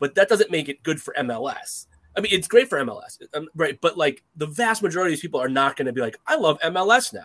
but 0.00 0.16
that 0.16 0.28
doesn't 0.28 0.50
make 0.50 0.68
it 0.68 0.82
good 0.82 1.00
for 1.00 1.14
MLS. 1.20 1.86
I 2.16 2.20
mean, 2.20 2.32
it's 2.32 2.48
great 2.48 2.68
for 2.68 2.78
MLS, 2.78 3.20
um, 3.34 3.48
right? 3.54 3.80
But 3.80 3.96
like 3.96 4.22
the 4.36 4.46
vast 4.46 4.82
majority 4.82 5.12
of 5.12 5.16
these 5.16 5.22
people 5.22 5.40
are 5.40 5.48
not 5.48 5.76
going 5.76 5.86
to 5.86 5.92
be 5.92 6.00
like, 6.00 6.18
I 6.26 6.36
love 6.36 6.58
MLS 6.60 7.12
now. 7.12 7.20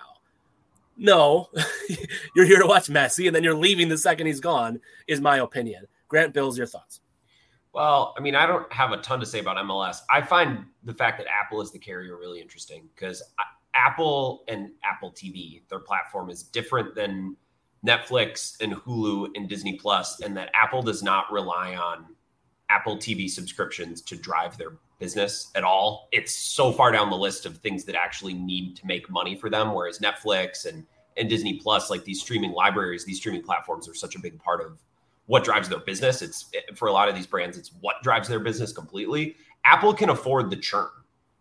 No, 0.98 1.50
you're 2.36 2.46
here 2.46 2.60
to 2.60 2.68
watch 2.68 2.88
Messi 2.88 3.28
and 3.28 3.36
then 3.36 3.44
you're 3.44 3.54
leaving 3.54 3.90
the 3.90 3.98
second 3.98 4.28
he's 4.28 4.40
gone, 4.40 4.80
is 5.08 5.22
my 5.22 5.38
opinion. 5.38 5.86
Grant 6.08 6.34
Bills, 6.34 6.58
your 6.58 6.68
thoughts. 6.68 7.02
Well, 7.74 8.16
I 8.18 8.22
mean, 8.22 8.34
I 8.34 8.48
don't 8.48 8.72
have 8.74 8.92
a 8.92 8.98
ton 8.98 9.20
to 9.20 9.26
say 9.26 9.40
about 9.40 9.58
MLS. 9.58 9.98
I 10.10 10.22
find 10.22 10.66
the 10.84 10.94
fact 10.94 11.20
that 11.20 11.28
Apple 11.28 11.62
is 11.62 11.72
the 11.72 11.78
carrier 11.78 12.18
really 12.18 12.42
interesting 12.42 12.90
because 12.96 13.22
Apple 13.76 14.44
and 14.48 14.72
Apple 14.84 15.12
TV, 15.12 15.62
their 15.70 15.80
platform 15.80 16.32
is 16.32 16.42
different 16.44 16.96
than 16.96 17.36
Netflix 17.86 18.60
and 18.62 18.74
Hulu 18.74 19.30
and 19.36 19.48
Disney 19.48 19.78
Plus, 19.78 20.22
and 20.22 20.36
that 20.36 20.50
Apple 20.56 20.82
does 20.82 21.04
not 21.04 21.32
rely 21.32 21.76
on 21.76 22.06
Apple 22.70 22.97
TV 22.97 23.30
subscriptions 23.30 24.01
to 24.01 24.15
drive 24.15 24.57
their 24.57 24.74
business 24.99 25.51
at 25.55 25.63
all. 25.63 26.09
It's 26.11 26.36
so 26.36 26.72
far 26.72 26.91
down 26.91 27.09
the 27.09 27.18
list 27.18 27.45
of 27.45 27.57
things 27.57 27.86
that 27.86 27.95
actually 27.95 28.34
need 28.34 28.76
to 28.78 28.86
make 28.86 29.09
money 29.09 29.36
for 29.36 29.49
them, 29.49 29.74
whereas 29.74 29.99
Netflix 29.99 30.65
and 30.65 30.86
and 31.18 31.28
Disney 31.28 31.59
Plus, 31.59 31.89
like 31.89 32.03
these 32.03 32.22
streaming 32.22 32.51
libraries, 32.51 33.03
these 33.03 33.18
streaming 33.18 33.41
platforms 33.41 33.89
are 33.89 33.93
such 33.93 34.15
a 34.15 34.20
big 34.20 34.39
part 34.39 34.61
of 34.61 34.78
what 35.26 35.43
drives 35.43 35.68
their 35.68 35.80
business. 35.80 36.22
It's 36.22 36.51
for 36.76 36.88
a 36.88 36.91
lot 36.91 37.09
of 37.09 37.15
these 37.15 37.28
brands, 37.28 37.57
it's 37.57 37.72
what 37.82 38.01
drives 38.03 38.28
their 38.28 38.39
business 38.39 38.72
completely. 38.72 39.36
Apple 39.65 39.93
can 39.93 40.09
afford 40.09 40.49
the 40.49 40.55
churn, 40.55 40.89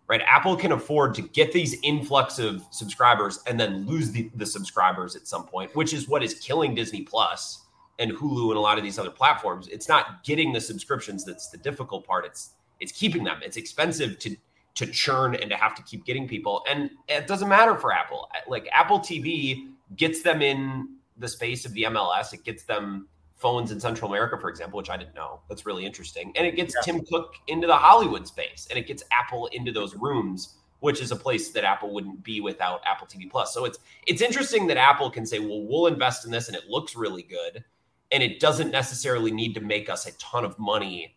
right? 0.09 0.23
Apple 0.27 0.57
can 0.57 0.73
afford 0.73 1.15
to 1.15 1.23
get 1.23 1.53
these 1.53 1.77
influx 1.83 2.39
of 2.39 2.65
subscribers 2.71 3.41
and 3.47 3.61
then 3.61 3.87
lose 3.87 4.11
the, 4.11 4.31
the 4.35 4.47
subscribers 4.47 5.15
at 5.15 5.27
some 5.27 5.47
point, 5.47 5.75
which 5.77 5.93
is 5.93 6.09
what 6.09 6.23
is 6.23 6.35
killing 6.35 6.75
Disney 6.75 7.03
Plus 7.03 7.66
and 7.99 8.13
Hulu 8.13 8.49
and 8.49 8.57
a 8.57 8.61
lot 8.61 8.79
of 8.79 8.85
these 8.85 8.99
other 8.99 9.11
platforms. 9.11 9.69
It's 9.69 9.89
not 9.89 10.23
getting 10.25 10.53
the 10.53 10.61
subscriptions 10.61 11.25
that's 11.25 11.49
the 11.49 11.59
difficult 11.59 12.07
part. 12.07 12.27
It's 12.27 12.51
it's 12.81 12.93
keeping 12.93 13.25
them. 13.25 13.41
It's 13.43 13.57
expensive 13.57 14.19
to 14.21 14.37
to 14.77 14.87
churn 14.87 15.35
and 15.35 15.51
to 15.51 15.57
have 15.57 15.75
to 15.75 15.83
keep 15.83 16.05
getting 16.05 16.29
people. 16.29 16.63
And 16.69 16.91
it 17.09 17.27
doesn't 17.27 17.49
matter 17.49 17.77
for 17.77 17.93
Apple. 17.93 18.29
Like 18.47 18.69
Apple 18.73 19.01
TV 19.01 19.69
gets 19.97 20.23
them 20.23 20.43
in 20.43 20.97
the 21.17 21.29
space 21.29 21.65
of 21.65 21.73
the 21.73 21.85
MLS. 21.85 22.35
It 22.35 22.45
gets 22.45 22.65
them 22.65 23.09
phones 23.37 23.71
in 23.71 23.81
Central 23.81 24.11
America, 24.11 24.39
for 24.39 24.51
example, 24.51 24.77
which 24.77 24.91
I 24.91 24.97
didn't 24.97 25.15
know. 25.15 25.41
That's 25.49 25.65
really 25.65 25.87
interesting. 25.87 26.33
And 26.37 26.47
it 26.47 26.57
gets 26.57 26.75
yeah. 26.75 26.93
Tim 26.93 27.05
Cook 27.07 27.35
into 27.49 27.67
the 27.67 27.77
Hollywood 27.77 28.27
space 28.27 28.67
and 28.71 28.79
it 28.79 28.87
gets 28.87 29.03
Apple 29.13 29.47
into 29.53 29.73
those 29.73 29.95
rooms, 29.95 30.57
which 30.81 31.01
is 31.01 31.11
a 31.11 31.17
place 31.17 31.51
that 31.53 31.65
Apple 31.65 31.93
wouldn't 31.93 32.23
be 32.23 32.43
without 32.43 32.81
Apple 32.85 33.07
TV 33.07 33.31
Plus. 33.31 33.55
So 33.55 33.65
it's 33.65 33.79
it's 34.07 34.21
interesting 34.21 34.67
that 34.67 34.77
Apple 34.77 35.11
can 35.11 35.25
say, 35.25 35.39
well, 35.39 35.63
we'll 35.63 35.87
invest 35.87 36.27
in 36.27 36.31
this 36.31 36.49
and 36.49 36.57
it 36.57 36.69
looks 36.69 36.97
really 36.97 37.23
good. 37.23 37.65
And 38.13 38.23
it 38.23 38.41
doesn't 38.41 38.71
necessarily 38.71 39.31
need 39.31 39.55
to 39.55 39.61
make 39.61 39.89
us 39.89 40.07
a 40.07 40.17
ton 40.19 40.45
of 40.45 40.59
money 40.59 41.17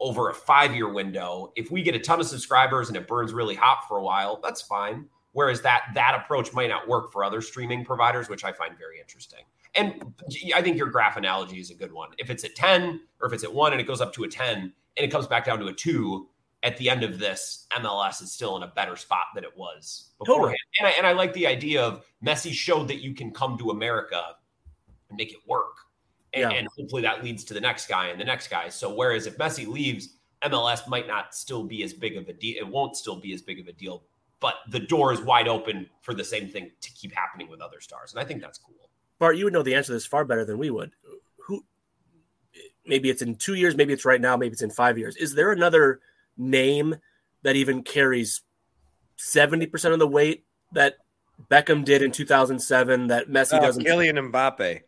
over 0.00 0.30
a 0.30 0.34
five 0.34 0.74
year 0.74 0.92
window. 0.92 1.52
If 1.56 1.70
we 1.70 1.82
get 1.82 1.94
a 1.94 1.98
ton 1.98 2.20
of 2.20 2.26
subscribers 2.26 2.88
and 2.88 2.96
it 2.96 3.06
burns 3.06 3.32
really 3.32 3.54
hot 3.54 3.86
for 3.86 3.98
a 3.98 4.02
while, 4.02 4.40
that's 4.42 4.62
fine. 4.62 5.06
Whereas 5.32 5.60
that 5.62 5.82
that 5.94 6.14
approach 6.14 6.52
might 6.52 6.70
not 6.70 6.88
work 6.88 7.12
for 7.12 7.22
other 7.22 7.40
streaming 7.40 7.84
providers, 7.84 8.28
which 8.28 8.44
I 8.44 8.52
find 8.52 8.76
very 8.76 8.98
interesting. 8.98 9.40
And 9.74 10.14
I 10.54 10.62
think 10.62 10.76
your 10.76 10.88
graph 10.88 11.16
analogy 11.16 11.60
is 11.60 11.70
a 11.70 11.74
good 11.74 11.92
one. 11.92 12.08
If 12.18 12.30
it's 12.30 12.42
at 12.42 12.56
10 12.56 13.00
or 13.20 13.28
if 13.28 13.32
it's 13.32 13.44
at 13.44 13.52
one 13.52 13.72
and 13.72 13.80
it 13.80 13.86
goes 13.86 14.00
up 14.00 14.12
to 14.14 14.24
a 14.24 14.28
10 14.28 14.56
and 14.56 14.72
it 14.96 15.12
comes 15.12 15.26
back 15.26 15.44
down 15.44 15.60
to 15.60 15.66
a 15.66 15.72
two 15.72 16.28
at 16.62 16.76
the 16.76 16.90
end 16.90 17.04
of 17.04 17.18
this, 17.18 17.66
MLS 17.72 18.20
is 18.20 18.32
still 18.32 18.56
in 18.56 18.64
a 18.64 18.66
better 18.66 18.96
spot 18.96 19.26
than 19.34 19.44
it 19.44 19.56
was 19.56 20.10
beforehand. 20.18 20.42
Totally. 20.42 20.56
And, 20.80 20.88
I, 20.88 20.90
and 20.98 21.06
I 21.06 21.12
like 21.12 21.32
the 21.32 21.46
idea 21.46 21.82
of 21.82 22.04
Messi 22.24 22.52
showed 22.52 22.88
that 22.88 23.00
you 23.00 23.14
can 23.14 23.30
come 23.30 23.56
to 23.58 23.70
America 23.70 24.22
and 25.08 25.16
make 25.16 25.32
it 25.32 25.38
work. 25.46 25.76
And, 26.32 26.50
yeah. 26.50 26.58
and 26.58 26.68
hopefully 26.76 27.02
that 27.02 27.24
leads 27.24 27.44
to 27.44 27.54
the 27.54 27.60
next 27.60 27.88
guy 27.88 28.08
and 28.08 28.20
the 28.20 28.24
next 28.24 28.48
guy. 28.48 28.68
So 28.68 28.94
whereas 28.94 29.26
if 29.26 29.36
Messi 29.36 29.66
leaves, 29.66 30.10
MLS 30.44 30.88
might 30.88 31.06
not 31.06 31.34
still 31.34 31.64
be 31.64 31.82
as 31.82 31.92
big 31.92 32.16
of 32.16 32.28
a 32.28 32.32
deal. 32.32 32.56
It 32.58 32.66
won't 32.66 32.96
still 32.96 33.16
be 33.16 33.34
as 33.34 33.42
big 33.42 33.60
of 33.60 33.66
a 33.66 33.72
deal, 33.72 34.04
but 34.40 34.54
the 34.68 34.80
door 34.80 35.12
is 35.12 35.20
wide 35.20 35.48
open 35.48 35.88
for 36.00 36.14
the 36.14 36.24
same 36.24 36.48
thing 36.48 36.70
to 36.80 36.90
keep 36.92 37.12
happening 37.12 37.48
with 37.48 37.60
other 37.60 37.80
stars. 37.80 38.12
And 38.12 38.20
I 38.20 38.24
think 38.24 38.40
that's 38.40 38.58
cool. 38.58 38.74
Bart, 39.18 39.36
you 39.36 39.44
would 39.44 39.52
know 39.52 39.62
the 39.62 39.74
answer 39.74 39.88
to 39.88 39.92
this 39.92 40.06
far 40.06 40.24
better 40.24 40.44
than 40.44 40.56
we 40.56 40.70
would. 40.70 40.92
Who 41.46 41.64
maybe 42.86 43.10
it's 43.10 43.22
in 43.22 43.34
two 43.36 43.54
years, 43.54 43.76
maybe 43.76 43.92
it's 43.92 44.06
right 44.06 44.20
now, 44.20 44.36
maybe 44.36 44.52
it's 44.52 44.62
in 44.62 44.70
five 44.70 44.96
years. 44.96 45.16
Is 45.16 45.34
there 45.34 45.52
another 45.52 46.00
name 46.38 46.96
that 47.42 47.56
even 47.56 47.82
carries 47.82 48.40
70% 49.18 49.92
of 49.92 49.98
the 49.98 50.08
weight 50.08 50.44
that 50.72 50.96
Beckham 51.50 51.84
did 51.84 52.02
in 52.02 52.12
2007 52.12 53.08
that 53.08 53.28
Messi 53.28 53.54
uh, 53.54 53.60
doesn't? 53.60 53.84
Kylian 53.84 54.30
Mbappe. 54.30 54.80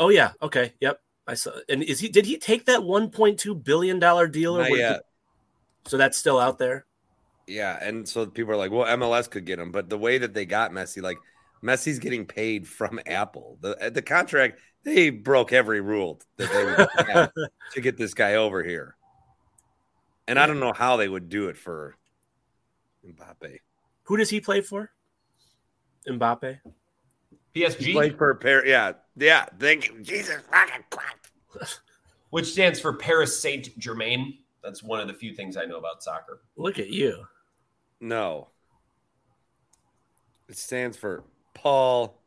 Oh 0.00 0.08
yeah. 0.08 0.32
Okay. 0.42 0.72
Yep. 0.80 1.00
I 1.26 1.34
saw. 1.34 1.52
And 1.68 1.82
is 1.82 2.00
he? 2.00 2.08
Did 2.08 2.26
he 2.26 2.38
take 2.38 2.64
that 2.66 2.80
1.2 2.80 3.62
billion 3.62 4.00
dollar 4.00 4.26
deal? 4.26 4.56
Or 4.56 4.62
Not 4.62 4.76
yet. 4.76 5.02
so 5.86 5.96
that's 5.96 6.18
still 6.18 6.40
out 6.40 6.58
there. 6.58 6.86
Yeah, 7.46 7.78
and 7.80 8.08
so 8.08 8.26
people 8.26 8.52
are 8.52 8.56
like, 8.56 8.70
"Well, 8.70 8.86
MLS 8.96 9.28
could 9.28 9.44
get 9.44 9.58
him," 9.58 9.72
but 9.72 9.88
the 9.88 9.98
way 9.98 10.18
that 10.18 10.34
they 10.34 10.46
got 10.46 10.72
Messi, 10.72 11.02
like 11.02 11.18
Messi's 11.62 11.98
getting 11.98 12.24
paid 12.24 12.66
from 12.66 13.00
Apple. 13.06 13.58
The 13.60 13.86
uh, 13.86 13.90
the 13.90 14.02
contract 14.02 14.58
they 14.84 15.10
broke 15.10 15.52
every 15.52 15.80
rule 15.80 16.20
that 16.36 16.50
they 16.50 16.64
would 16.64 17.50
to 17.72 17.80
get 17.80 17.96
this 17.96 18.14
guy 18.14 18.36
over 18.36 18.62
here, 18.62 18.96
and 20.26 20.38
I 20.38 20.46
don't 20.46 20.60
know 20.60 20.72
how 20.72 20.96
they 20.96 21.08
would 21.08 21.28
do 21.28 21.48
it 21.48 21.56
for 21.56 21.96
Mbappe. 23.06 23.58
Who 24.04 24.16
does 24.16 24.30
he 24.30 24.40
play 24.40 24.60
for? 24.60 24.90
Mbappe. 26.08 26.60
PSG. 27.54 27.78
He 27.78 27.92
played 27.92 28.16
for 28.16 28.34
Paris. 28.36 28.64
Yeah, 28.68 28.92
yeah. 29.20 29.46
Thank 29.58 29.88
you, 29.88 30.00
Jesus 30.00 30.36
fucking 30.50 30.84
Christ. 30.90 31.80
Which 32.30 32.46
stands 32.46 32.78
for 32.80 32.94
Paris 32.94 33.40
Saint 33.40 33.76
Germain. 33.78 34.38
That's 34.62 34.82
one 34.82 35.00
of 35.00 35.08
the 35.08 35.14
few 35.14 35.34
things 35.34 35.56
I 35.56 35.64
know 35.64 35.78
about 35.78 36.02
soccer. 36.02 36.42
Look 36.56 36.78
at 36.78 36.88
you. 36.88 37.24
No. 38.00 38.48
It 40.48 40.56
stands 40.56 40.96
for 40.96 41.24
Paul. 41.54 42.20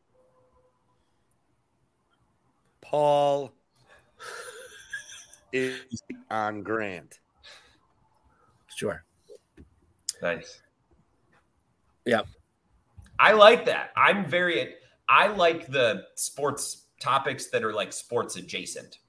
Paul 2.81 3.53
is 5.53 5.79
on 6.29 6.63
Grant. 6.63 7.19
Sure. 8.75 9.03
Nice. 10.21 10.61
Yep. 12.05 12.27
I 13.19 13.33
like 13.33 13.65
that. 13.65 13.91
I'm 13.95 14.25
very 14.25 14.75
I 15.07 15.27
like 15.27 15.67
the 15.67 16.05
sports 16.15 16.82
topics 17.03 17.47
that 17.47 17.63
are 17.63 17.73
like 17.73 17.91
sports 17.91 18.37
adjacent. 18.37 18.99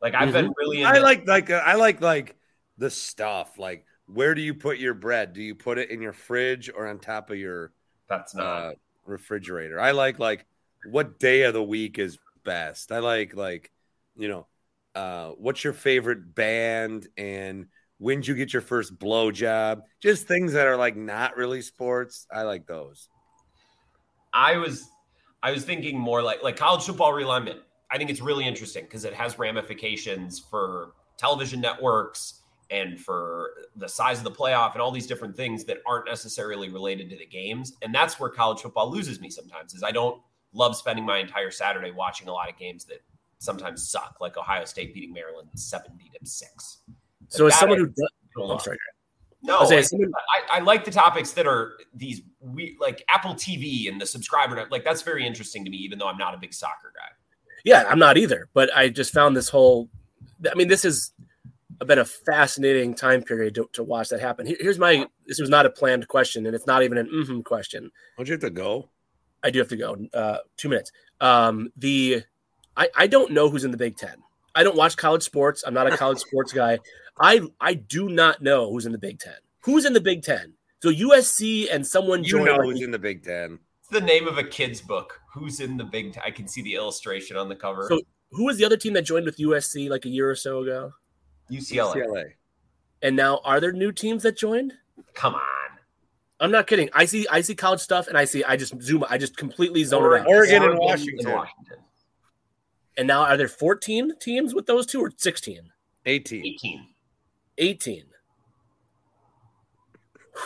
Like 0.00 0.14
I've 0.14 0.28
mm-hmm. 0.28 0.46
been 0.46 0.54
really. 0.56 0.82
Into- 0.82 0.96
I 0.96 1.00
like 1.00 1.26
like 1.26 1.50
uh, 1.50 1.62
I 1.64 1.74
like 1.74 2.00
like 2.00 2.36
the 2.78 2.90
stuff. 2.90 3.58
Like 3.58 3.84
where 4.06 4.34
do 4.34 4.42
you 4.42 4.54
put 4.54 4.78
your 4.78 4.94
bread? 4.94 5.32
Do 5.32 5.42
you 5.42 5.54
put 5.54 5.78
it 5.78 5.90
in 5.90 6.00
your 6.00 6.12
fridge 6.12 6.70
or 6.74 6.86
on 6.86 6.98
top 6.98 7.30
of 7.30 7.38
your? 7.38 7.72
That's 8.08 8.34
not 8.34 8.46
uh, 8.46 8.72
refrigerator. 9.06 9.80
I 9.80 9.90
like 9.90 10.18
like 10.18 10.46
what 10.90 11.18
day 11.18 11.42
of 11.42 11.54
the 11.54 11.62
week 11.62 11.98
is 11.98 12.18
best. 12.44 12.92
I 12.92 12.98
like 12.98 13.34
like 13.34 13.70
you 14.16 14.28
know 14.28 14.46
uh, 14.94 15.30
what's 15.30 15.64
your 15.64 15.72
favorite 15.72 16.34
band 16.34 17.08
and 17.16 17.66
when 17.98 18.18
did 18.18 18.28
you 18.28 18.34
get 18.34 18.52
your 18.52 18.62
first 18.62 18.98
blow 18.98 19.30
job? 19.30 19.82
Just 20.00 20.28
things 20.28 20.52
that 20.52 20.66
are 20.66 20.76
like 20.76 20.96
not 20.96 21.36
really 21.36 21.62
sports. 21.62 22.26
I 22.30 22.42
like 22.42 22.66
those. 22.66 23.08
I 24.32 24.56
was 24.56 24.88
I 25.44 25.50
was 25.50 25.62
thinking 25.62 25.98
more 25.98 26.22
like 26.22 26.42
like 26.42 26.56
college 26.56 26.84
football 26.84 27.12
realignment. 27.12 27.58
I 27.90 27.98
think 27.98 28.08
it's 28.08 28.22
really 28.22 28.46
interesting 28.46 28.84
because 28.84 29.04
it 29.04 29.12
has 29.12 29.38
ramifications 29.38 30.38
for 30.40 30.94
television 31.18 31.60
networks 31.60 32.40
and 32.70 32.98
for 32.98 33.50
the 33.76 33.86
size 33.86 34.18
of 34.18 34.24
the 34.24 34.30
playoff 34.30 34.72
and 34.72 34.80
all 34.80 34.90
these 34.90 35.06
different 35.06 35.36
things 35.36 35.64
that 35.64 35.78
aren't 35.86 36.06
necessarily 36.06 36.70
related 36.70 37.10
to 37.10 37.16
the 37.16 37.26
games. 37.26 37.74
And 37.82 37.94
that's 37.94 38.18
where 38.18 38.30
college 38.30 38.62
football 38.62 38.90
loses 38.90 39.20
me 39.20 39.28
sometimes 39.28 39.74
is 39.74 39.82
I 39.82 39.92
don't 39.92 40.20
love 40.54 40.74
spending 40.76 41.04
my 41.04 41.18
entire 41.18 41.50
Saturday 41.50 41.90
watching 41.90 42.26
a 42.26 42.32
lot 42.32 42.48
of 42.48 42.56
games 42.56 42.86
that 42.86 43.02
sometimes 43.38 43.86
suck, 43.86 44.16
like 44.22 44.38
Ohio 44.38 44.64
State 44.64 44.94
beating 44.94 45.12
Maryland 45.12 45.50
70 45.54 46.10
to 46.18 46.26
6. 46.26 46.78
So 47.28 47.46
as 47.46 47.58
someone 47.58 47.78
who 47.78 47.86
does, 47.88 48.10
I'm 48.40 48.58
sorry. 48.60 48.78
No, 49.46 49.58
I, 49.58 49.76
I, 49.76 49.82
I, 50.52 50.60
like 50.60 50.86
the 50.86 50.90
topics 50.90 51.32
that 51.32 51.46
are 51.46 51.74
these 51.92 52.22
we 52.40 52.78
like 52.80 53.04
Apple 53.08 53.34
TV 53.34 53.88
and 53.88 54.00
the 54.00 54.06
subscriber. 54.06 54.66
Like 54.70 54.84
that's 54.84 55.02
very 55.02 55.26
interesting 55.26 55.66
to 55.66 55.70
me, 55.70 55.76
even 55.76 55.98
though 55.98 56.08
I'm 56.08 56.16
not 56.16 56.34
a 56.34 56.38
big 56.38 56.54
soccer 56.54 56.92
guy. 56.96 57.08
Yeah, 57.62 57.84
I'm 57.86 57.98
not 57.98 58.16
either. 58.16 58.48
But 58.54 58.74
I 58.74 58.88
just 58.88 59.12
found 59.12 59.36
this 59.36 59.50
whole. 59.50 59.90
I 60.50 60.54
mean, 60.54 60.68
this 60.68 60.82
has 60.84 61.12
been 61.84 61.98
a 61.98 62.06
fascinating 62.06 62.94
time 62.94 63.22
period 63.22 63.54
to, 63.56 63.68
to 63.74 63.82
watch 63.82 64.08
that 64.08 64.20
happen. 64.20 64.46
here's 64.46 64.78
my. 64.78 65.06
This 65.26 65.40
was 65.40 65.50
not 65.50 65.66
a 65.66 65.70
planned 65.70 66.08
question, 66.08 66.46
and 66.46 66.54
it's 66.54 66.66
not 66.66 66.82
even 66.82 66.96
an 66.96 67.10
mm-hmm 67.12 67.42
question. 67.42 67.90
Don't 68.16 68.26
you 68.26 68.32
have 68.32 68.40
to 68.40 68.50
go? 68.50 68.88
I 69.42 69.50
do 69.50 69.58
have 69.58 69.68
to 69.68 69.76
go. 69.76 69.96
Uh, 70.14 70.38
two 70.56 70.70
minutes. 70.70 70.90
Um, 71.20 71.70
the 71.76 72.22
I, 72.78 72.88
I 72.96 73.06
don't 73.06 73.32
know 73.32 73.50
who's 73.50 73.64
in 73.64 73.70
the 73.70 73.76
Big 73.76 73.98
Ten. 73.98 74.16
I 74.54 74.62
don't 74.62 74.76
watch 74.76 74.96
college 74.96 75.22
sports. 75.22 75.64
I'm 75.66 75.74
not 75.74 75.92
a 75.92 75.96
college 75.96 76.18
sports 76.28 76.52
guy. 76.52 76.78
I 77.20 77.42
I 77.60 77.74
do 77.74 78.08
not 78.08 78.42
know 78.42 78.70
who's 78.70 78.86
in 78.86 78.92
the 78.92 78.98
Big 78.98 79.18
Ten. 79.18 79.34
Who's 79.60 79.84
in 79.84 79.92
the 79.92 80.00
Big 80.00 80.22
Ten? 80.22 80.54
So 80.82 80.90
USC 80.90 81.68
and 81.72 81.86
someone 81.86 82.24
you 82.24 82.44
know 82.44 82.56
who's 82.56 82.82
in 82.82 82.90
the 82.90 82.98
Big 82.98 83.24
Ten. 83.24 83.58
It's 83.80 83.90
the 83.90 84.00
name 84.00 84.28
of 84.28 84.38
a 84.38 84.44
kid's 84.44 84.80
book. 84.80 85.20
Who's 85.32 85.60
in 85.60 85.76
the 85.76 85.84
Big 85.84 86.12
Ten? 86.12 86.22
I 86.24 86.30
can 86.30 86.48
see 86.48 86.62
the 86.62 86.74
illustration 86.74 87.36
on 87.36 87.48
the 87.48 87.56
cover. 87.56 87.86
So 87.88 88.00
who 88.32 88.44
was 88.44 88.56
the 88.56 88.64
other 88.64 88.76
team 88.76 88.92
that 88.94 89.02
joined 89.02 89.26
with 89.26 89.38
USC 89.38 89.88
like 89.88 90.04
a 90.04 90.08
year 90.08 90.28
or 90.28 90.34
so 90.34 90.60
ago? 90.62 90.92
UCLA. 91.50 91.94
UCLA. 91.94 92.24
And 93.02 93.16
now 93.16 93.40
are 93.44 93.60
there 93.60 93.72
new 93.72 93.92
teams 93.92 94.22
that 94.22 94.36
joined? 94.36 94.74
Come 95.14 95.34
on. 95.34 95.40
I'm 96.40 96.50
not 96.50 96.66
kidding. 96.66 96.90
I 96.92 97.04
see 97.04 97.26
I 97.30 97.40
see 97.40 97.54
college 97.54 97.80
stuff 97.80 98.08
and 98.08 98.18
I 98.18 98.24
see 98.24 98.44
I 98.44 98.56
just 98.56 98.80
zoom 98.82 99.04
I 99.08 99.18
just 99.18 99.36
completely 99.36 99.84
zone 99.84 100.02
Oregon, 100.02 100.26
it 100.26 100.28
out. 100.28 100.34
Oregon, 100.34 100.62
Oregon 100.62 100.70
and 100.70 100.78
Washington. 100.78 101.26
and 101.26 101.34
Washington. 101.34 101.78
And 102.96 103.08
now 103.08 103.22
are 103.22 103.36
there 103.36 103.48
14 103.48 104.12
teams 104.20 104.54
with 104.54 104.66
those 104.66 104.86
two 104.86 105.00
or 105.00 105.12
16? 105.16 105.70
18. 106.06 106.46
18. 106.46 106.86
18. 107.58 108.04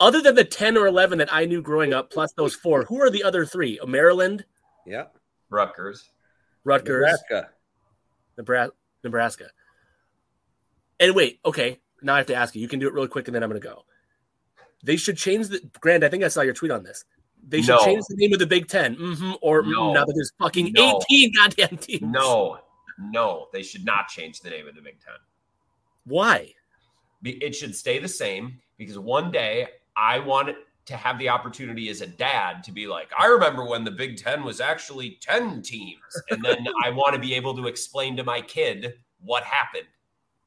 Other 0.00 0.20
than 0.20 0.34
the 0.34 0.44
10 0.44 0.76
or 0.76 0.86
11 0.86 1.18
that 1.18 1.32
I 1.32 1.44
knew 1.44 1.62
growing 1.62 1.92
up, 1.92 2.10
plus 2.10 2.32
those 2.32 2.54
four, 2.54 2.84
who 2.84 3.00
are 3.00 3.10
the 3.10 3.24
other 3.24 3.44
three? 3.44 3.80
Oh, 3.80 3.86
Maryland? 3.86 4.44
Yeah. 4.86 5.06
Rutgers. 5.50 6.10
Rutgers. 6.64 7.02
Nebraska. 7.02 7.50
Nebraska. 8.36 8.74
Nebraska. 9.02 9.50
And 11.00 11.14
wait, 11.14 11.40
okay. 11.44 11.80
Now 12.02 12.14
I 12.14 12.18
have 12.18 12.26
to 12.26 12.34
ask 12.34 12.54
you. 12.54 12.62
You 12.62 12.68
can 12.68 12.78
do 12.78 12.86
it 12.86 12.92
really 12.92 13.08
quick 13.08 13.28
and 13.28 13.34
then 13.34 13.42
I'm 13.42 13.50
going 13.50 13.60
to 13.60 13.66
go. 13.66 13.84
They 14.84 14.96
should 14.96 15.16
change 15.16 15.48
the. 15.48 15.60
Grant, 15.80 16.04
I 16.04 16.08
think 16.08 16.22
I 16.22 16.28
saw 16.28 16.42
your 16.42 16.54
tweet 16.54 16.70
on 16.70 16.84
this. 16.84 17.04
They 17.46 17.62
should 17.62 17.76
no. 17.76 17.84
change 17.84 18.04
the 18.08 18.16
name 18.16 18.32
of 18.32 18.38
the 18.38 18.46
Big 18.46 18.68
10 18.68 18.96
mm-hmm, 18.96 19.32
or 19.40 19.62
no. 19.62 19.92
now 19.92 20.04
that 20.04 20.12
there's 20.14 20.32
fucking 20.38 20.72
no. 20.72 21.00
18 21.10 21.34
goddamn 21.34 21.78
teams. 21.78 22.02
No, 22.02 22.58
no, 22.98 23.48
they 23.52 23.62
should 23.62 23.84
not 23.84 24.08
change 24.08 24.40
the 24.40 24.50
name 24.50 24.66
of 24.68 24.74
the 24.74 24.82
Big 24.82 25.00
Ten. 25.00 25.14
Why? 26.04 26.52
It 27.24 27.54
should 27.54 27.74
stay 27.74 27.98
the 27.98 28.08
same 28.08 28.58
because 28.76 28.98
one 28.98 29.30
day 29.30 29.68
I 29.96 30.18
want 30.18 30.56
to 30.86 30.96
have 30.96 31.18
the 31.18 31.28
opportunity 31.28 31.90
as 31.90 32.00
a 32.00 32.06
dad 32.06 32.64
to 32.64 32.72
be 32.72 32.86
like, 32.86 33.10
I 33.18 33.26
remember 33.26 33.64
when 33.64 33.84
the 33.84 33.90
Big 33.90 34.16
Ten 34.16 34.42
was 34.42 34.60
actually 34.60 35.18
10 35.20 35.62
teams. 35.62 36.00
And 36.30 36.42
then 36.42 36.66
I 36.84 36.90
want 36.90 37.14
to 37.14 37.20
be 37.20 37.34
able 37.34 37.54
to 37.56 37.66
explain 37.66 38.16
to 38.16 38.24
my 38.24 38.40
kid 38.40 38.94
what 39.20 39.44
happened. 39.44 39.86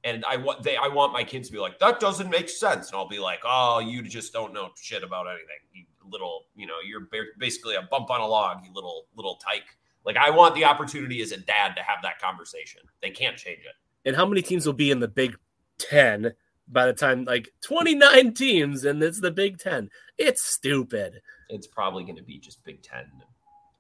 And 0.04 0.26
I 0.26 0.38
want 0.38 0.64
they 0.64 0.78
I 0.78 0.88
want 0.88 1.14
my 1.14 1.24
kids 1.24 1.48
to 1.50 1.54
be 1.54 1.60
like, 1.60 1.78
that 1.78 2.00
doesn't 2.00 2.30
make 2.30 2.50
sense. 2.50 2.90
And 2.90 2.98
I'll 2.98 3.08
be 3.08 3.20
like, 3.20 3.42
oh, 3.46 3.80
you 3.80 4.02
just 4.02 4.34
don't 4.34 4.52
know 4.52 4.70
shit 4.76 5.04
about 5.04 5.28
anything. 5.28 5.60
You 5.74 5.84
little, 6.12 6.46
you 6.56 6.68
know, 6.68 6.76
you're 6.86 7.08
basically 7.40 7.76
a 7.76 7.82
bump 7.82 8.10
on 8.10 8.22
a 8.22 8.28
log, 8.28 8.66
you 8.66 8.74
little 8.74 9.06
little 9.16 9.36
tyke. 9.36 9.78
Like 10.06 10.18
I 10.18 10.30
want 10.30 10.56
the 10.56 10.66
opportunity 10.66 11.22
as 11.22 11.32
a 11.32 11.38
dad 11.38 11.76
to 11.76 11.84
have 11.84 12.00
that 12.04 12.20
conversation. 12.20 12.82
They 13.02 13.10
can't 13.10 13.38
change 13.38 13.60
it. 13.60 13.76
And 14.06 14.16
how 14.16 14.26
many 14.26 14.42
teams 14.42 14.66
will 14.66 14.74
be 14.74 14.92
in 14.92 15.00
the 15.00 15.08
Big 15.08 15.38
Ten 15.78 16.34
by 16.68 16.86
the 16.86 16.94
time 16.94 17.26
like 17.26 17.50
29 17.62 18.34
teams 18.34 18.86
and 18.86 19.02
it's 19.02 19.20
the 19.20 19.32
Big 19.32 19.58
Ten? 19.60 19.90
It's 20.18 20.44
stupid. 20.44 21.22
It's 21.50 21.68
probably 21.68 22.04
going 22.04 22.16
to 22.16 22.24
be 22.24 22.40
just 22.40 22.64
Big 22.64 22.82
Ten, 22.82 23.06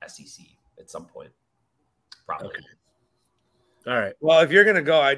SEC 0.07 0.45
at 0.79 0.89
some 0.89 1.05
point. 1.05 1.31
Probably. 2.25 2.49
Okay. 2.49 2.59
All 3.87 3.99
right. 3.99 4.13
Well, 4.21 4.41
if 4.41 4.51
you're 4.51 4.63
going 4.63 4.75
to 4.75 4.83
go, 4.83 5.01
I 5.01 5.17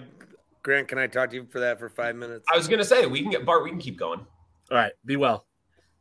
Grant, 0.63 0.87
can 0.87 0.97
I 0.97 1.07
talk 1.07 1.29
to 1.31 1.35
you 1.35 1.45
for 1.51 1.59
that 1.59 1.77
for 1.77 1.89
five 1.89 2.15
minutes? 2.15 2.45
I 2.51 2.55
was 2.55 2.67
going 2.69 2.79
to 2.79 2.85
say 2.85 3.05
we 3.05 3.21
can 3.21 3.29
get 3.29 3.45
Bart. 3.45 3.63
We 3.63 3.69
can 3.69 3.79
keep 3.79 3.99
going. 3.99 4.25
All 4.71 4.77
right. 4.77 4.93
Be 5.05 5.17
well. 5.17 5.45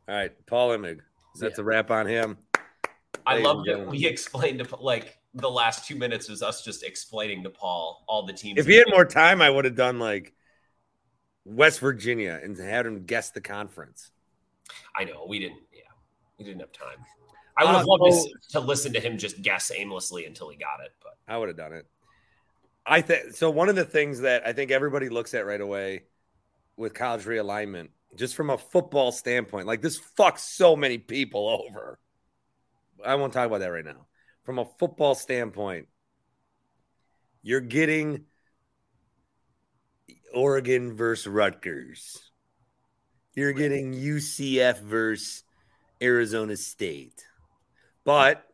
All 0.07 0.15
right, 0.15 0.31
Paul 0.45 0.69
Imig. 0.69 0.99
That's 1.39 1.57
yeah. 1.57 1.61
a 1.61 1.63
wrap 1.63 1.91
on 1.91 2.07
him. 2.07 2.37
I 3.25 3.39
love 3.39 3.65
that 3.65 3.87
we 3.87 4.05
explained 4.05 4.59
to 4.59 4.75
like 4.75 5.17
the 5.33 5.49
last 5.49 5.87
two 5.87 5.95
minutes 5.95 6.29
was 6.29 6.43
us 6.43 6.63
just 6.63 6.83
explaining 6.83 7.43
to 7.43 7.49
Paul 7.49 8.03
all 8.07 8.25
the 8.25 8.33
teams. 8.33 8.59
If 8.59 8.67
he 8.67 8.75
had 8.75 8.87
more 8.89 9.05
time, 9.05 9.41
I 9.41 9.49
would 9.49 9.65
have 9.65 9.75
done 9.75 9.99
like 9.99 10.33
West 11.45 11.79
Virginia 11.79 12.39
and 12.43 12.57
had 12.57 12.85
him 12.85 13.05
guess 13.05 13.31
the 13.31 13.41
conference. 13.41 14.11
I 14.95 15.05
know 15.05 15.25
we 15.27 15.39
didn't. 15.39 15.61
Yeah, 15.71 15.81
we 16.37 16.45
didn't 16.45 16.59
have 16.59 16.71
time. 16.71 17.05
I 17.55 17.65
would 17.65 17.75
have 17.75 17.83
uh, 17.83 17.97
loved 17.97 18.25
to, 18.25 18.51
to 18.51 18.59
listen 18.59 18.93
to 18.93 18.99
him 18.99 19.17
just 19.17 19.41
guess 19.41 19.71
aimlessly 19.73 20.25
until 20.25 20.49
he 20.49 20.57
got 20.57 20.79
it, 20.83 20.91
but 21.01 21.17
I 21.27 21.37
would 21.37 21.49
have 21.49 21.57
done 21.57 21.73
it. 21.73 21.85
I 22.85 23.01
think 23.01 23.33
so. 23.33 23.49
One 23.49 23.69
of 23.69 23.75
the 23.75 23.85
things 23.85 24.21
that 24.21 24.45
I 24.45 24.53
think 24.53 24.71
everybody 24.71 25.09
looks 25.09 25.33
at 25.33 25.45
right 25.45 25.61
away 25.61 26.03
with 26.75 26.93
college 26.93 27.23
realignment, 27.23 27.89
just 28.15 28.35
from 28.35 28.49
a 28.49 28.57
football 28.57 29.11
standpoint, 29.11 29.67
like 29.67 29.81
this 29.81 29.99
fucks 29.99 30.39
so 30.39 30.75
many 30.75 30.97
people 30.97 31.47
over. 31.47 31.99
I 33.05 33.15
won't 33.15 33.33
talk 33.33 33.47
about 33.47 33.59
that 33.59 33.71
right 33.71 33.85
now. 33.85 34.07
From 34.43 34.59
a 34.59 34.65
football 34.79 35.15
standpoint, 35.15 35.87
you're 37.41 37.61
getting 37.61 38.25
Oregon 40.33 40.95
versus 40.95 41.27
Rutgers. 41.27 42.31
You're 43.35 43.53
getting 43.53 43.93
UCF 43.93 44.79
versus 44.81 45.43
Arizona 46.01 46.55
State. 46.55 47.25
But 48.03 48.45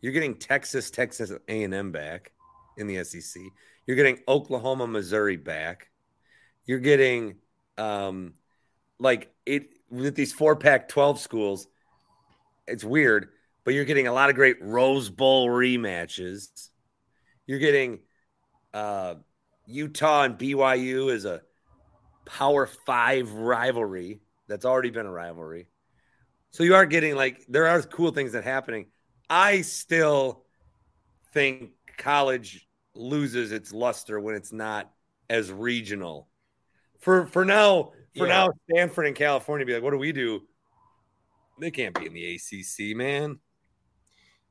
you're 0.00 0.12
getting 0.12 0.36
Texas, 0.36 0.90
Texas 0.90 1.32
A&M 1.48 1.92
back 1.92 2.32
in 2.76 2.86
the 2.86 3.04
SEC. 3.04 3.42
You're 3.86 3.96
getting 3.96 4.18
Oklahoma, 4.26 4.86
Missouri 4.86 5.36
back. 5.36 5.88
You're 6.64 6.80
getting 6.80 7.36
um 7.78 8.34
like 8.98 9.32
it 9.44 9.70
with 9.90 10.14
these 10.14 10.32
four 10.32 10.56
Pac 10.56 10.88
12 10.88 11.20
schools. 11.20 11.68
It's 12.66 12.84
weird, 12.84 13.28
but 13.64 13.74
you're 13.74 13.84
getting 13.84 14.06
a 14.06 14.12
lot 14.12 14.30
of 14.30 14.36
great 14.36 14.56
Rose 14.60 15.08
Bowl 15.08 15.48
rematches. 15.48 16.68
You're 17.46 17.58
getting 17.58 18.00
uh 18.74 19.16
Utah 19.66 20.22
and 20.22 20.38
BYU 20.38 21.12
is 21.12 21.24
a 21.24 21.42
Power 22.24 22.66
Five 22.66 23.32
rivalry 23.32 24.20
that's 24.48 24.64
already 24.64 24.90
been 24.90 25.06
a 25.06 25.10
rivalry. 25.10 25.68
So 26.50 26.62
you 26.62 26.74
are 26.74 26.86
getting 26.86 27.14
like 27.16 27.44
there 27.48 27.66
are 27.66 27.82
cool 27.82 28.12
things 28.12 28.32
that 28.32 28.44
happening. 28.44 28.86
I 29.28 29.62
still 29.62 30.44
think 31.34 31.72
college 31.98 32.66
loses 32.94 33.52
its 33.52 33.72
luster 33.72 34.18
when 34.18 34.34
it's 34.36 34.52
not 34.52 34.90
as 35.28 35.52
regional. 35.52 36.28
For 37.00 37.26
for 37.26 37.44
now, 37.44 37.92
for 38.16 38.26
yeah. 38.26 38.46
now, 38.46 38.48
Stanford 38.70 39.06
and 39.06 39.16
California 39.16 39.66
be 39.66 39.74
like, 39.74 39.82
what 39.82 39.90
do 39.90 39.98
we 39.98 40.12
do? 40.12 40.42
They 41.60 41.70
can't 41.70 41.98
be 41.98 42.06
in 42.06 42.12
the 42.12 42.34
ACC, 42.34 42.96
man. 42.96 43.38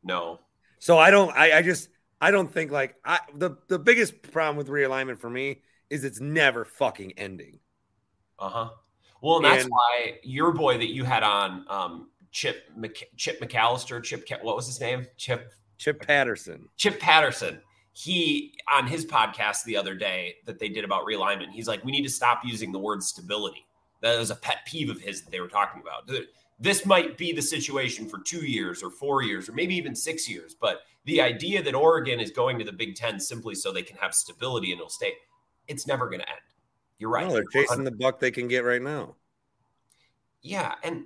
No. 0.03 0.39
So 0.79 0.97
I 0.97 1.11
don't. 1.11 1.35
I, 1.35 1.57
I 1.57 1.61
just 1.61 1.89
I 2.21 2.31
don't 2.31 2.51
think 2.51 2.71
like 2.71 2.95
I 3.03 3.19
the 3.35 3.57
the 3.67 3.79
biggest 3.79 4.21
problem 4.31 4.57
with 4.57 4.67
realignment 4.67 5.19
for 5.19 5.29
me 5.29 5.61
is 5.89 6.03
it's 6.03 6.19
never 6.19 6.65
fucking 6.65 7.13
ending. 7.17 7.59
Uh 8.39 8.49
huh. 8.49 8.69
Well, 9.21 9.37
and 9.37 9.45
that's 9.45 9.63
and, 9.63 9.71
why 9.71 10.19
your 10.23 10.51
boy 10.51 10.77
that 10.77 10.89
you 10.89 11.03
had 11.03 11.23
on, 11.23 11.65
um, 11.69 12.09
Chip 12.31 12.63
Mc, 12.75 13.09
Chip 13.15 13.39
McAllister, 13.41 14.03
Chip 14.03 14.27
what 14.41 14.55
was 14.55 14.67
his 14.67 14.79
name? 14.79 15.07
Chip 15.17 15.51
Chip 15.77 16.05
Patterson. 16.05 16.67
Chip 16.77 16.99
Patterson. 16.99 17.59
He 17.97 18.53
on 18.69 18.87
his 18.87 19.05
podcast 19.05 19.63
the 19.63 19.77
other 19.77 19.95
day 19.95 20.35
that 20.45 20.59
they 20.59 20.67
did 20.67 20.83
about 20.83 21.05
realignment. 21.05 21.51
He's 21.51 21.67
like, 21.67 21.83
we 21.85 21.93
need 21.93 22.03
to 22.03 22.09
stop 22.09 22.41
using 22.43 22.73
the 22.73 22.79
word 22.79 23.01
stability. 23.01 23.65
That 24.01 24.19
was 24.19 24.31
a 24.31 24.35
pet 24.35 24.57
peeve 24.67 24.89
of 24.89 24.99
his 24.99 25.21
that 25.21 25.31
they 25.31 25.39
were 25.39 25.47
talking 25.47 25.81
about. 25.81 26.11
This 26.59 26.85
might 26.85 27.17
be 27.17 27.31
the 27.31 27.41
situation 27.41 28.09
for 28.09 28.19
two 28.19 28.45
years 28.45 28.83
or 28.83 28.89
four 28.89 29.23
years 29.23 29.47
or 29.47 29.53
maybe 29.53 29.75
even 29.75 29.95
six 29.95 30.29
years, 30.29 30.53
but 30.59 30.81
the 31.05 31.21
idea 31.21 31.63
that 31.63 31.73
Oregon 31.73 32.19
is 32.19 32.31
going 32.31 32.59
to 32.59 32.65
the 32.65 32.73
Big 32.73 32.95
Ten 32.95 33.17
simply 33.17 33.55
so 33.55 33.71
they 33.71 33.81
can 33.81 33.95
have 33.97 34.13
stability 34.13 34.73
and 34.73 34.79
it'll 34.79 34.89
stay, 34.89 35.13
it's 35.69 35.87
never 35.87 36.07
going 36.07 36.19
to 36.19 36.27
end. 36.27 36.39
You're 36.99 37.09
right. 37.09 37.25
No, 37.25 37.31
they're 37.31 37.45
chasing 37.45 37.85
the 37.85 37.91
buck 37.91 38.19
they 38.19 38.31
can 38.31 38.49
get 38.49 38.65
right 38.65 38.81
now. 38.81 39.15
Yeah, 40.41 40.75
and 40.83 41.05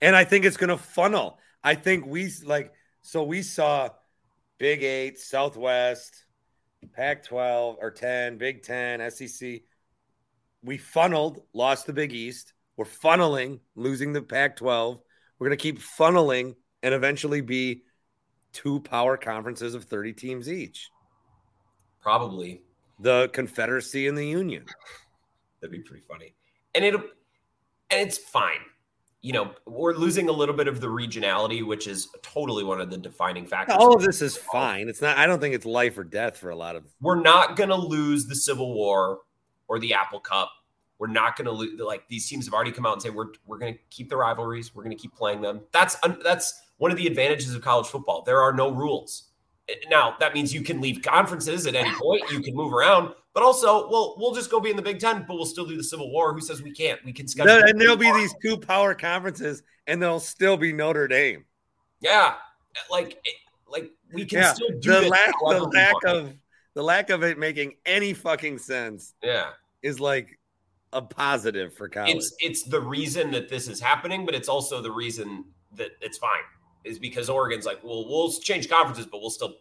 and 0.00 0.16
I 0.16 0.24
think 0.24 0.46
it's 0.46 0.56
going 0.56 0.70
to 0.70 0.78
funnel. 0.78 1.38
I 1.62 1.74
think 1.74 2.06
we 2.06 2.32
like 2.42 2.72
so 3.02 3.22
we 3.22 3.42
saw 3.42 3.90
Big 4.62 4.84
Eight, 4.84 5.18
Southwest, 5.18 6.24
Pac 6.92 7.24
12 7.24 7.78
or 7.80 7.90
10, 7.90 8.38
Big 8.38 8.62
10, 8.62 9.10
SEC. 9.10 9.62
We 10.62 10.78
funneled, 10.78 11.40
lost 11.52 11.86
the 11.86 11.92
Big 11.92 12.12
East. 12.12 12.52
We're 12.76 12.84
funneling, 12.84 13.58
losing 13.74 14.12
the 14.12 14.22
Pac 14.22 14.54
12. 14.54 15.02
We're 15.40 15.48
going 15.48 15.58
to 15.58 15.60
keep 15.60 15.80
funneling 15.80 16.54
and 16.80 16.94
eventually 16.94 17.40
be 17.40 17.82
two 18.52 18.78
power 18.78 19.16
conferences 19.16 19.74
of 19.74 19.82
30 19.82 20.12
teams 20.12 20.48
each. 20.48 20.90
Probably. 22.00 22.62
The 23.00 23.30
Confederacy 23.32 24.06
and 24.06 24.16
the 24.16 24.28
Union. 24.28 24.64
That'd 25.60 25.72
be 25.72 25.82
pretty 25.82 26.04
funny. 26.06 26.36
And 26.76 26.84
it'll 26.84 27.02
and 27.90 28.00
it's 28.00 28.16
fine. 28.16 28.60
You 29.22 29.32
know, 29.32 29.52
we're 29.66 29.94
losing 29.94 30.28
a 30.28 30.32
little 30.32 30.54
bit 30.54 30.66
of 30.66 30.80
the 30.80 30.88
regionality, 30.88 31.64
which 31.64 31.86
is 31.86 32.08
totally 32.22 32.64
one 32.64 32.80
of 32.80 32.90
the 32.90 32.98
defining 32.98 33.46
factors. 33.46 33.76
All 33.78 33.94
of 33.94 34.02
this 34.02 34.20
is 34.20 34.36
fine. 34.36 34.88
It's 34.88 35.00
not, 35.00 35.16
I 35.16 35.26
don't 35.26 35.40
think 35.40 35.54
it's 35.54 35.64
life 35.64 35.96
or 35.96 36.02
death 36.02 36.36
for 36.36 36.50
a 36.50 36.56
lot 36.56 36.74
of. 36.74 36.84
We're 37.00 37.20
not 37.20 37.56
going 37.56 37.70
to 37.70 37.76
lose 37.76 38.26
the 38.26 38.34
Civil 38.34 38.74
War 38.74 39.20
or 39.68 39.78
the 39.78 39.94
Apple 39.94 40.18
Cup. 40.18 40.50
We're 40.98 41.06
not 41.06 41.36
going 41.36 41.46
to 41.46 41.52
lose. 41.52 41.80
Like 41.80 42.06
these 42.08 42.28
teams 42.28 42.46
have 42.46 42.54
already 42.54 42.72
come 42.72 42.84
out 42.84 42.92
and 42.92 43.02
say 43.02 43.10
we're 43.10 43.32
we're 43.46 43.58
going 43.58 43.74
to 43.74 43.80
keep 43.90 44.08
the 44.08 44.16
rivalries. 44.16 44.74
We're 44.74 44.84
going 44.84 44.96
to 44.96 45.00
keep 45.00 45.14
playing 45.14 45.40
them. 45.40 45.62
That's 45.72 45.96
that's 46.22 46.62
one 46.78 46.90
of 46.90 46.96
the 46.96 47.06
advantages 47.06 47.54
of 47.54 47.62
college 47.62 47.86
football. 47.86 48.22
There 48.22 48.40
are 48.40 48.52
no 48.52 48.70
rules. 48.70 49.31
Now 49.88 50.16
that 50.20 50.34
means 50.34 50.52
you 50.52 50.62
can 50.62 50.80
leave 50.80 51.02
conferences 51.02 51.66
at 51.66 51.74
any 51.74 51.90
point. 51.94 52.22
You 52.30 52.40
can 52.40 52.54
move 52.54 52.72
around, 52.72 53.14
but 53.34 53.42
also, 53.42 53.88
well, 53.90 54.14
we'll 54.18 54.34
just 54.34 54.50
go 54.50 54.60
be 54.60 54.70
in 54.70 54.76
the 54.76 54.82
Big 54.82 54.98
Ten, 54.98 55.24
but 55.26 55.36
we'll 55.36 55.46
still 55.46 55.66
do 55.66 55.76
the 55.76 55.84
Civil 55.84 56.10
War. 56.10 56.34
Who 56.34 56.40
says 56.40 56.62
we 56.62 56.72
can't? 56.72 57.02
We 57.04 57.12
can 57.12 57.28
schedule. 57.28 57.62
and 57.66 57.80
there'll 57.80 57.96
be 57.96 58.12
these 58.12 58.34
two 58.42 58.58
power 58.58 58.94
conferences, 58.94 59.62
and 59.86 60.02
there'll 60.02 60.20
still 60.20 60.56
be 60.56 60.72
Notre 60.72 61.08
Dame. 61.08 61.44
Yeah, 62.00 62.34
like 62.90 63.24
like 63.68 63.90
we 64.12 64.24
can 64.24 64.40
yeah. 64.40 64.52
still 64.52 64.68
do 64.80 65.00
the 65.00 65.08
lack 65.08 65.32
the 65.40 65.62
lack 65.62 66.04
of 66.06 66.34
the 66.74 66.82
lack 66.82 67.10
of 67.10 67.22
it 67.22 67.38
making 67.38 67.76
any 67.86 68.12
fucking 68.12 68.58
sense. 68.58 69.14
Yeah, 69.22 69.50
is 69.82 70.00
like 70.00 70.38
a 70.92 71.00
positive 71.00 71.74
for 71.74 71.88
college. 71.88 72.16
It's 72.16 72.34
it's 72.40 72.62
the 72.64 72.80
reason 72.80 73.30
that 73.30 73.48
this 73.48 73.68
is 73.68 73.80
happening, 73.80 74.26
but 74.26 74.34
it's 74.34 74.48
also 74.48 74.82
the 74.82 74.92
reason 74.92 75.44
that 75.74 75.92
it's 76.00 76.18
fine 76.18 76.42
is 76.84 76.98
because 76.98 77.28
Oregon's 77.28 77.66
like, 77.66 77.82
well, 77.82 78.08
we'll 78.08 78.32
change 78.32 78.68
conferences, 78.68 79.06
but 79.06 79.20
we'll 79.20 79.30
still 79.30 79.54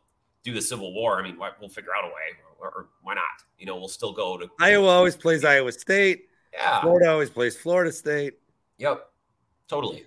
do 0.43 0.53
the 0.53 0.61
Civil 0.61 0.93
War. 0.93 1.19
I 1.19 1.23
mean, 1.23 1.37
we'll 1.59 1.69
figure 1.69 1.91
out 1.97 2.05
a 2.05 2.07
way, 2.07 2.37
or, 2.59 2.69
or 2.69 2.89
why 3.03 3.13
not? 3.13 3.23
You 3.59 3.65
know, 3.65 3.77
we'll 3.77 3.87
still 3.87 4.13
go 4.13 4.37
to 4.37 4.47
Iowa. 4.59 4.87
Always 4.87 5.15
plays 5.15 5.45
Iowa 5.45 5.71
State. 5.71 6.25
Yeah, 6.53 6.81
Florida 6.81 7.11
always 7.11 7.29
plays 7.29 7.55
Florida 7.55 7.91
State. 7.91 8.33
Yep, 8.77 9.07
totally. 9.67 10.05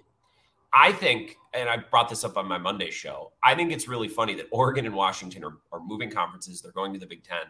I 0.72 0.90
think, 0.90 1.36
and 1.52 1.68
I 1.68 1.76
brought 1.76 2.08
this 2.08 2.24
up 2.24 2.36
on 2.36 2.48
my 2.48 2.58
Monday 2.58 2.90
show. 2.90 3.32
I 3.44 3.54
think 3.54 3.70
it's 3.70 3.86
really 3.86 4.08
funny 4.08 4.34
that 4.34 4.46
Oregon 4.50 4.86
and 4.86 4.94
Washington 4.94 5.44
are, 5.44 5.56
are 5.70 5.80
moving 5.80 6.10
conferences. 6.10 6.60
They're 6.60 6.72
going 6.72 6.92
to 6.92 6.98
the 6.98 7.06
Big 7.06 7.22
Ten, 7.22 7.46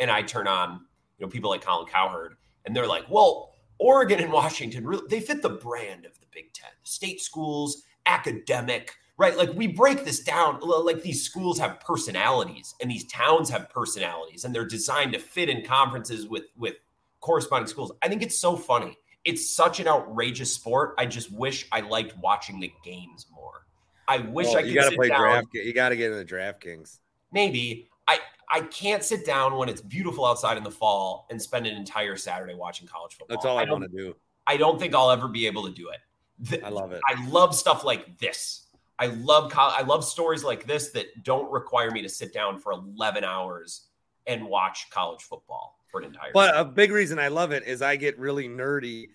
and 0.00 0.10
I 0.10 0.22
turn 0.22 0.48
on, 0.48 0.80
you 1.18 1.24
know, 1.24 1.30
people 1.30 1.50
like 1.50 1.62
Colin 1.62 1.86
Cowherd, 1.86 2.34
and 2.66 2.74
they're 2.74 2.86
like, 2.86 3.08
"Well, 3.08 3.54
Oregon 3.78 4.20
and 4.20 4.32
Washington, 4.32 4.84
really, 4.84 5.06
they 5.08 5.20
fit 5.20 5.40
the 5.40 5.50
brand 5.50 6.04
of 6.04 6.18
the 6.18 6.26
Big 6.32 6.52
Ten. 6.52 6.70
State 6.82 7.20
schools, 7.20 7.84
academic." 8.06 8.96
Right? 9.16 9.36
Like 9.36 9.52
we 9.54 9.66
break 9.66 10.04
this 10.04 10.20
down. 10.20 10.60
Like 10.60 11.02
these 11.02 11.22
schools 11.22 11.58
have 11.58 11.80
personalities 11.80 12.74
and 12.80 12.90
these 12.90 13.04
towns 13.06 13.48
have 13.50 13.70
personalities 13.70 14.44
and 14.44 14.54
they're 14.54 14.66
designed 14.66 15.12
to 15.12 15.18
fit 15.18 15.48
in 15.48 15.64
conferences 15.64 16.26
with 16.28 16.44
with 16.56 16.74
corresponding 17.20 17.68
schools. 17.68 17.92
I 18.02 18.08
think 18.08 18.22
it's 18.22 18.38
so 18.38 18.56
funny. 18.56 18.96
It's 19.24 19.48
such 19.48 19.80
an 19.80 19.88
outrageous 19.88 20.52
sport. 20.52 20.94
I 20.98 21.06
just 21.06 21.32
wish 21.32 21.66
I 21.72 21.80
liked 21.80 22.16
watching 22.18 22.60
the 22.60 22.70
games 22.84 23.26
more. 23.34 23.64
I 24.06 24.18
wish 24.18 24.48
Well, 24.48 24.58
I 24.58 24.60
could 24.62 24.68
you 24.70 24.74
gotta 24.74 24.88
sit 24.90 24.96
play 24.98 25.08
down. 25.08 25.20
draft. 25.20 25.46
You 25.54 25.72
got 25.72 25.88
to 25.88 25.96
get 25.96 26.12
in 26.12 26.18
the 26.18 26.24
DraftKings. 26.26 26.98
Maybe 27.32 27.88
I 28.06 28.18
I 28.50 28.60
can't 28.60 29.02
sit 29.02 29.24
down 29.24 29.56
when 29.56 29.70
it's 29.70 29.80
beautiful 29.80 30.26
outside 30.26 30.58
in 30.58 30.62
the 30.64 30.70
fall 30.70 31.26
and 31.30 31.40
spend 31.40 31.66
an 31.66 31.74
entire 31.74 32.16
Saturday 32.16 32.54
watching 32.54 32.86
college 32.86 33.14
football. 33.14 33.34
That's 33.34 33.46
all 33.46 33.56
I, 33.58 33.64
don't- 33.64 33.80
want 33.80 33.90
to 33.92 33.96
do. 33.96 34.14
I 34.46 34.58
don't 34.58 34.78
think 34.78 34.94
I'll 34.94 35.10
ever 35.10 35.26
be 35.28 35.46
able 35.46 35.64
to 35.64 35.72
do 35.72 35.88
it. 35.88 36.00
Th- 36.50 36.62
I 36.62 36.68
love 36.68 36.92
it. 36.92 37.00
I 37.08 37.26
love 37.28 37.54
stuff 37.54 37.82
like 37.84 38.18
this. 38.18 38.63
I 38.98 39.06
love 39.06 39.52
I 39.56 39.82
love 39.82 40.04
stories 40.04 40.44
like 40.44 40.66
this 40.66 40.90
that 40.90 41.24
don't 41.24 41.50
require 41.50 41.90
me 41.90 42.02
to 42.02 42.08
sit 42.08 42.32
down 42.32 42.58
for 42.58 42.72
11 42.72 43.24
hours 43.24 43.88
and 44.26 44.46
watch 44.46 44.88
college 44.90 45.22
football 45.22 45.78
for 45.90 46.00
an 46.00 46.06
entire 46.06 46.30
But 46.32 46.50
season. 46.50 46.60
a 46.60 46.64
big 46.64 46.92
reason 46.92 47.18
I 47.18 47.28
love 47.28 47.52
it 47.52 47.64
is 47.64 47.82
I 47.82 47.96
get 47.96 48.18
really 48.18 48.48
nerdy. 48.48 49.08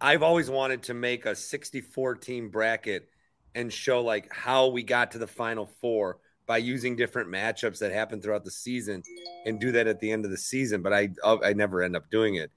I've 0.00 0.22
always 0.22 0.50
wanted 0.50 0.84
to 0.84 0.94
make 0.94 1.26
a 1.26 1.34
64 1.34 2.16
team 2.16 2.48
bracket 2.50 3.08
and 3.54 3.72
show 3.72 4.02
like 4.02 4.32
how 4.32 4.68
we 4.68 4.82
got 4.82 5.12
to 5.12 5.18
the 5.18 5.26
final 5.26 5.66
four 5.80 6.18
by 6.46 6.58
using 6.58 6.94
different 6.96 7.28
matchups 7.30 7.78
that 7.78 7.92
happen 7.92 8.20
throughout 8.20 8.44
the 8.44 8.50
season 8.50 9.02
and 9.46 9.58
do 9.60 9.72
that 9.72 9.86
at 9.86 10.00
the 10.00 10.10
end 10.10 10.24
of 10.24 10.30
the 10.30 10.36
season. 10.36 10.82
But 10.82 10.92
I 10.92 11.10
oh, 11.22 11.42
I 11.42 11.52
never 11.54 11.82
end 11.82 11.96
up 11.96 12.10
doing 12.10 12.36
it. 12.36 12.50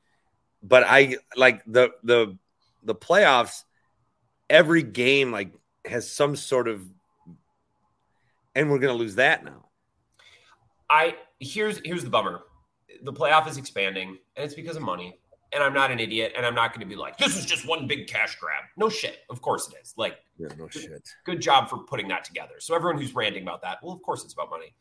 But 0.62 0.84
I 0.86 1.18
like 1.36 1.64
the 1.66 1.92
the 2.04 2.38
the 2.84 2.96
playoffs. 2.96 3.64
Every 4.50 4.84
game 4.84 5.32
like 5.32 5.52
has 5.90 6.10
some 6.12 6.36
sort 6.36 6.68
of, 6.68 6.88
and 8.56 8.70
we're 8.70 8.80
gonna 8.80 8.94
lose 8.94 9.16
that 9.16 9.44
now. 9.44 9.66
I 10.90 11.16
here's 11.40 11.80
here's 11.84 12.04
the 12.04 12.10
bummer. 12.10 12.42
The 13.04 13.14
playoff 13.14 13.48
is 13.48 13.58
expanding 13.58 14.18
and 14.36 14.46
it's 14.46 14.56
because 14.56 14.76
of 14.76 14.82
money. 14.82 15.20
And 15.54 15.64
I'm 15.64 15.74
not 15.74 15.92
an 15.92 16.00
idiot 16.00 16.34
and 16.36 16.46
I'm 16.46 16.56
not 16.56 16.72
going 16.74 16.82
to 16.82 16.86
be 16.86 16.96
like 16.98 17.18
this 17.18 17.38
is 17.38 17.46
just 17.46 17.66
one 17.68 17.88
big 17.88 18.08
cash 18.08 18.36
grab. 18.36 18.64
No 18.76 18.90
shit. 18.90 19.20
Of 19.30 19.42
course 19.42 19.70
it 19.70 19.76
is. 19.82 19.94
Like 19.98 20.18
Yeah, 20.38 20.50
no 20.58 20.68
shit. 20.68 21.08
good 21.26 21.42
job 21.42 21.70
for 21.70 21.80
putting 21.80 22.08
that 22.10 22.26
together. 22.26 22.56
So 22.60 22.76
everyone 22.76 23.00
who's 23.00 23.16
ranting 23.16 23.44
about 23.44 23.62
that, 23.62 23.78
well, 23.82 23.94
of 23.94 24.02
course 24.02 24.24
it's 24.26 24.34
about 24.34 24.50
money. 24.50 24.74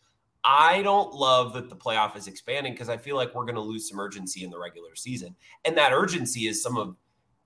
I 0.42 0.82
don't 0.82 1.12
love 1.12 1.54
that 1.54 1.68
the 1.68 1.76
playoff 1.76 2.16
is 2.16 2.28
expanding 2.28 2.72
because 2.72 2.88
I 2.88 2.96
feel 2.96 3.16
like 3.16 3.34
we're 3.34 3.44
going 3.44 3.56
to 3.56 3.60
lose 3.60 3.88
some 3.88 3.98
urgency 3.98 4.44
in 4.44 4.50
the 4.50 4.58
regular 4.58 4.94
season, 4.94 5.34
and 5.64 5.76
that 5.76 5.92
urgency 5.92 6.46
is 6.46 6.62
some 6.62 6.76
of, 6.76 6.94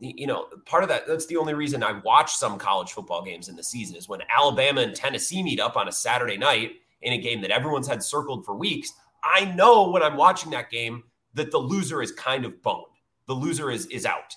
you 0.01 0.27
know, 0.27 0.47
part 0.65 0.83
of 0.83 0.89
that. 0.89 1.07
That's 1.07 1.27
the 1.27 1.37
only 1.37 1.55
reason 1.55 1.83
I 1.83 2.01
watch 2.01 2.35
some 2.35 2.59
college 2.59 2.93
football 2.93 3.23
games 3.23 3.49
in 3.49 3.57
the 3.57 3.63
season 3.63 3.97
is 3.97 4.09
when 4.09 4.21
Alabama 4.35 4.81
and 4.81 4.95
Tennessee 4.95 5.43
meet 5.43 5.61
up 5.61 5.77
on 5.77 5.89
a 5.89 5.93
Saturday 5.93 6.37
night 6.37 6.73
in 7.03 7.13
a 7.13 7.19
game 7.19 7.41
that 7.43 7.51
everyone's 7.51 7.87
had 7.87 8.03
circled 8.03 8.45
for 8.45 8.55
weeks. 8.55 8.93
I 9.23 9.45
know 9.45 9.91
when 9.91 10.03
I'm 10.03 10.17
watching 10.17 10.51
that 10.53 10.71
game 10.71 11.05
that 11.35 11.51
the 11.51 11.59
loser 11.59 12.03
is 12.03 12.13
kind 12.13 12.45
of 12.45 12.63
boned. 12.63 12.87
The 13.27 13.35
loser 13.35 13.71
is 13.71 13.87
is 13.87 14.07
out 14.07 14.35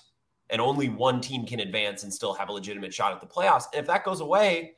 and 0.50 0.60
only 0.60 0.88
one 0.88 1.20
team 1.20 1.46
can 1.46 1.60
advance 1.60 2.02
and 2.02 2.12
still 2.12 2.34
have 2.34 2.48
a 2.48 2.52
legitimate 2.52 2.92
shot 2.92 3.12
at 3.12 3.20
the 3.20 3.26
playoffs. 3.26 3.64
And 3.72 3.80
if 3.80 3.86
that 3.86 4.04
goes 4.04 4.20
away, 4.20 4.74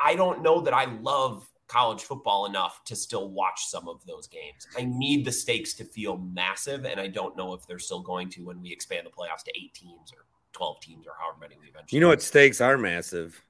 I 0.00 0.14
don't 0.14 0.42
know 0.42 0.60
that 0.60 0.74
I 0.74 0.84
love 0.84 1.48
college 1.74 2.02
football 2.02 2.46
enough 2.46 2.84
to 2.84 2.94
still 2.94 3.30
watch 3.30 3.66
some 3.66 3.88
of 3.88 4.04
those 4.06 4.28
games. 4.28 4.68
I 4.78 4.84
need 4.84 5.24
the 5.24 5.32
stakes 5.32 5.74
to 5.74 5.84
feel 5.84 6.18
massive, 6.18 6.84
and 6.84 7.00
I 7.00 7.08
don't 7.08 7.36
know 7.36 7.52
if 7.52 7.66
they're 7.66 7.80
still 7.80 8.00
going 8.00 8.28
to 8.30 8.44
when 8.44 8.62
we 8.62 8.70
expand 8.70 9.04
the 9.06 9.10
playoffs 9.10 9.42
to 9.46 9.52
eight 9.56 9.74
teams 9.74 10.12
or 10.12 10.24
12 10.52 10.80
teams 10.80 11.06
or 11.06 11.14
however 11.18 11.38
many 11.40 11.56
we 11.60 11.66
eventually 11.66 11.96
You 11.96 12.00
know 12.00 12.08
what 12.08 12.22
stakes 12.22 12.60
are 12.60 12.78
massive? 12.78 13.44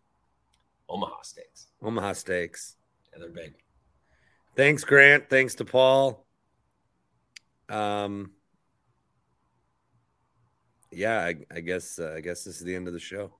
Omaha 0.89 1.21
Steaks. 1.23 1.67
Omaha 1.83 2.15
Steaks. 2.15 2.77
Yeah, 3.13 3.19
they're 3.21 3.29
big. 3.29 3.57
Thanks, 4.57 4.85
Grant. 4.85 5.29
Thanks 5.29 5.55
to 5.57 5.67
Paul. 5.67 6.25
Um, 7.69 8.31
yeah, 10.91 11.21
I, 11.21 11.35
I 11.55 11.61
guess 11.61 11.99
uh, 11.99 12.15
I 12.17 12.21
guess 12.21 12.45
this 12.45 12.57
is 12.57 12.65
the 12.65 12.75
end 12.75 12.87
of 12.87 12.95
the 12.95 13.01
show. 13.01 13.31